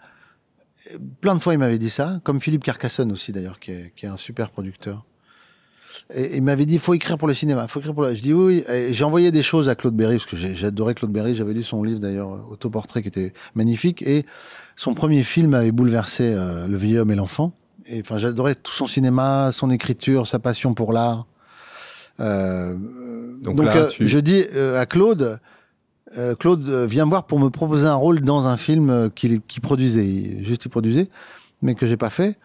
Plein 1.22 1.34
de 1.34 1.40
fois, 1.40 1.54
il 1.54 1.60
m'avait 1.60 1.80
dit 1.80 1.90
ça, 1.90 2.22
comme 2.24 2.40
Philippe 2.40 2.64
Carcassonne 2.64 3.12
aussi, 3.12 3.32
d'ailleurs, 3.32 3.60
qui 3.60 3.72
est, 3.72 4.06
un 4.06 4.16
super 4.16 4.52
producteur. 4.52 5.04
Et 6.14 6.38
il 6.38 6.44
m'avait 6.44 6.68
dit 6.68 6.76
Il 6.76 6.80
faut 6.80 6.94
écrire 6.94 7.18
pour 7.18 7.28
le 7.28 7.34
cinéma. 7.34 7.66
Faut 7.68 7.80
écrire 7.80 7.96
pour 7.96 8.04
le... 8.04 8.14
Je 8.14 8.22
dis 8.22 8.32
oui. 8.32 8.64
oui. 8.70 8.94
J'ai 8.94 9.04
envoyé 9.04 9.32
des 9.32 9.42
choses 9.42 9.70
à 9.70 9.76
Claude 9.76 9.96
Berry, 9.96 10.18
parce 10.18 10.30
que 10.30 10.38
j'adorais 10.38 10.94
Claude 10.94 11.12
Berry. 11.12 11.34
J'avais 11.34 11.54
lu 11.54 11.64
son 11.64 11.82
livre, 11.82 12.00
d'ailleurs, 12.00 12.48
Autoportrait, 12.52 13.02
qui 13.02 13.08
était 13.08 13.34
magnifique. 13.56 14.04
Et 14.04 14.24
son 14.76 14.94
premier 14.94 15.24
film 15.24 15.56
avait 15.56 15.72
bouleversé 15.72 16.32
Le 16.32 16.78
vieil 16.78 17.00
homme 17.00 17.10
et 17.10 17.16
l'enfant. 17.16 17.54
Et 17.88 18.02
enfin, 18.02 18.18
j'adorais 18.18 18.54
tout 18.54 18.72
son 18.72 18.86
cinéma, 18.86 19.52
son 19.52 19.72
écriture, 19.72 20.28
sa 20.28 20.38
passion 20.38 20.76
pour 20.76 20.94
l'art. 20.94 21.26
Euh, 22.20 22.74
Donc 23.42 23.56
donc 23.56 23.66
là, 23.66 23.76
euh, 23.78 23.88
tu- 23.88 24.08
je 24.08 24.20
dis 24.20 24.44
euh, 24.56 24.80
à 24.80 24.86
Claude, 24.86 25.40
euh, 26.18 26.36
Claude 26.36 26.68
vient 26.86 27.06
me 27.06 27.10
voir 27.12 27.26
pour 27.26 27.40
me 27.40 27.50
proposer 27.50 27.88
un 27.88 27.96
rôle 27.96 28.22
dans 28.22 28.48
un 28.48 28.58
film 28.58 29.10
qu'il 29.16 29.42
produisait, 29.62 30.44
juste 30.44 30.66
il 30.66 30.70
produisait, 30.70 31.08
mais 31.62 31.76
que 31.76 31.86
j'ai 31.86 31.98
pas 31.98 32.10
fait. 32.10 32.38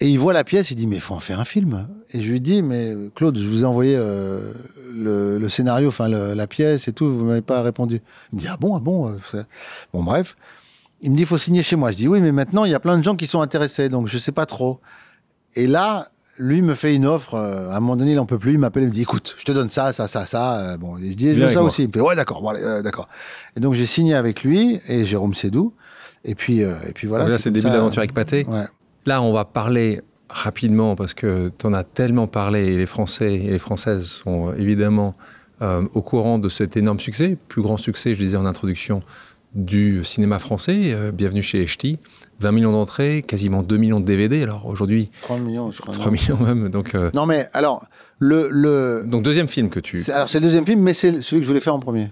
Et 0.00 0.08
il 0.08 0.18
voit 0.18 0.32
la 0.32 0.44
pièce, 0.44 0.70
il 0.70 0.76
dit 0.76 0.86
mais 0.86 0.96
il 0.96 1.00
faut 1.02 1.14
en 1.14 1.20
faire 1.20 1.40
un 1.40 1.44
film. 1.44 1.88
Et 2.12 2.20
je 2.20 2.30
lui 2.30 2.40
dis 2.40 2.62
mais 2.62 2.94
Claude, 3.16 3.36
je 3.38 3.48
vous 3.48 3.62
ai 3.62 3.66
envoyé 3.66 3.96
euh, 3.96 4.52
le, 4.94 5.38
le 5.38 5.48
scénario, 5.48 5.88
enfin 5.88 6.06
la 6.08 6.46
pièce 6.46 6.86
et 6.86 6.92
tout, 6.92 7.10
vous 7.10 7.24
m'avez 7.24 7.40
pas 7.40 7.62
répondu. 7.62 8.00
Il 8.32 8.36
me 8.36 8.40
dit 8.42 8.48
ah 8.48 8.56
bon 8.56 8.76
ah 8.76 8.80
bon, 8.80 9.08
euh, 9.34 9.42
bon 9.92 10.04
bref. 10.04 10.36
Il 11.02 11.10
me 11.12 11.16
dit 11.16 11.22
il 11.22 11.26
faut 11.26 11.38
signer 11.38 11.62
chez 11.62 11.74
moi. 11.76 11.90
Je 11.90 11.96
dis 11.96 12.06
oui 12.08 12.20
mais 12.20 12.30
maintenant 12.32 12.64
il 12.64 12.70
y 12.70 12.74
a 12.74 12.80
plein 12.80 12.96
de 12.98 13.02
gens 13.02 13.16
qui 13.16 13.26
sont 13.26 13.40
intéressés 13.40 13.88
donc 13.88 14.06
je 14.06 14.18
sais 14.18 14.32
pas 14.32 14.46
trop. 14.46 14.78
Et 15.56 15.66
là 15.66 16.10
lui 16.38 16.62
me 16.62 16.74
fait 16.74 16.94
une 16.94 17.06
offre. 17.06 17.34
euh, 17.34 17.70
à 17.70 17.76
un 17.76 17.80
moment 17.80 17.96
donné, 17.96 18.12
il 18.12 18.18
en 18.18 18.26
peut 18.26 18.38
plus. 18.38 18.52
Il 18.52 18.58
m'appelle, 18.58 18.84
il 18.84 18.88
me 18.88 18.92
dit 18.92 19.02
"Écoute, 19.02 19.34
je 19.38 19.44
te 19.44 19.52
donne 19.52 19.70
ça, 19.70 19.92
ça, 19.92 20.06
ça, 20.06 20.26
ça." 20.26 20.58
Euh, 20.60 20.76
bon, 20.76 20.96
et 20.98 21.10
je 21.10 21.14
dis 21.16 21.34
"Je 21.34 21.40
veux 21.42 21.48
ça 21.50 21.60
moi. 21.60 21.68
aussi." 21.68 21.82
Il 21.84 21.88
me 21.88 21.92
fait 21.92 22.00
"Ouais, 22.00 22.16
d'accord, 22.16 22.42
bon, 22.42 22.52
euh, 22.54 22.82
d'accord." 22.82 23.08
Et 23.56 23.60
donc 23.60 23.74
j'ai 23.74 23.86
signé 23.86 24.14
avec 24.14 24.42
lui 24.42 24.80
et 24.86 25.04
Jérôme 25.04 25.34
Sédou. 25.34 25.74
Et 26.24 26.34
puis, 26.34 26.60
et 26.60 26.92
puis 26.94 27.06
voilà. 27.06 27.24
Donc 27.24 27.32
là, 27.32 27.38
c'est 27.38 27.48
le 27.50 27.54
début 27.54 27.68
de 27.68 27.74
l'aventure 27.74 28.00
avec 28.00 28.12
Pathé. 28.12 28.44
Ouais. 28.48 28.64
Là, 29.06 29.22
on 29.22 29.32
va 29.32 29.44
parler 29.44 30.00
rapidement 30.28 30.94
parce 30.96 31.14
que 31.14 31.50
tu 31.56 31.66
en 31.66 31.72
as 31.72 31.84
tellement 31.84 32.26
parlé 32.26 32.72
et 32.72 32.76
les 32.76 32.86
Français 32.86 33.34
et 33.34 33.50
les 33.50 33.58
Françaises 33.58 34.04
sont 34.04 34.52
évidemment 34.54 35.14
au 35.60 36.02
courant 36.02 36.38
de 36.38 36.48
cet 36.48 36.76
énorme 36.76 37.00
succès, 37.00 37.36
plus 37.48 37.62
grand 37.62 37.78
succès, 37.78 38.14
je 38.14 38.18
disais 38.20 38.36
en 38.36 38.46
introduction, 38.46 39.00
du 39.54 40.04
cinéma 40.04 40.38
français. 40.38 40.92
Euh, 40.92 41.12
bienvenue 41.12 41.42
chez 41.42 41.66
Ch'tis. 41.66 41.98
20 42.40 42.52
millions 42.52 42.72
d'entrées, 42.72 43.24
quasiment 43.26 43.62
2 43.62 43.76
millions 43.76 44.00
de 44.00 44.04
DVD. 44.04 44.42
Alors 44.42 44.66
aujourd'hui, 44.66 45.10
3 45.22 45.38
millions, 45.38 45.70
je 45.70 45.80
crois. 45.80 45.92
3 45.92 46.10
millions 46.12 46.38
même. 46.38 46.68
Donc, 46.68 46.94
euh, 46.94 47.10
Non, 47.14 47.26
mais 47.26 47.48
alors, 47.52 47.84
le. 48.18 48.48
le... 48.50 49.04
donc 49.06 49.22
deuxième 49.22 49.48
film 49.48 49.70
que 49.70 49.80
tu. 49.80 50.02
Alors, 50.12 50.28
c'est 50.28 50.38
le 50.38 50.44
deuxième 50.44 50.66
film, 50.66 50.80
mais 50.80 50.94
c'est 50.94 51.20
celui 51.22 51.40
que 51.40 51.44
je 51.44 51.48
voulais 51.48 51.60
faire 51.60 51.74
en 51.74 51.80
premier. 51.80 52.10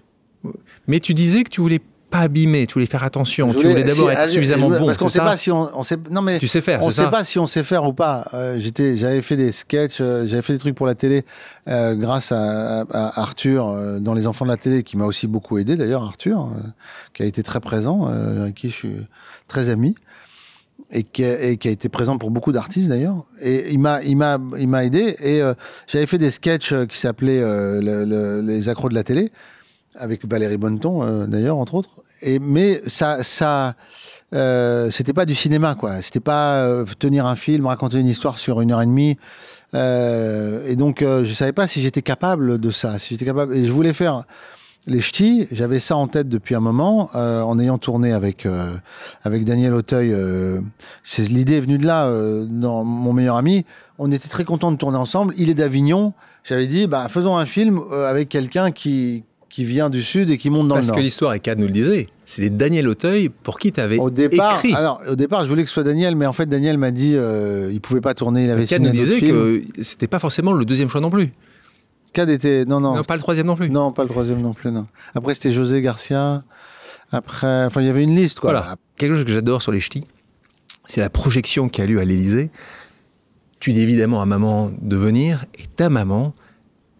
Mais 0.86 1.00
tu 1.00 1.14
disais 1.14 1.44
que 1.44 1.50
tu 1.50 1.60
voulais 1.60 1.80
pas 2.16 2.22
abîmer, 2.24 2.66
tu 2.66 2.74
voulais 2.74 2.86
faire 2.86 3.04
attention, 3.04 3.48
tu 3.52 3.66
voulais 3.68 3.82
d'abord 3.84 4.08
si- 4.08 4.14
être 4.14 4.20
ah, 4.22 4.28
suffisamment 4.28 4.68
bon. 4.70 4.86
Parce 4.86 4.98
qu'on 4.98 5.08
sait 5.08 5.18
pas 5.18 5.36
si 5.36 5.50
on, 5.50 5.68
on 5.78 5.82
sait. 5.82 5.96
Non, 6.10 6.22
mais. 6.22 6.38
Tu 6.38 6.48
sais 6.48 6.60
faire, 6.60 6.80
On 6.82 6.90
sait 6.90 7.02
ça 7.02 7.08
pas 7.08 7.24
si 7.24 7.38
on 7.38 7.46
sait 7.46 7.62
faire 7.62 7.84
ou 7.84 7.92
pas. 7.92 8.28
Euh, 8.34 8.58
j'étais, 8.58 8.96
j'avais 8.96 9.22
fait 9.22 9.36
des 9.36 9.52
sketchs, 9.52 9.98
euh, 10.00 10.26
j'avais 10.26 10.42
fait 10.42 10.52
des 10.52 10.58
trucs 10.58 10.74
pour 10.74 10.86
la 10.86 10.94
télé 10.94 11.24
euh, 11.68 11.94
grâce 11.94 12.32
à, 12.32 12.84
Arthur 12.92 13.74
dans 14.00 14.14
Les 14.14 14.26
Enfants 14.26 14.44
de 14.44 14.50
la 14.50 14.56
télé, 14.56 14.82
qui 14.82 14.96
m'a 14.96 15.04
aussi 15.04 15.26
beaucoup 15.26 15.58
aidé 15.58 15.76
d'ailleurs, 15.76 16.02
Arthur, 16.04 16.48
qui 17.14 17.22
a 17.22 17.26
été 17.26 17.42
très 17.42 17.60
présent, 17.60 18.06
avec 18.06 18.54
qui 18.54 18.70
je 18.70 18.74
suis 18.74 18.96
très 19.48 19.70
ami. 19.70 19.94
Et 20.92 21.02
qui, 21.02 21.24
a, 21.24 21.40
et 21.42 21.56
qui 21.56 21.66
a 21.66 21.72
été 21.72 21.88
présent 21.88 22.16
pour 22.16 22.30
beaucoup 22.30 22.52
d'artistes 22.52 22.88
d'ailleurs. 22.88 23.24
Et 23.40 23.72
il 23.72 23.80
m'a, 23.80 24.02
il 24.04 24.16
m'a, 24.16 24.38
il 24.56 24.68
m'a 24.68 24.84
aidé. 24.84 25.16
Et 25.18 25.42
euh, 25.42 25.52
j'avais 25.88 26.06
fait 26.06 26.18
des 26.18 26.30
sketchs 26.30 26.72
qui 26.88 26.96
s'appelaient 26.98 27.40
euh, 27.42 27.80
le- 27.82 28.04
le- 28.04 28.40
Les 28.40 28.68
accros 28.68 28.88
de 28.88 28.94
la 28.94 29.02
télé, 29.02 29.32
avec 29.98 30.24
Valérie 30.24 30.58
Bonneton 30.58 31.02
euh, 31.02 31.26
d'ailleurs, 31.26 31.56
entre 31.56 31.74
autres. 31.74 31.90
Mais 32.22 32.82
ça, 32.86 33.22
ça, 33.22 33.74
euh, 34.34 34.90
c'était 34.90 35.12
pas 35.12 35.26
du 35.26 35.34
cinéma, 35.34 35.74
quoi. 35.74 36.02
C'était 36.02 36.20
pas 36.20 36.62
euh, 36.62 36.84
tenir 36.98 37.26
un 37.26 37.36
film, 37.36 37.66
raconter 37.66 37.98
une 37.98 38.06
histoire 38.06 38.38
sur 38.38 38.60
une 38.60 38.72
heure 38.72 38.82
et 38.82 38.86
demie. 38.86 39.16
Euh, 39.74 40.66
et 40.66 40.76
donc, 40.76 41.00
je 41.02 41.32
savais 41.32 41.52
pas 41.52 41.66
si 41.66 41.82
j'étais 41.82 42.02
capable 42.02 42.58
de 42.58 42.70
ça. 42.70 42.98
Si 42.98 43.14
j'étais 43.14 43.24
capable. 43.24 43.54
Et 43.54 43.64
je 43.64 43.72
voulais 43.72 43.92
faire 43.92 44.24
les 44.86 45.00
ch'tis. 45.00 45.48
J'avais 45.52 45.78
ça 45.78 45.96
en 45.96 46.08
tête 46.08 46.28
depuis 46.28 46.54
un 46.54 46.60
moment, 46.60 47.10
en 47.14 47.58
ayant 47.58 47.78
tourné 47.78 48.12
avec 48.12 48.46
avec 49.24 49.44
Daniel 49.44 49.74
Auteuil. 49.74 50.14
c'est 51.02 51.28
l'idée 51.28 51.56
est 51.56 51.60
venue 51.60 51.78
de 51.78 51.86
là. 51.86 52.08
dans 52.48 52.84
mon 52.84 53.12
meilleur 53.12 53.36
ami, 53.36 53.64
on 53.98 54.10
était 54.12 54.28
très 54.28 54.44
contents 54.44 54.72
de 54.72 54.76
tourner 54.76 54.98
ensemble. 54.98 55.34
Il 55.36 55.50
est 55.50 55.54
d'Avignon. 55.54 56.12
J'avais 56.44 56.68
dit, 56.68 56.86
bah, 56.86 57.08
faisons 57.08 57.36
un 57.36 57.46
film 57.46 57.80
avec 57.90 58.28
quelqu'un 58.28 58.70
qui 58.70 59.24
qui 59.56 59.64
vient 59.64 59.88
du 59.88 60.02
sud 60.02 60.28
et 60.28 60.36
qui 60.36 60.50
monte 60.50 60.68
dans 60.68 60.74
Parce 60.74 60.88
le 60.88 60.90
que 60.92 60.96
nord. 60.96 61.02
l'histoire, 61.04 61.32
et 61.32 61.40
Cad 61.40 61.58
nous 61.58 61.64
le 61.64 61.72
disait, 61.72 62.08
c'était 62.26 62.50
Daniel 62.50 62.86
Auteuil 62.88 63.30
pour 63.30 63.58
qui 63.58 63.72
tu 63.72 63.80
avais 63.80 63.96
Au 63.96 64.10
départ, 64.10 64.56
écrit. 64.56 64.74
alors 64.74 65.00
au 65.08 65.16
départ, 65.16 65.44
je 65.44 65.48
voulais 65.48 65.62
que 65.62 65.70
ce 65.70 65.72
soit 65.72 65.82
Daniel, 65.82 66.14
mais 66.14 66.26
en 66.26 66.34
fait, 66.34 66.44
Daniel 66.44 66.76
m'a 66.76 66.90
dit, 66.90 67.14
euh, 67.16 67.70
il 67.72 67.80
pouvait 67.80 68.02
pas 68.02 68.12
tourner, 68.12 68.44
il 68.44 68.50
avait 68.50 68.66
Cad 68.66 68.84
signé 68.84 68.90
nous 68.90 68.94
disait 68.94 69.18
que 69.22 69.62
c'était 69.80 70.08
pas 70.08 70.18
forcément 70.18 70.52
le 70.52 70.66
deuxième 70.66 70.90
choix 70.90 71.00
non 71.00 71.08
plus. 71.08 71.32
Cad 72.12 72.28
était. 72.28 72.66
Non, 72.66 72.80
non. 72.80 72.96
Non, 72.96 73.02
pas 73.02 73.14
le 73.14 73.22
troisième 73.22 73.46
non 73.46 73.56
plus. 73.56 73.70
Non, 73.70 73.92
pas 73.92 74.02
le 74.02 74.10
troisième 74.10 74.42
non 74.42 74.52
plus, 74.52 74.70
non. 74.70 74.86
Après, 75.14 75.32
c'était 75.34 75.52
José 75.52 75.80
Garcia. 75.80 76.42
Après, 77.10 77.64
enfin, 77.64 77.80
il 77.80 77.86
y 77.86 77.90
avait 77.90 78.02
une 78.02 78.14
liste, 78.14 78.40
quoi. 78.40 78.50
Voilà. 78.50 78.76
Quelque 78.98 79.14
chose 79.14 79.24
que 79.24 79.32
j'adore 79.32 79.62
sur 79.62 79.72
les 79.72 79.80
ch'tis, 79.80 80.04
c'est 80.84 81.00
la 81.00 81.08
projection 81.08 81.70
qui 81.70 81.80
a 81.80 81.86
lieu 81.86 81.98
à 81.98 82.04
l'Élysée. 82.04 82.50
Tu 83.58 83.72
dis 83.72 83.80
évidemment 83.80 84.20
à 84.20 84.26
maman 84.26 84.70
de 84.82 84.96
venir, 84.96 85.46
et 85.58 85.64
ta 85.64 85.88
maman, 85.88 86.34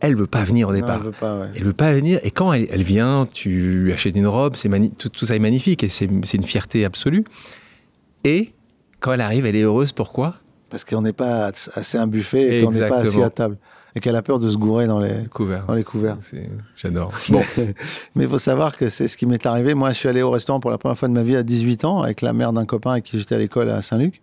elle 0.07 0.17
veut 0.17 0.27
pas 0.27 0.45
venir 0.45 0.69
au 0.69 0.73
Non, 0.73 0.79
départ. 0.79 0.97
elle 0.99 1.03
veut 1.07 1.11
pas, 1.13 1.39
ouais. 1.39 1.47
Elle 1.55 1.65
veut 1.65 1.73
pas 1.73 1.93
venir. 1.93 2.21
Et 2.23 2.31
quand 2.31 2.53
elle, 2.53 2.67
elle 2.71 2.83
vient, 2.83 3.27
tu 3.31 3.51
lui 3.85 3.93
achètes 3.93 4.17
une 4.17 4.27
robe, 4.27 4.57
c'est 4.57 4.69
tout, 4.97 5.09
tout 5.09 5.27
ça 5.27 5.37
est 5.37 5.41
magnifique 5.41 5.83
et 5.85 5.89
c'est 5.89 6.07
une 6.07 6.43
fierté 6.45 6.85
absolue. 6.85 7.25
Et 8.25 8.53
quand 9.01 9.13
elle 9.13 9.21
arrive, 9.21 9.47
elle 9.47 9.57
est 9.57 9.63
heureuse. 9.63 9.93
Pourquoi? 9.93 10.35
Parce 10.71 10.85
qu'on 10.85 11.03
n'est 11.03 11.13
pas 11.13 11.53
assez 11.75 11.99
un 11.99 12.07
buffet 12.07 12.59
et 12.61 12.65
qu'on 12.65 12.73
n'est 12.73 12.89
pas 12.89 12.99
assis 12.99 13.23
à 13.23 13.31
table. 13.31 13.57
Et 13.95 14.01
qu'elle 14.01 14.17
a 14.17 14.21
peur 14.21 14.39
de 14.39 14.51
se 14.51 14.59
gourer 14.59 14.87
dans 14.87 14.99
les, 14.99 15.25
Couvert. 15.33 15.65
dans 15.65 15.73
les 15.75 15.85
couverts. 15.85 16.19
J'adore. 16.77 17.13
Bon, 17.31 17.41
Mais 18.15 18.25
il 18.25 18.29
faut 18.29 18.37
savoir 18.37 18.77
que 18.77 18.91
c'est 18.91 19.09
ce 19.09 19.17
qui 19.17 19.25
m'est 19.25 19.47
arrivé. 19.47 19.73
Moi, 19.73 19.91
je 19.93 19.95
suis 19.99 20.09
allé 20.09 20.21
au 20.21 20.31
restaurant 20.31 20.61
pour 20.61 20.71
la 20.71 20.77
première 20.77 20.99
fois 20.99 21.09
de 21.09 21.15
ma 21.15 21.23
vie 21.23 21.35
à 21.35 21.43
18 21.43 21.87
ans 21.87 22.03
avec 22.03 22.21
la 22.21 22.35
mère 22.35 22.53
d'un 22.53 22.67
copain 22.67 22.91
avec 22.93 23.05
qui 23.05 23.19
j'étais 23.19 23.37
à 23.37 23.39
l'école 23.39 23.71
à 23.71 23.81
Saint-Luc. 23.81 24.21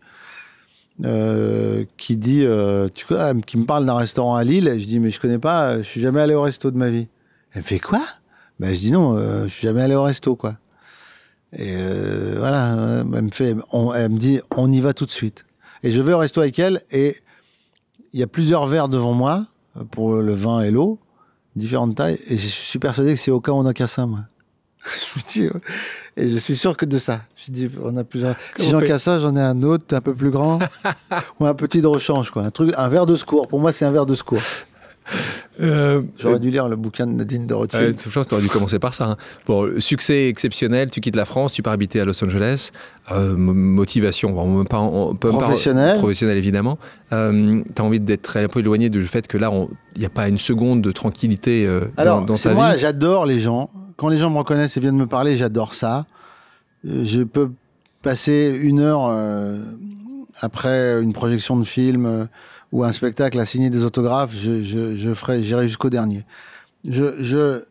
Euh, 1.03 1.85
qui 1.97 2.17
dit, 2.17 2.43
euh, 2.45 2.87
ah, 3.11 3.33
qui 3.45 3.57
me 3.57 3.65
parle 3.65 3.85
d'un 3.85 3.95
restaurant 3.95 4.35
à 4.35 4.43
Lille. 4.43 4.75
Je 4.77 4.85
dis, 4.85 4.99
mais 4.99 5.09
je 5.09 5.19
connais 5.19 5.39
pas, 5.39 5.77
je 5.77 5.87
suis 5.87 6.01
jamais 6.01 6.21
allé 6.21 6.35
au 6.35 6.41
resto 6.41 6.71
de 6.71 6.77
ma 6.77 6.89
vie. 6.89 7.07
Elle 7.53 7.61
me 7.61 7.67
fait 7.67 7.79
quoi? 7.79 8.01
Ben, 8.59 8.73
Je 8.73 8.79
dis 8.79 8.91
non, 8.91 9.17
euh, 9.17 9.43
je 9.45 9.49
suis 9.49 9.67
jamais 9.67 9.81
allé 9.81 9.95
au 9.95 10.03
resto, 10.03 10.35
quoi. 10.35 10.57
Et 11.55 11.73
euh, 11.75 12.35
voilà, 12.37 12.75
elle 12.99 13.21
me, 13.21 13.31
fait, 13.31 13.55
elle 13.95 14.11
me 14.11 14.17
dit, 14.17 14.39
on 14.55 14.71
y 14.71 14.79
va 14.79 14.93
tout 14.93 15.05
de 15.05 15.11
suite. 15.11 15.45
Et 15.83 15.91
je 15.91 16.01
vais 16.01 16.13
au 16.13 16.17
resto 16.17 16.41
avec 16.41 16.57
elle 16.57 16.81
et 16.91 17.17
il 18.13 18.19
y 18.19 18.23
a 18.23 18.27
plusieurs 18.27 18.65
verres 18.67 18.89
devant 18.89 19.13
moi 19.13 19.47
pour 19.91 20.15
le 20.15 20.33
vin 20.33 20.61
et 20.61 20.71
l'eau, 20.71 20.99
différentes 21.55 21.95
tailles, 21.95 22.19
et 22.27 22.37
je 22.37 22.47
suis 22.47 22.79
persuadé 22.79 23.13
que 23.13 23.19
c'est 23.19 23.31
au 23.31 23.39
cas 23.39 23.51
où 23.51 23.55
on 23.55 23.65
a 23.65 23.73
qu'à 23.73 23.85
moi. 24.05 24.21
je 24.85 25.19
me 25.19 25.27
dis, 25.27 25.59
et 26.15 26.27
je 26.27 26.37
suis 26.37 26.55
sûr 26.55 26.77
que 26.77 26.85
de 26.85 26.97
ça. 26.97 27.21
Je 27.35 27.51
dis, 27.51 27.69
on 27.83 27.97
a 27.97 28.03
plusieurs. 28.03 28.35
si 28.55 28.69
j'en 28.69 28.81
casse 28.81 29.03
ça, 29.03 29.19
j'en 29.19 29.35
ai 29.35 29.41
un 29.41 29.63
autre 29.63 29.95
un 29.95 30.01
peu 30.01 30.13
plus 30.13 30.29
grand, 30.29 30.59
ou 31.39 31.45
un 31.45 31.53
petit 31.53 31.81
de 31.81 31.87
rechange, 31.87 32.31
quoi. 32.31 32.43
Un 32.43 32.51
truc, 32.51 32.73
un 32.77 32.87
verre 32.87 33.05
de 33.05 33.15
secours. 33.15 33.47
Pour 33.47 33.59
moi, 33.59 33.73
c'est 33.73 33.85
un 33.85 33.91
verre 33.91 34.05
de 34.05 34.15
secours. 34.15 34.41
Euh, 35.61 36.01
J'aurais 36.17 36.39
dû 36.39 36.49
lire 36.49 36.67
le 36.67 36.75
bouquin 36.75 37.05
de 37.07 37.11
Nadine 37.13 37.45
de 37.47 37.53
euh, 37.53 37.57
Rothschild. 37.57 37.99
je 37.99 38.09
pense 38.09 38.25
que 38.25 38.29
tu 38.29 38.33
aurais 38.35 38.43
dû 38.43 38.49
commencer 38.49 38.79
par 38.79 38.93
ça. 38.93 39.05
hein. 39.05 39.17
Bon, 39.45 39.79
succès 39.79 40.27
exceptionnel, 40.27 40.89
tu 40.91 40.99
quittes 41.01 41.15
la 41.15 41.25
France, 41.25 41.53
tu 41.53 41.61
pars 41.61 41.73
habiter 41.73 41.99
à 41.99 42.05
Los 42.05 42.23
Angeles. 42.23 42.71
Euh, 43.11 43.35
mo- 43.35 43.53
motivation, 43.53 44.31
bon, 44.31 44.63
pas, 44.65 44.79
on 44.79 45.13
peut 45.15 45.29
pas- 45.29 45.37
Professionnelle. 45.37 45.97
professionnelle 45.97 46.37
évidemment. 46.37 46.77
Euh, 47.11 47.61
tu 47.75 47.81
as 47.81 47.85
envie 47.85 47.99
d'être 47.99 48.37
un 48.37 48.47
peu 48.47 48.59
éloigné 48.61 48.89
du 48.89 49.05
fait 49.05 49.27
que 49.27 49.37
là, 49.37 49.51
il 49.95 49.99
n'y 49.99 50.05
a 50.05 50.09
pas 50.09 50.27
une 50.27 50.37
seconde 50.37 50.81
de 50.81 50.91
tranquillité 50.91 51.67
euh, 51.67 51.81
Alors, 51.97 52.19
dans, 52.21 52.25
dans 52.25 52.35
c'est 52.35 52.49
ta 52.49 52.55
moi, 52.55 52.73
vie. 52.73 52.79
j'adore 52.79 53.25
les 53.25 53.39
gens. 53.39 53.69
Quand 53.97 54.07
les 54.09 54.17
gens 54.17 54.29
me 54.31 54.37
reconnaissent 54.39 54.75
et 54.77 54.79
viennent 54.79 54.97
me 54.97 55.07
parler, 55.07 55.35
j'adore 55.37 55.75
ça. 55.75 56.05
Euh, 56.87 57.01
Je 57.05 57.21
peux 57.21 57.51
passer 58.01 58.57
une 58.61 58.79
heure 58.79 59.07
euh, 59.09 59.59
après 60.41 61.01
une 61.01 61.13
projection 61.13 61.57
de 61.57 61.63
film 61.63 62.05
euh, 62.05 62.25
ou 62.73 62.83
un 62.83 62.91
spectacle 62.91 63.39
à 63.39 63.45
signer 63.45 63.69
des 63.69 63.83
autographes. 63.83 64.33
Je, 64.37 64.61
je, 64.61 64.95
je 64.97 65.13
ferai, 65.13 65.41
j'irai 65.43 65.67
jusqu'au 65.67 65.89
dernier. 65.89 66.25
Je, 66.85 67.13
je, 67.23 67.63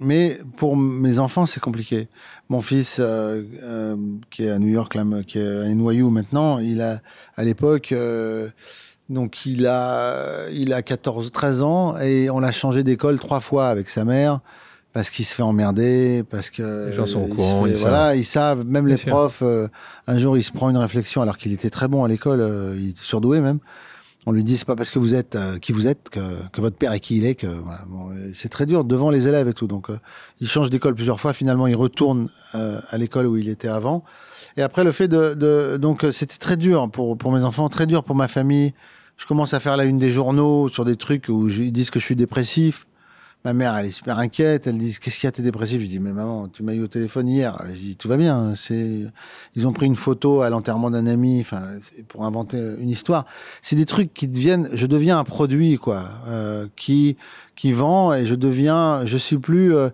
mais 0.00 0.38
pour 0.56 0.76
mes 0.76 1.18
enfants, 1.18 1.46
c'est 1.46 1.60
compliqué. 1.60 2.08
Mon 2.48 2.60
fils, 2.60 2.98
euh, 2.98 3.42
euh, 3.62 3.96
qui 4.30 4.44
est 4.44 4.50
à 4.50 4.58
New 4.58 4.68
York, 4.68 4.94
là, 4.94 5.04
qui 5.26 5.38
est 5.38 5.46
à 5.46 5.68
NYU 5.68 6.02
maintenant, 6.10 6.58
il 6.58 6.82
a, 6.82 7.00
à 7.36 7.44
l'époque, 7.44 7.92
euh, 7.92 8.50
donc 9.08 9.46
il 9.46 9.66
a, 9.66 10.48
il 10.50 10.72
a 10.72 10.82
14, 10.82 11.30
13 11.30 11.62
ans 11.62 11.96
et 11.98 12.28
on 12.28 12.40
l'a 12.40 12.52
changé 12.52 12.82
d'école 12.82 13.18
trois 13.20 13.40
fois 13.40 13.68
avec 13.68 13.88
sa 13.88 14.04
mère 14.04 14.40
parce 14.92 15.08
qu'il 15.08 15.24
se 15.24 15.34
fait 15.34 15.42
emmerder, 15.42 16.22
parce 16.28 16.50
que 16.50 16.88
Les 16.88 16.92
gens 16.92 17.06
sont 17.06 17.22
au 17.22 17.26
courant, 17.26 17.64
fait- 17.64 17.70
ils 17.70 17.76
voilà, 17.76 18.14
ils 18.16 18.24
savent. 18.24 18.66
Même 18.66 18.84
Bien 18.84 18.96
les 18.96 19.00
sûr. 19.00 19.08
profs, 19.10 19.40
euh, 19.42 19.68
un 20.06 20.18
jour, 20.18 20.36
il 20.36 20.42
se 20.42 20.52
prend 20.52 20.68
une 20.68 20.76
réflexion 20.76 21.22
alors 21.22 21.38
qu'il 21.38 21.52
était 21.52 21.70
très 21.70 21.88
bon 21.88 22.04
à 22.04 22.08
l'école, 22.08 22.40
euh, 22.42 22.74
il 22.78 22.90
était 22.90 23.00
surdoué 23.00 23.40
même. 23.40 23.58
On 24.24 24.30
lui 24.30 24.44
dit 24.44 24.56
c'est 24.56 24.66
pas 24.66 24.76
parce 24.76 24.92
que 24.92 25.00
vous 25.00 25.16
êtes 25.16 25.34
euh, 25.34 25.58
qui 25.58 25.72
vous 25.72 25.88
êtes 25.88 26.08
que, 26.08 26.20
que 26.52 26.60
votre 26.60 26.76
père 26.76 26.92
est 26.92 27.00
qui 27.00 27.16
il 27.16 27.26
est 27.26 27.34
que 27.34 27.48
voilà. 27.48 27.82
Bon, 27.88 28.10
c'est 28.34 28.48
très 28.48 28.66
dur 28.66 28.84
devant 28.84 29.10
les 29.10 29.26
élèves 29.26 29.48
et 29.48 29.54
tout. 29.54 29.66
Donc 29.66 29.90
euh, 29.90 29.98
il 30.40 30.48
change 30.48 30.70
d'école 30.70 30.94
plusieurs 30.94 31.20
fois. 31.20 31.32
Finalement, 31.32 31.66
il 31.66 31.74
retourne 31.74 32.28
euh, 32.54 32.80
à 32.90 32.98
l'école 32.98 33.26
où 33.26 33.36
il 33.36 33.48
était 33.48 33.68
avant. 33.68 34.04
Et 34.56 34.62
après 34.62 34.84
le 34.84 34.92
fait 34.92 35.08
de, 35.08 35.34
de 35.34 35.76
donc 35.76 36.06
c'était 36.12 36.38
très 36.38 36.56
dur 36.56 36.88
pour 36.90 37.18
pour 37.18 37.32
mes 37.32 37.42
enfants, 37.42 37.68
très 37.68 37.86
dur 37.86 38.04
pour 38.04 38.14
ma 38.14 38.28
famille. 38.28 38.74
Je 39.16 39.26
commence 39.26 39.54
à 39.54 39.60
faire 39.60 39.76
la 39.76 39.84
une 39.84 39.98
des 39.98 40.10
journaux 40.10 40.68
sur 40.68 40.84
des 40.84 40.96
trucs 40.96 41.28
où 41.28 41.48
ils 41.48 41.72
disent 41.72 41.90
que 41.90 41.98
je 41.98 42.04
suis 42.04 42.16
dépressif. 42.16 42.86
Ma 43.44 43.54
mère, 43.54 43.76
elle 43.76 43.86
est 43.86 43.90
super 43.90 44.18
inquiète. 44.18 44.66
Elle 44.68 44.78
dit 44.78 44.96
Qu'est-ce 45.00 45.18
qu'il 45.18 45.26
y 45.26 45.28
a, 45.28 45.32
t'es 45.32 45.42
dépressif? 45.42 45.80
Je 45.80 45.86
dis 45.86 45.98
Mais 45.98 46.12
maman, 46.12 46.48
tu 46.48 46.62
m'as 46.62 46.74
eu 46.74 46.82
au 46.82 46.86
téléphone 46.86 47.28
hier. 47.28 47.60
Je 47.70 47.78
dis 47.78 47.96
Tout 47.96 48.06
va 48.08 48.16
bien. 48.16 48.54
C'est... 48.54 49.00
Ils 49.56 49.66
ont 49.66 49.72
pris 49.72 49.86
une 49.86 49.96
photo 49.96 50.42
à 50.42 50.50
l'enterrement 50.50 50.90
d'un 50.90 51.06
ami 51.06 51.40
enfin, 51.40 51.62
pour 52.08 52.24
inventer 52.24 52.58
une 52.78 52.88
histoire. 52.88 53.26
C'est 53.60 53.74
des 53.76 53.86
trucs 53.86 54.14
qui 54.14 54.28
deviennent. 54.28 54.68
Je 54.72 54.86
deviens 54.86 55.18
un 55.18 55.24
produit, 55.24 55.76
quoi, 55.76 56.04
euh, 56.28 56.68
qui, 56.76 57.16
qui 57.56 57.72
vend 57.72 58.14
et 58.14 58.26
je 58.26 58.36
deviens. 58.36 59.04
Je 59.06 59.16
suis 59.16 59.38
plus. 59.38 59.74
euh, 59.74 59.90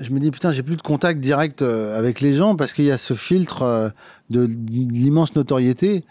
je 0.00 0.10
me 0.10 0.18
dis 0.18 0.32
Putain, 0.32 0.50
j'ai 0.50 0.64
plus 0.64 0.76
de 0.76 0.82
contact 0.82 1.20
direct 1.20 1.62
euh, 1.62 1.96
avec 1.96 2.20
les 2.20 2.32
gens 2.32 2.56
parce 2.56 2.72
qu'il 2.72 2.84
y 2.86 2.90
a 2.90 2.98
ce 2.98 3.14
filtre 3.14 3.62
euh, 3.62 3.88
de, 4.30 4.46
de 4.46 4.52
l'immense 4.92 5.36
notoriété 5.36 6.04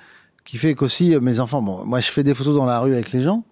qui 0.45 0.58
fait 0.58 0.74
qu'aussi 0.76 1.14
euh, 1.14 1.20
mes 1.20 1.41
enfants. 1.41 1.62
Bon, 1.62 1.84
moi, 1.86 1.99
je 1.99 2.10
fais 2.12 2.24
des 2.24 2.34
photos 2.34 2.56
dans 2.56 2.66
la 2.66 2.80
rue 2.80 2.93
avec 2.93 3.12
les 3.12 3.20
gens. 3.20 3.43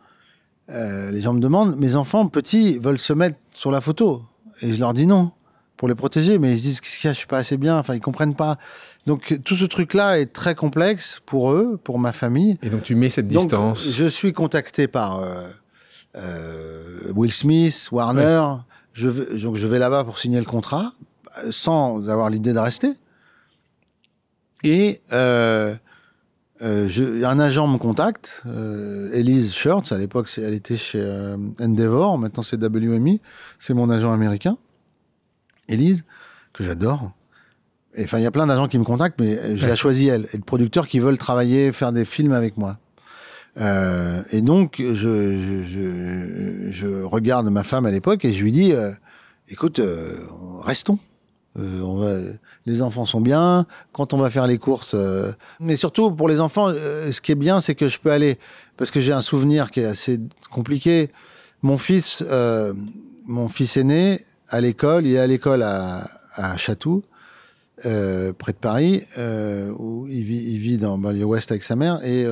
Euh, 0.69 1.11
les 1.11 1.21
gens 1.21 1.33
me 1.33 1.39
demandent, 1.39 1.75
mes 1.77 1.95
enfants 1.95 2.27
petits 2.27 2.79
veulent 2.79 2.99
se 2.99 3.13
mettre 3.13 3.37
sur 3.53 3.71
la 3.71 3.81
photo. 3.81 4.23
Et 4.61 4.73
je 4.73 4.79
leur 4.79 4.93
dis 4.93 5.05
non, 5.05 5.31
pour 5.77 5.87
les 5.87 5.95
protéger. 5.95 6.39
Mais 6.39 6.51
ils 6.51 6.57
se 6.57 6.61
disent, 6.63 6.81
qu'est-ce 6.81 6.97
qu'il 6.99 7.07
y 7.07 7.09
a, 7.09 7.13
je 7.13 7.17
suis 7.17 7.27
pas 7.27 7.39
assez 7.39 7.57
bien. 7.57 7.77
Enfin, 7.77 7.95
ils 7.95 7.99
comprennent 8.01 8.35
pas. 8.35 8.57
Donc, 9.05 9.39
tout 9.43 9.55
ce 9.55 9.65
truc-là 9.65 10.19
est 10.19 10.27
très 10.27 10.55
complexe 10.55 11.21
pour 11.25 11.51
eux, 11.51 11.77
pour 11.83 11.99
ma 11.99 12.13
famille. 12.13 12.57
Et 12.61 12.69
donc 12.69 12.83
tu 12.83 12.95
mets 12.95 13.09
cette 13.09 13.27
Donc, 13.27 13.41
distance. 13.43 13.91
je 13.91 14.05
suis 14.05 14.31
contacté 14.31 14.87
par 14.87 15.19
euh, 15.19 15.49
euh, 16.15 17.11
Will 17.13 17.33
Smith, 17.33 17.89
Warner. 17.91 18.43
Je 18.93 19.09
vais, 19.09 19.39
donc, 19.39 19.55
je 19.55 19.67
vais 19.67 19.79
là-bas 19.79 20.03
pour 20.05 20.19
signer 20.19 20.39
le 20.39 20.45
contrat, 20.45 20.93
sans 21.51 22.07
avoir 22.09 22.29
l'idée 22.29 22.53
de 22.53 22.59
rester. 22.59 22.93
Et 24.63 25.01
euh, 26.63 26.87
je- 26.87 27.23
un 27.23 27.39
agent 27.39 27.67
me 27.67 27.77
contacte, 27.77 28.41
euh, 28.45 29.11
Elise 29.13 29.53
Shirts, 29.53 29.91
à 29.91 29.97
l'époque 29.97 30.29
elle 30.37 30.53
était 30.53 30.77
chez 30.77 30.99
euh, 31.01 31.35
Endeavor, 31.59 32.17
maintenant 32.17 32.41
c'est 32.43 32.57
WMI, 32.57 33.19
c'est 33.59 33.73
mon 33.73 33.89
agent 33.89 34.11
américain, 34.11 34.57
Elise, 35.67 36.03
que 36.53 36.63
j'adore. 36.63 37.11
Enfin, 37.99 38.17
il 38.17 38.23
y 38.23 38.25
a 38.27 38.31
plein 38.31 38.47
d'agents 38.47 38.67
qui 38.67 38.79
me 38.79 38.83
contactent, 38.83 39.19
mais 39.19 39.37
euh, 39.37 39.55
je 39.55 39.63
Ouais. 39.63 39.69
la 39.69 39.75
choisis 39.75 40.09
elle, 40.09 40.27
et 40.33 40.37
de 40.37 40.43
producteurs 40.43 40.87
qui 40.87 40.99
veulent 40.99 41.17
travailler, 41.17 41.71
faire 41.71 41.91
des 41.91 42.05
films 42.05 42.31
avec 42.33 42.57
moi. 42.57 42.77
Et 44.31 44.41
donc, 44.41 44.77
je, 44.79 44.93
je, 44.93 45.63
je, 45.63 46.71
je 46.71 47.03
regarde 47.03 47.47
ma 47.51 47.61
femme 47.63 47.85
à 47.85 47.91
l'époque 47.91 48.25
et 48.25 48.33
je 48.33 48.43
lui 48.43 48.51
dis, 48.51 48.73
écoute, 49.47 49.79
restons. 50.61 50.97
On 51.55 51.97
va, 51.97 52.17
les 52.65 52.81
enfants 52.81 53.05
sont 53.05 53.21
bien. 53.21 53.65
Quand 53.91 54.13
on 54.13 54.17
va 54.17 54.29
faire 54.29 54.47
les 54.47 54.57
courses, 54.57 54.93
euh, 54.95 55.33
mais 55.59 55.75
surtout 55.75 56.11
pour 56.11 56.29
les 56.29 56.39
enfants, 56.39 56.69
euh, 56.69 57.11
ce 57.11 57.21
qui 57.21 57.31
est 57.31 57.35
bien, 57.35 57.59
c'est 57.61 57.75
que 57.75 57.87
je 57.87 57.99
peux 57.99 58.11
aller 58.11 58.37
parce 58.77 58.91
que 58.91 58.99
j'ai 58.99 59.13
un 59.13 59.21
souvenir 59.21 59.71
qui 59.71 59.81
est 59.81 59.85
assez 59.85 60.19
compliqué. 60.51 61.11
Mon 61.61 61.77
fils, 61.77 62.23
euh, 62.27 62.73
mon 63.25 63.49
fils 63.49 63.77
aîné, 63.77 64.21
à 64.49 64.61
l'école, 64.61 65.05
il 65.05 65.15
est 65.15 65.19
à 65.19 65.27
l'école 65.27 65.63
à, 65.63 66.09
à 66.35 66.57
Chatou, 66.57 67.03
près 67.81 67.91
de 67.91 68.57
Paris, 68.59 69.03
où 69.17 70.07
il 70.07 70.23
vit, 70.23 70.43
il 70.51 70.57
vit 70.57 70.77
dans 70.77 70.97
banlieue 70.97 71.25
ouest 71.25 71.51
avec 71.51 71.63
sa 71.63 71.75
mère. 71.75 71.99
Et, 72.03 72.25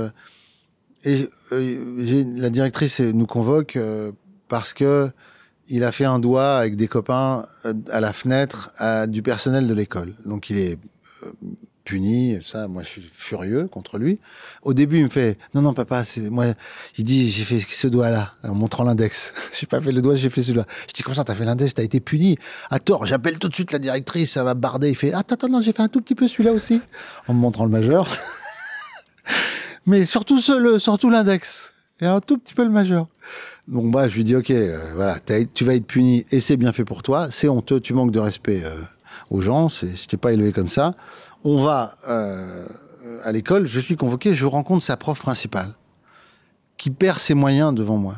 la 1.04 2.50
directrice 2.52 3.00
nous 3.00 3.26
convoque 3.26 3.78
parce 4.48 4.74
que 4.74 5.10
il 5.72 5.86
a 5.86 5.92
fait 5.92 6.06
un 6.06 6.20
doigt 6.20 6.58
avec 6.58 6.76
des 6.76 6.88
copains 6.88 7.46
euh, 7.66 7.74
à 7.92 8.02
la 8.02 8.12
fenêtre 8.14 8.72
du 9.08 9.22
personnel 9.22 9.68
de 9.68 9.74
l'école. 9.74 10.14
Donc 10.26 10.50
il 10.50 10.58
est 10.58 10.78
euh, 11.24 11.32
puni, 11.86 12.38
ça, 12.42 12.68
moi 12.68 12.84
je 12.84 12.90
suis 12.90 13.10
furieux 13.14 13.68
contre 13.68 13.98
lui. 13.98 14.20
Au 14.64 14.74
début, 14.74 14.98
il 14.98 15.06
me 15.06 15.10
fait 15.10 15.38
non 15.56 15.62
non 15.62 15.74
papa, 15.74 16.04
c'est 16.04 16.30
moi. 16.30 16.48
Il 16.98 17.06
dit 17.06 17.30
j'ai 17.30 17.46
fait 17.46 17.60
ce 17.60 17.88
doigt-là 17.88 18.34
en 18.44 18.54
montrant 18.54 18.84
l'index. 18.84 19.34
j'ai 19.58 19.66
pas 19.66 19.80
fait 19.80 19.94
le 19.94 20.02
doigt, 20.02 20.14
j'ai 20.14 20.30
fait 20.30 20.44
celui-là. 20.44 20.66
Je 20.90 20.94
dis 20.94 21.04
comment 21.04 21.16
ça, 21.16 21.24
t'as 21.24 21.36
fait 21.36 21.46
l'index, 21.46 21.74
t'as 21.74 21.84
été 21.84 22.02
puni. 22.02 22.38
À 22.70 22.80
tort, 22.80 23.06
j'appelle 23.06 23.40
tout 23.40 23.48
de 23.48 23.56
suite 23.56 23.72
la 23.72 23.80
directrice, 23.80 24.34
ça 24.34 24.44
va 24.44 24.54
barder. 24.54 24.90
Il 24.90 24.96
fait 24.96 25.14
attends 25.14 25.36
attends 25.36 25.50
non, 25.50 25.62
j'ai 25.62 25.72
fait 25.72 25.84
un 25.84 25.88
tout 25.88 26.02
petit 26.02 26.16
peu 26.16 26.28
celui-là 26.28 26.52
aussi 26.52 26.82
en 27.30 27.34
montrant 27.34 27.64
le 27.64 27.72
majeur. 27.72 28.08
Mais 29.86 30.06
surtout 30.06 30.40
surtout 30.42 31.10
l'index 31.10 31.74
et 32.02 32.06
un 32.06 32.20
tout 32.20 32.38
petit 32.38 32.54
peu 32.54 32.64
le 32.64 32.70
majeur. 32.70 33.08
Donc 33.68 33.92
bah 33.92 34.08
je 34.08 34.16
lui 34.16 34.24
dis 34.24 34.36
ok 34.36 34.52
euh, 34.52 34.92
voilà 34.96 35.18
tu 35.54 35.64
vas 35.64 35.76
être 35.76 35.86
puni 35.86 36.26
et 36.32 36.42
c'est 36.42 36.58
bien 36.58 36.72
fait 36.72 36.86
pour 36.86 37.04
toi. 37.04 37.30
C'est 37.32 37.48
honteux 37.48 37.80
tu 37.80 37.94
manques 37.94 38.12
de 38.12 38.20
respect 38.20 38.62
euh, 38.64 38.82
aux 39.30 39.42
gens. 39.42 39.70
Je 39.70 40.06
t'ai 40.08 40.18
pas 40.18 40.34
élevé 40.34 40.52
comme 40.52 40.70
ça. 40.70 40.96
On 41.44 41.64
va 41.64 41.96
euh, 42.08 42.68
à 43.24 43.32
l'école. 43.32 43.66
Je 43.66 43.80
suis 43.80 43.96
convoqué. 43.96 44.34
Je 44.34 44.46
rencontre 44.46 44.84
sa 44.84 44.98
prof 44.98 45.20
principale 45.22 45.74
qui 46.78 46.90
perd 46.90 47.20
ses 47.20 47.34
moyens 47.34 47.74
devant 47.74 47.98
moi 47.98 48.16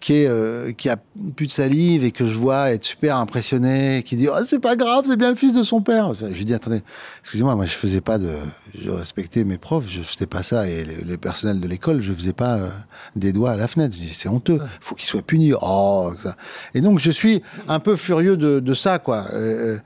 qui, 0.00 0.14
est, 0.14 0.26
euh, 0.26 0.72
qui 0.72 0.88
a 0.88 0.96
plus 1.36 1.46
de 1.46 1.52
salive 1.52 2.04
et 2.04 2.10
que 2.10 2.24
je 2.24 2.34
vois 2.34 2.72
être 2.72 2.84
super 2.84 3.16
impressionné, 3.16 4.02
qui 4.04 4.16
dit 4.16 4.28
oh, 4.28 4.44
c'est 4.46 4.58
pas 4.58 4.74
grave, 4.74 5.04
c'est 5.06 5.16
bien 5.16 5.28
le 5.28 5.34
fils 5.34 5.52
de 5.52 5.62
son 5.62 5.82
père. 5.82 6.14
Je 6.14 6.26
lui 6.26 6.44
dis 6.44 6.54
attendez, 6.54 6.82
excusez-moi, 7.20 7.54
moi 7.54 7.66
je 7.66 7.74
faisais 7.74 8.00
pas 8.00 8.18
de, 8.18 8.30
je 8.74 8.90
respectais 8.90 9.44
mes 9.44 9.58
profs, 9.58 9.88
je 9.88 10.00
faisais 10.00 10.26
pas 10.26 10.42
ça 10.42 10.66
et 10.66 10.84
les, 10.84 11.18
personnels 11.18 11.60
de 11.60 11.68
l'école, 11.68 12.00
je 12.00 12.14
faisais 12.14 12.32
pas 12.32 12.56
euh, 12.56 12.70
des 13.14 13.32
doigts 13.32 13.50
à 13.50 13.56
la 13.56 13.68
fenêtre. 13.68 13.94
Je 13.94 14.00
dis 14.00 14.14
c'est 14.14 14.28
honteux, 14.28 14.60
faut 14.80 14.94
qu'il 14.94 15.08
soit 15.08 15.22
puni. 15.22 15.52
Oh, 15.60 16.12
ça. 16.22 16.36
Et 16.74 16.80
donc 16.80 16.98
je 16.98 17.10
suis 17.10 17.42
un 17.68 17.78
peu 17.78 17.96
furieux 17.96 18.38
de, 18.38 18.60
de 18.60 18.74
ça 18.74 18.98
quoi. 18.98 19.26
Euh, 19.34 19.78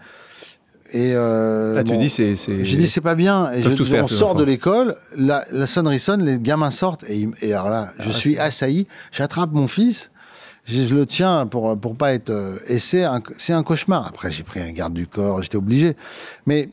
et 0.95 1.13
euh, 1.13 1.75
Là, 1.75 1.83
tu 1.83 1.97
dis 1.97 2.09
c'est. 2.09 2.37
J'ai 2.37 2.77
dit 2.77 2.87
c'est 2.87 3.01
pas 3.01 3.17
bien. 3.17 3.51
Et 3.51 3.61
je, 3.61 3.97
on 4.01 4.07
sort 4.07 4.37
de 4.37 4.45
l'école, 4.45 4.95
la, 5.17 5.45
la, 5.51 5.67
sonnerie 5.67 5.99
sonne, 5.99 6.25
les 6.25 6.39
gamins 6.39 6.71
sortent 6.71 7.03
et, 7.09 7.29
et 7.43 7.53
alors 7.53 7.69
là, 7.69 7.91
je 7.99 8.11
ah, 8.11 8.13
suis 8.13 8.39
assailli. 8.39 8.87
J'attrape 9.11 9.51
mon 9.51 9.67
fils, 9.67 10.13
je, 10.67 10.95
le 10.95 11.05
tiens 11.05 11.47
pour 11.49 11.77
pour 11.77 11.97
pas 11.97 12.15
être. 12.15 12.31
Euh, 12.31 12.61
et 12.69 12.79
c'est 12.79 13.03
un, 13.03 13.21
c'est 13.39 13.53
un 13.53 13.65
cauchemar. 13.65 14.07
Après, 14.07 14.31
j'ai 14.31 14.45
pris 14.45 14.61
un 14.61 14.71
garde 14.71 14.95
du 14.95 15.09
corps, 15.09 15.43
j'étais 15.43 15.57
obligé. 15.57 15.97
Mais 16.47 16.69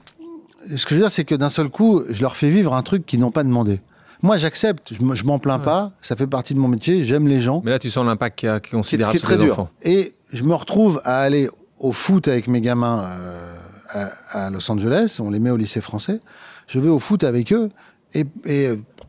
ce 0.75 0.85
que 0.85 0.91
je 0.91 0.95
veux 0.95 1.01
dire, 1.01 1.11
c'est 1.11 1.25
que 1.25 1.33
d'un 1.33 1.49
seul 1.49 1.69
coup, 1.69 2.03
je 2.07 2.21
leur 2.21 2.37
fais 2.37 2.49
vivre 2.49 2.75
un 2.75 2.83
truc 2.83 3.07
qu'ils 3.07 3.19
n'ont 3.19 3.31
pas 3.31 3.43
demandé. 3.43 3.81
Moi, 4.21 4.37
j'accepte, 4.37 4.93
je, 4.93 4.99
je 5.15 5.25
m'en 5.25 5.39
plains 5.39 5.57
pas, 5.57 5.93
ça 6.03 6.15
fait 6.15 6.27
partie 6.27 6.53
de 6.53 6.59
mon 6.59 6.67
métier, 6.67 7.05
j'aime 7.05 7.27
les 7.27 7.39
gens. 7.39 7.63
Mais 7.65 7.71
là, 7.71 7.79
tu 7.79 7.89
sens 7.89 8.05
l'impact 8.05 8.37
qui 8.37 8.45
est 8.45 8.69
considérable 8.69 9.17
sur 9.17 9.31
les 9.31 9.49
enfants. 9.49 9.69
Et 9.81 10.13
je 10.31 10.43
me 10.43 10.53
retrouve 10.53 11.01
à 11.05 11.21
aller 11.21 11.49
au 11.79 11.91
foot 11.91 12.27
avec 12.27 12.47
mes 12.47 12.61
gamins. 12.61 13.09
Euh, 13.19 13.55
à, 13.91 14.49
Los 14.49 14.69
Angeles, 14.71 15.17
on 15.19 15.29
les 15.29 15.39
met 15.39 15.49
au 15.49 15.57
lycée 15.57 15.81
français. 15.81 16.19
Je 16.67 16.79
vais 16.79 16.89
au 16.89 16.99
foot 16.99 17.23
avec 17.23 17.51
eux 17.53 17.69
et, 18.13 18.25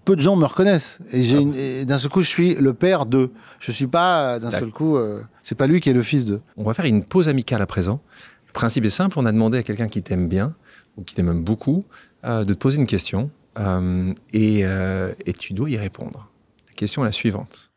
peu 0.05 0.17
de 0.17 0.21
gens 0.21 0.37
me 0.37 0.45
reconnaissent. 0.45 0.99
Et, 1.13 1.85
d'un 1.85 1.99
seul 1.99 2.11
coup, 2.11 2.23
je 2.23 2.29
suis 2.29 2.55
le 2.55 2.75
père 2.75 3.07
d'eux. 3.07 3.33
Je 3.61 3.71
suis 3.71 3.87
pas 3.87 4.39
d'un 4.39 4.51
seul 4.51 4.71
coup, 4.71 4.97
euh, 4.97 5.23
c'est 5.43 5.55
pas 5.55 5.67
lui 5.67 5.81
qui 5.81 5.91
est 5.91 5.95
le 5.95 6.03
fils 6.03 6.25
d'eux. 6.25 6.41
On 6.57 6.65
va 6.65 6.75
faire 6.75 6.85
une 6.85 7.05
pause 7.05 7.29
amicale 7.29 7.63
à 7.63 7.67
présent. 7.67 8.01
Le 8.49 8.53
principe 8.53 8.85
est 8.85 8.91
simple. 8.91 9.19
On 9.19 9.25
a 9.25 9.33
demandé 9.33 9.59
à 9.59 9.63
quelqu'un 9.63 9.89
qui 9.89 10.03
t'aime 10.03 10.29
bien 10.29 10.55
ou 10.97 11.05
qui 11.05 11.15
t'aime 11.15 11.43
beaucoup 11.43 11.85
euh, 12.25 12.45
de 12.45 12.53
te 12.53 12.59
poser 12.59 12.79
une 12.79 12.87
question 12.87 13.31
euh, 13.59 14.13
et, 14.33 14.61
et 14.61 15.33
tu 15.33 15.53
dois 15.53 15.71
y 15.71 15.77
répondre. 15.77 16.29
La 16.69 16.75
question 16.75 17.03
est 17.03 17.07
la 17.07 17.13
suivante. 17.13 17.71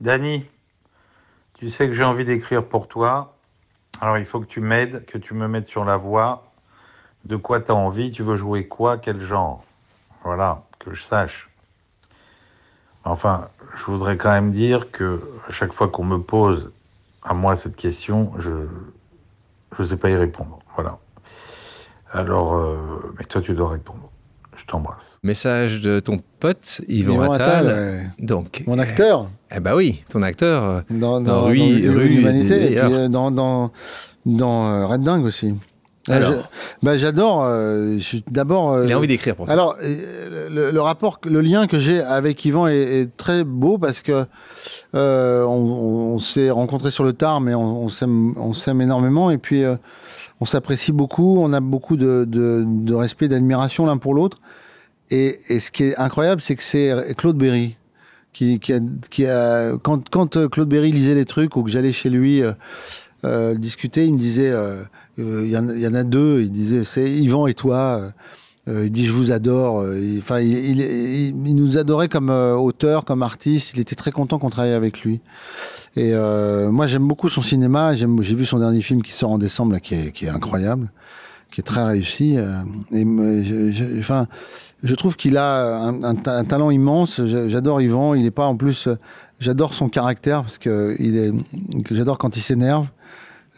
Dany, 0.00 0.44
tu 1.54 1.70
sais 1.70 1.86
que 1.86 1.94
j'ai 1.94 2.04
envie 2.04 2.24
d'écrire 2.24 2.66
pour 2.66 2.88
toi 2.88 3.38
alors 4.00 4.18
il 4.18 4.24
faut 4.24 4.40
que 4.40 4.46
tu 4.46 4.60
m'aides, 4.60 5.04
que 5.06 5.18
tu 5.18 5.34
me 5.34 5.46
mettes 5.48 5.68
sur 5.68 5.84
la 5.84 5.96
voie. 5.96 6.44
De 7.24 7.36
quoi 7.36 7.60
tu 7.60 7.70
as 7.70 7.74
envie? 7.74 8.10
Tu 8.10 8.22
veux 8.22 8.36
jouer 8.36 8.66
quoi? 8.66 8.98
Quel 8.98 9.20
genre? 9.20 9.64
Voilà, 10.24 10.64
que 10.78 10.92
je 10.92 11.02
sache. 11.02 11.50
Enfin, 13.04 13.48
je 13.76 13.84
voudrais 13.84 14.16
quand 14.16 14.32
même 14.32 14.52
dire 14.52 14.90
que 14.90 15.20
chaque 15.50 15.72
fois 15.72 15.88
qu'on 15.88 16.04
me 16.04 16.18
pose 16.18 16.72
à 17.22 17.34
moi 17.34 17.56
cette 17.56 17.76
question, 17.76 18.32
je 18.38 18.66
ne 19.78 19.86
sais 19.86 19.96
pas 19.96 20.10
y 20.10 20.16
répondre. 20.16 20.58
Voilà. 20.74 20.98
Alors, 22.12 22.54
euh, 22.54 23.14
mais 23.18 23.24
toi, 23.24 23.40
tu 23.40 23.54
dois 23.54 23.70
répondre. 23.70 24.10
Je 24.62 24.66
t'embrasse. 24.68 25.18
Message 25.22 25.82
de 25.82 25.98
ton 25.98 26.20
pote 26.38 26.80
Attal. 27.32 28.12
Donc, 28.18 28.62
mon 28.66 28.78
acteur. 28.78 29.28
Eh, 29.54 29.60
bah 29.60 29.74
oui, 29.74 30.04
ton 30.08 30.22
acteur. 30.22 30.64
Euh, 30.64 30.80
dans, 30.90 31.20
dans, 31.20 31.44
Rue, 31.44 31.58
dans 31.58 31.92
l'humanité. 31.94 32.72
Et, 32.72 32.80
puis, 32.80 32.94
euh, 32.94 33.08
dans, 33.08 33.30
dans, 33.30 33.72
dans 34.24 34.66
euh, 34.66 34.86
Red 34.86 35.02
Dingue 35.02 35.24
aussi. 35.24 35.54
Alors, 36.08 36.48
bah, 36.82 36.96
j'adore. 36.96 37.42
Euh, 37.44 37.98
D'abord. 38.30 38.72
Euh, 38.72 38.86
Il 38.86 38.92
a 38.92 38.98
envie 38.98 39.08
d'écrire 39.08 39.34
pour 39.34 39.46
toi. 39.46 39.52
Alors, 39.52 39.76
le, 39.80 40.78
rapport, 40.80 41.18
le 41.24 41.40
lien 41.40 41.66
que 41.66 41.78
j'ai 41.78 42.00
avec 42.00 42.44
Yvan 42.44 42.68
est, 42.68 43.14
très 43.16 43.42
beau 43.44 43.78
parce 43.78 44.00
que 44.00 44.26
on, 44.94 46.14
on, 46.14 46.18
s'est 46.18 46.50
rencontrés 46.50 46.92
sur 46.92 47.04
le 47.04 47.12
tard, 47.12 47.40
mais 47.40 47.54
on, 47.54 47.86
on 47.86 48.52
s'aime 48.52 48.80
énormément 48.80 49.30
et 49.30 49.38
puis 49.38 49.64
on 50.40 50.44
s'apprécie 50.44 50.92
beaucoup. 50.92 51.38
On 51.38 51.52
a 51.52 51.60
beaucoup 51.60 51.96
de, 51.96 52.94
respect, 52.94 53.28
d'admiration 53.28 53.86
l'un 53.86 53.96
pour 53.96 54.14
l'autre. 54.14 54.38
Et, 55.10 55.38
ce 55.60 55.70
qui 55.70 55.84
est 55.84 55.96
incroyable, 55.96 56.40
c'est 56.40 56.56
que 56.56 56.62
c'est 56.62 57.14
Claude 57.16 57.36
Berry 57.36 57.76
quand, 59.82 60.36
euh, 60.36 60.48
Claude 60.48 60.68
Berry 60.68 60.90
lisait 60.90 61.14
les 61.14 61.24
trucs 61.24 61.56
ou 61.56 61.62
que 61.62 61.70
j'allais 61.70 61.92
chez 61.92 62.10
lui 62.10 62.42
euh, 62.42 62.52
euh 63.24 63.54
discuter, 63.54 64.06
il 64.06 64.14
me 64.14 64.18
disait, 64.18 64.52
il 65.18 65.48
y, 65.48 65.56
en 65.56 65.94
a 65.94 66.02
deux, 66.02 66.42
il 66.42 66.50
disait, 66.50 66.84
c'est 66.84 67.10
Yvan 67.10 67.46
et 67.46 67.54
toi. 67.54 68.12
il 68.66 68.90
dit, 68.90 69.04
je 69.04 69.12
vous 69.12 69.30
adore. 69.30 69.84
Il, 69.94 71.34
nous 71.36 71.78
adorait 71.78 72.08
comme 72.08 72.30
auteur, 72.30 73.04
comme 73.04 73.22
artiste. 73.22 73.74
Il 73.74 73.80
était 73.80 73.94
très 73.94 74.10
content 74.10 74.38
qu'on 74.38 74.50
travaille 74.50 74.72
avec 74.72 75.02
lui. 75.02 75.20
Et 75.96 76.14
moi, 76.14 76.86
j'aime 76.86 77.06
beaucoup 77.06 77.28
son 77.28 77.42
cinéma. 77.42 77.94
J'ai 77.94 78.06
vu 78.06 78.46
son 78.46 78.58
dernier 78.58 78.82
film 78.82 79.02
qui 79.02 79.12
sort 79.12 79.30
en 79.30 79.38
décembre, 79.38 79.72
là, 79.72 79.80
qui, 79.80 79.94
est, 79.94 80.12
qui 80.12 80.26
est 80.26 80.30
incroyable, 80.30 80.90
qui 81.50 81.60
est 81.60 81.64
très 81.64 81.84
réussi. 81.84 82.36
et 82.92 83.06
enfin 83.98 84.26
je 84.82 84.94
trouve 84.96 85.16
qu'il 85.16 85.36
a 85.36 85.86
un, 85.86 86.14
talent 86.44 86.70
immense. 86.70 87.24
J'adore 87.24 87.80
Yvan. 87.80 88.14
Il 88.14 88.24
n'est 88.24 88.30
pas 88.30 88.46
en 88.46 88.56
plus. 88.56 88.88
J'adore 89.38 89.74
son 89.74 89.88
caractère 89.88 90.42
parce 90.42 90.58
que. 90.58 90.96
J'adore 91.90 92.18
quand 92.18 92.36
il 92.36 92.40
s'énerve. 92.40 92.88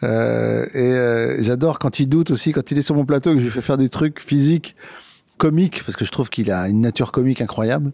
Euh, 0.03 0.65
et 0.73 0.93
euh, 0.93 1.41
j'adore 1.41 1.79
quand 1.79 1.99
il 1.99 2.07
doute 2.07 2.29
aussi, 2.29 2.51
quand 2.51 2.69
il 2.69 2.77
est 2.77 2.81
sur 2.81 2.95
mon 2.95 3.05
plateau 3.05 3.33
que 3.33 3.39
je 3.39 3.45
lui 3.45 3.51
fais 3.51 3.61
faire 3.61 3.77
des 3.77 3.89
trucs 3.89 4.19
physiques 4.19 4.75
comique, 5.37 5.83
parce 5.85 5.97
que 5.97 6.05
je 6.05 6.11
trouve 6.11 6.29
qu'il 6.29 6.51
a 6.51 6.69
une 6.69 6.81
nature 6.81 7.11
comique 7.11 7.41
incroyable. 7.41 7.91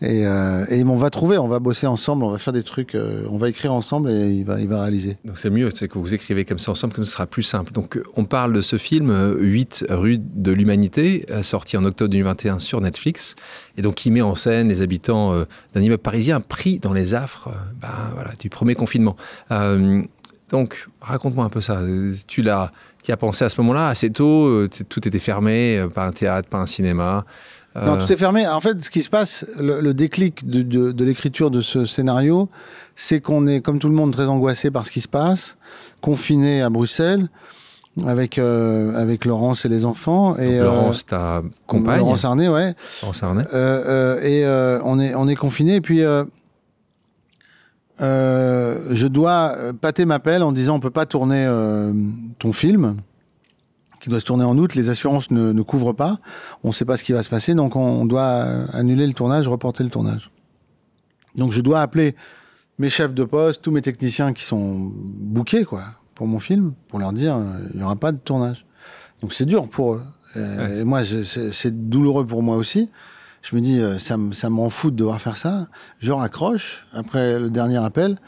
Et, 0.00 0.26
euh, 0.26 0.64
et, 0.68 0.84
on 0.84 0.94
va 0.94 1.10
trouver, 1.10 1.38
on 1.38 1.48
va 1.48 1.58
bosser 1.58 1.86
ensemble, 1.86 2.22
on 2.22 2.30
va 2.30 2.38
faire 2.38 2.52
des 2.52 2.62
trucs, 2.62 2.94
euh, 2.94 3.26
on 3.30 3.36
va 3.36 3.48
écrire 3.48 3.72
ensemble 3.72 4.10
et 4.10 4.30
il 4.30 4.44
va, 4.44 4.60
il 4.60 4.68
va 4.68 4.82
réaliser. 4.82 5.16
Donc 5.24 5.38
c'est 5.38 5.50
mieux, 5.50 5.70
c'est 5.74 5.88
que 5.88 5.98
vous 5.98 6.14
écrivez 6.14 6.44
comme 6.44 6.60
ça 6.60 6.70
ensemble, 6.70 6.94
comme 6.94 7.04
ça 7.04 7.12
sera 7.12 7.26
plus 7.26 7.42
simple. 7.42 7.72
Donc 7.72 8.00
on 8.16 8.24
parle 8.24 8.52
de 8.52 8.60
ce 8.60 8.78
film 8.78 9.10
8 9.38 9.86
euh, 9.90 9.96
rue 9.96 10.18
de 10.18 10.52
l'humanité, 10.52 11.26
sorti 11.42 11.76
en 11.76 11.84
octobre 11.84 12.10
2021 12.10 12.60
sur 12.60 12.80
Netflix, 12.80 13.34
et 13.76 13.82
donc 13.82 13.96
qui 13.96 14.10
met 14.10 14.22
en 14.22 14.36
scène 14.36 14.68
les 14.68 14.80
habitants 14.80 15.44
d'un 15.74 15.80
immeuble 15.80 16.02
parisien 16.02 16.40
pris 16.40 16.78
dans 16.78 16.92
les 16.92 17.14
affres 17.14 17.50
bah, 17.80 18.10
voilà, 18.14 18.30
du 18.38 18.48
premier 18.50 18.76
confinement. 18.76 19.16
Donc 20.50 20.88
raconte-moi 21.00 21.44
un 21.44 21.50
peu 21.50 21.60
ça. 21.60 21.80
Tu 22.26 22.42
l'as 22.42 22.72
tu 23.08 23.12
as 23.12 23.16
pensé 23.16 23.44
à 23.44 23.48
ce 23.48 23.60
moment-là, 23.60 23.88
assez 23.88 24.10
tôt 24.10 24.46
euh, 24.46 24.68
Tout 24.88 25.06
était 25.08 25.18
fermé, 25.18 25.78
euh, 25.78 25.88
pas 25.88 26.04
un 26.04 26.12
théâtre, 26.12 26.48
pas 26.48 26.58
un 26.58 26.66
cinéma 26.66 27.24
euh, 27.76 27.86
Non, 27.86 27.96
tout 27.98 28.12
est 28.12 28.16
fermé. 28.16 28.46
En 28.46 28.60
fait, 28.60 28.84
ce 28.84 28.90
qui 28.90 29.02
se 29.02 29.08
passe, 29.08 29.46
le, 29.58 29.92
déclic 29.92 30.48
de, 30.48 31.04
l'écriture 31.04 31.50
de 31.50 31.60
ce 31.60 31.84
scénario, 31.84 32.48
c'est 32.96 33.20
qu'on 33.20 33.46
est, 33.46 33.60
comme 33.60 33.78
tout 33.78 33.88
le 33.88 33.94
monde, 33.94 34.12
très 34.12 34.26
angoissé 34.26 34.70
par 34.70 34.84
ce 34.84 34.90
qui 34.90 35.00
se 35.00 35.08
passe, 35.08 35.56
confiné 36.00 36.62
à 36.62 36.70
Bruxelles 36.70 37.28
avec 38.06 38.38
avec 38.38 39.24
Laurence 39.24 39.64
et 39.64 39.68
les 39.68 39.84
enfants 39.84 40.36
et 40.36 40.60
Laurence 40.60 41.04
ta 41.04 41.42
compagne 41.66 41.98
Laurence 41.98 42.24
Arnay 42.24 42.46
ouais 42.46 42.74
Laurence 43.02 43.22
Arnay 43.24 43.42
et 44.22 44.46
on 44.84 45.00
est 45.00 45.16
on 45.16 45.26
est 45.26 45.34
confiné 45.34 45.74
et 45.74 45.80
puis 45.80 46.04
euh, 48.00 48.88
je 48.92 49.08
dois 49.08 49.54
euh, 49.56 49.72
pâter 49.72 50.04
m'appelle 50.04 50.42
en 50.42 50.52
disant 50.52 50.76
on 50.76 50.80
peut 50.80 50.90
pas 50.90 51.06
tourner 51.06 51.44
euh, 51.46 51.92
ton 52.38 52.52
film 52.52 52.96
qui 54.00 54.08
doit 54.08 54.20
se 54.20 54.24
tourner 54.24 54.44
en 54.44 54.56
août, 54.56 54.76
les 54.76 54.90
assurances 54.90 55.32
ne, 55.32 55.52
ne 55.52 55.62
couvrent 55.62 55.92
pas, 55.92 56.20
on 56.62 56.68
ne 56.68 56.72
sait 56.72 56.84
pas 56.84 56.96
ce 56.96 57.02
qui 57.02 57.12
va 57.12 57.24
se 57.24 57.28
passer, 57.28 57.54
donc 57.54 57.74
on, 57.74 58.04
doit 58.04 58.44
annuler 58.72 59.08
le 59.08 59.12
tournage, 59.12 59.48
reporter 59.48 59.82
le 59.82 59.90
tournage. 59.90 60.30
Donc 61.34 61.50
je 61.50 61.60
dois 61.60 61.80
appeler 61.80 62.14
mes 62.78 62.90
chefs 62.90 63.12
de 63.12 63.24
poste, 63.24 63.62
tous 63.62 63.72
mes 63.72 63.82
techniciens 63.82 64.32
qui 64.32 64.44
sont 64.44 64.92
bookés 64.94 65.64
quoi 65.64 65.82
pour 66.14 66.28
mon 66.28 66.38
film, 66.38 66.74
pour 66.86 67.00
leur 67.00 67.12
dire 67.12 67.40
il 67.72 67.78
n'y 67.78 67.82
aura 67.82 67.96
pas 67.96 68.12
de 68.12 68.18
tournage. 68.18 68.66
Donc 69.20 69.32
c'est 69.32 69.46
dur 69.46 69.68
pour 69.68 69.94
eux. 69.94 70.02
et 70.36 70.84
moi 70.84 71.02
c'est 71.02 71.88
douloureux 71.88 72.24
pour 72.24 72.44
moi 72.44 72.54
aussi 72.54 72.88
je 73.42 73.56
me 73.56 73.60
dis, 73.60 73.78
euh, 73.78 73.98
ça, 73.98 74.16
ça 74.32 74.50
m'en 74.50 74.68
fout 74.68 74.92
de 74.92 74.98
devoir 74.98 75.20
faire 75.20 75.36
ça. 75.36 75.68
Je 76.00 76.12
raccroche 76.12 76.86
après 76.92 77.38
le 77.38 77.50
dernier 77.50 77.78
appel 77.78 78.18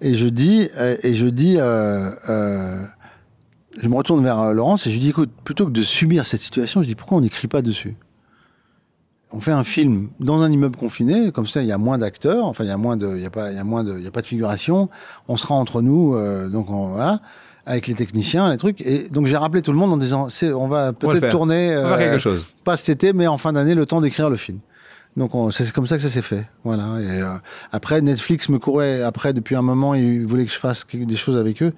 et 0.00 0.14
je 0.14 0.28
dis, 0.28 0.68
euh, 0.76 0.96
et 1.02 1.14
je 1.14 1.28
dis, 1.28 1.56
euh, 1.58 2.84
je 3.80 3.88
me 3.88 3.94
retourne 3.94 4.22
vers 4.22 4.52
Laurence 4.52 4.86
et 4.86 4.90
je 4.90 4.94
lui 4.94 5.00
dis, 5.00 5.10
écoute, 5.10 5.30
plutôt 5.44 5.66
que 5.66 5.72
de 5.72 5.82
subir 5.82 6.26
cette 6.26 6.40
situation, 6.40 6.82
je 6.82 6.86
dis, 6.86 6.94
pourquoi 6.94 7.18
on 7.18 7.20
n'écrit 7.20 7.48
pas 7.48 7.62
dessus? 7.62 7.96
On 9.32 9.40
fait 9.40 9.52
un 9.52 9.64
film 9.64 10.10
dans 10.20 10.42
un 10.42 10.50
immeuble 10.50 10.76
confiné, 10.76 11.32
comme 11.32 11.46
ça, 11.46 11.60
il 11.60 11.66
y 11.66 11.72
a 11.72 11.78
moins 11.78 11.98
d'acteurs, 11.98 12.46
enfin, 12.46 12.62
il 12.62 12.68
y 12.68 12.70
a 12.70 12.76
moins 12.76 12.96
de, 12.96 13.16
il 13.16 13.22
y 13.22 13.26
a 13.26 13.30
pas, 13.30 13.50
il 13.50 13.56
y 13.56 13.60
a 13.60 13.64
moins 13.64 13.82
de, 13.82 13.98
il 13.98 14.04
y 14.04 14.06
a 14.06 14.12
pas 14.12 14.22
de 14.22 14.26
figuration. 14.26 14.88
On 15.26 15.34
sera 15.34 15.56
entre 15.56 15.82
nous, 15.82 16.16
donc 16.50 16.70
on, 16.70 16.92
voilà 16.92 17.20
avec 17.66 17.86
les 17.86 17.94
techniciens, 17.94 18.50
les 18.50 18.58
trucs. 18.58 18.80
Et 18.80 19.08
donc 19.08 19.26
j'ai 19.26 19.36
rappelé 19.36 19.62
tout 19.62 19.72
le 19.72 19.78
monde 19.78 19.92
en 19.92 19.96
disant, 19.96 20.28
on 20.54 20.68
va 20.68 20.92
peut-être 20.92 21.28
tourner, 21.30 21.80
quelque 21.98 22.18
chose. 22.18 22.46
pas 22.64 22.76
cet 22.76 22.88
été, 22.88 23.12
mais 23.12 23.26
en 23.26 23.38
fin 23.38 23.52
d'année, 23.52 23.74
le 23.74 23.86
temps 23.86 24.00
d'écrire 24.00 24.30
le 24.30 24.36
film. 24.36 24.58
Donc 25.16 25.30
c'est 25.52 25.70
comme 25.72 25.86
ça 25.86 25.96
que 25.96 26.02
ça 26.02 26.10
s'est 26.10 26.22
fait. 26.22 26.46
Voilà. 26.64 26.84
Et, 27.00 27.22
euh, 27.22 27.34
après, 27.70 28.00
Netflix 28.00 28.48
me 28.48 28.58
courait 28.58 29.00
après 29.02 29.32
depuis 29.32 29.54
un 29.54 29.62
moment. 29.62 29.94
Ils 29.94 30.26
voulaient 30.26 30.44
que 30.44 30.50
je 30.50 30.58
fasse 30.58 30.84
des 30.92 31.16
choses 31.16 31.36
avec 31.36 31.62
eux. 31.62 31.72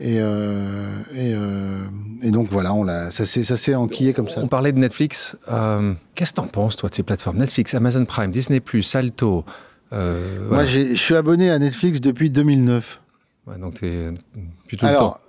Et, 0.00 0.16
euh, 0.18 0.88
et, 1.12 1.34
euh, 1.34 1.84
et, 2.22 2.30
donc 2.30 2.48
voilà, 2.48 2.72
on 2.72 2.82
l'a, 2.82 3.10
ça 3.10 3.26
s'est, 3.26 3.44
ça 3.44 3.56
s'est 3.56 3.74
enquillé 3.74 4.12
comme 4.12 4.28
ça. 4.28 4.40
On 4.42 4.48
parlait 4.48 4.72
de 4.72 4.78
Netflix. 4.78 5.36
Euh, 5.52 5.92
qu'est-ce 6.14 6.32
que 6.32 6.36
t'en 6.36 6.46
penses 6.46 6.76
toi 6.76 6.88
de 6.88 6.94
ces 6.94 7.02
plateformes? 7.02 7.36
Netflix, 7.36 7.74
Amazon 7.74 8.04
Prime, 8.06 8.30
Disney+, 8.30 8.60
Salto, 8.82 9.44
Euh, 9.92 10.48
Moi, 10.50 10.64
je 10.64 10.94
suis 10.94 11.14
abonné 11.14 11.50
à 11.50 11.58
Netflix 11.58 12.00
depuis 12.00 12.30
2009. 12.30 13.00
Ouais, 13.46 13.58
donc 13.58 13.80
t'es 13.80 14.08
plutôt 14.66 14.86
le 14.86 14.92
Alors, 14.92 15.14
temps. 15.14 15.20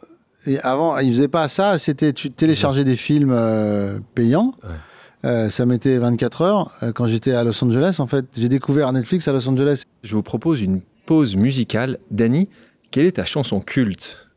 Et 0.45 0.59
avant, 0.59 0.97
ils 0.97 1.09
faisaient 1.13 1.27
pas 1.27 1.47
ça. 1.47 1.77
C'était 1.79 2.13
tu 2.13 2.31
téléchargeais 2.31 2.83
des 2.83 2.95
films 2.95 3.31
euh, 3.31 3.99
payants. 4.15 4.53
Ouais. 4.63 4.69
Euh, 5.23 5.49
ça 5.51 5.65
mettait 5.67 5.97
24 5.99 6.41
heures. 6.41 6.71
Euh, 6.81 6.91
quand 6.91 7.05
j'étais 7.05 7.33
à 7.33 7.43
Los 7.43 7.63
Angeles, 7.63 7.97
en 7.99 8.07
fait, 8.07 8.25
j'ai 8.35 8.49
découvert 8.49 8.91
Netflix 8.91 9.27
à 9.27 9.33
Los 9.33 9.47
Angeles. 9.47 9.83
Je 10.03 10.15
vous 10.15 10.23
propose 10.23 10.61
une 10.61 10.81
pause 11.05 11.35
musicale. 11.35 11.99
Dany, 12.09 12.49
quelle 12.89 13.05
est 13.05 13.11
ta 13.13 13.25
chanson 13.25 13.59
culte? 13.59 14.27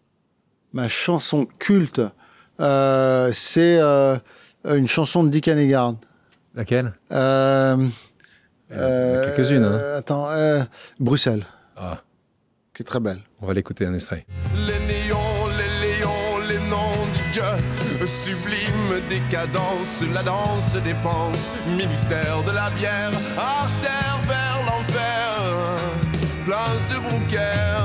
Ma 0.74 0.88
chanson 0.88 1.46
culte, 1.58 2.02
euh, 2.60 3.30
c'est 3.32 3.78
euh, 3.80 4.16
une 4.68 4.88
chanson 4.88 5.24
de 5.24 5.30
Dick 5.30 5.48
Hanegard. 5.48 5.94
Laquelle? 6.54 6.92
Euh, 7.12 7.76
quelques-unes. 8.70 9.64
hein. 9.64 9.72
euh, 9.72 9.98
Attends, 9.98 10.26
euh, 10.30 10.62
Bruxelles, 11.00 11.44
Ah, 11.76 12.02
qui 12.74 12.82
est 12.82 12.86
très 12.86 13.00
belle. 13.00 13.18
on 13.40 13.46
va 13.46 13.54
l'écouter 13.54 13.86
un 13.86 13.94
extrait. 13.94 14.26
Les 14.66 14.78
sublime 18.06 19.00
décadence, 19.08 20.02
la 20.12 20.22
danse 20.22 20.74
des 20.84 20.94
penses, 20.94 21.50
ministère 21.66 22.42
de 22.44 22.50
la 22.50 22.70
bière, 22.70 23.10
artère 23.36 24.20
vers 24.26 24.60
l'enfer, 24.66 25.76
place 26.44 26.82
de 26.90 27.00
Brouquer. 27.00 27.78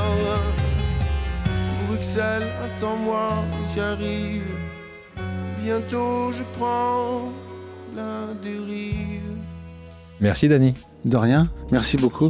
Bruxelles, 1.87 2.47
attends-moi, 2.63 3.29
j'arrive, 3.75 4.43
bientôt 5.63 6.31
je 6.33 6.43
prends 6.57 7.31
la 7.95 8.33
dérive. 8.41 9.21
Merci 10.19 10.47
Dany. 10.49 10.73
De 11.05 11.15
rien, 11.15 11.49
merci 11.71 11.95
beaucoup. 11.95 12.29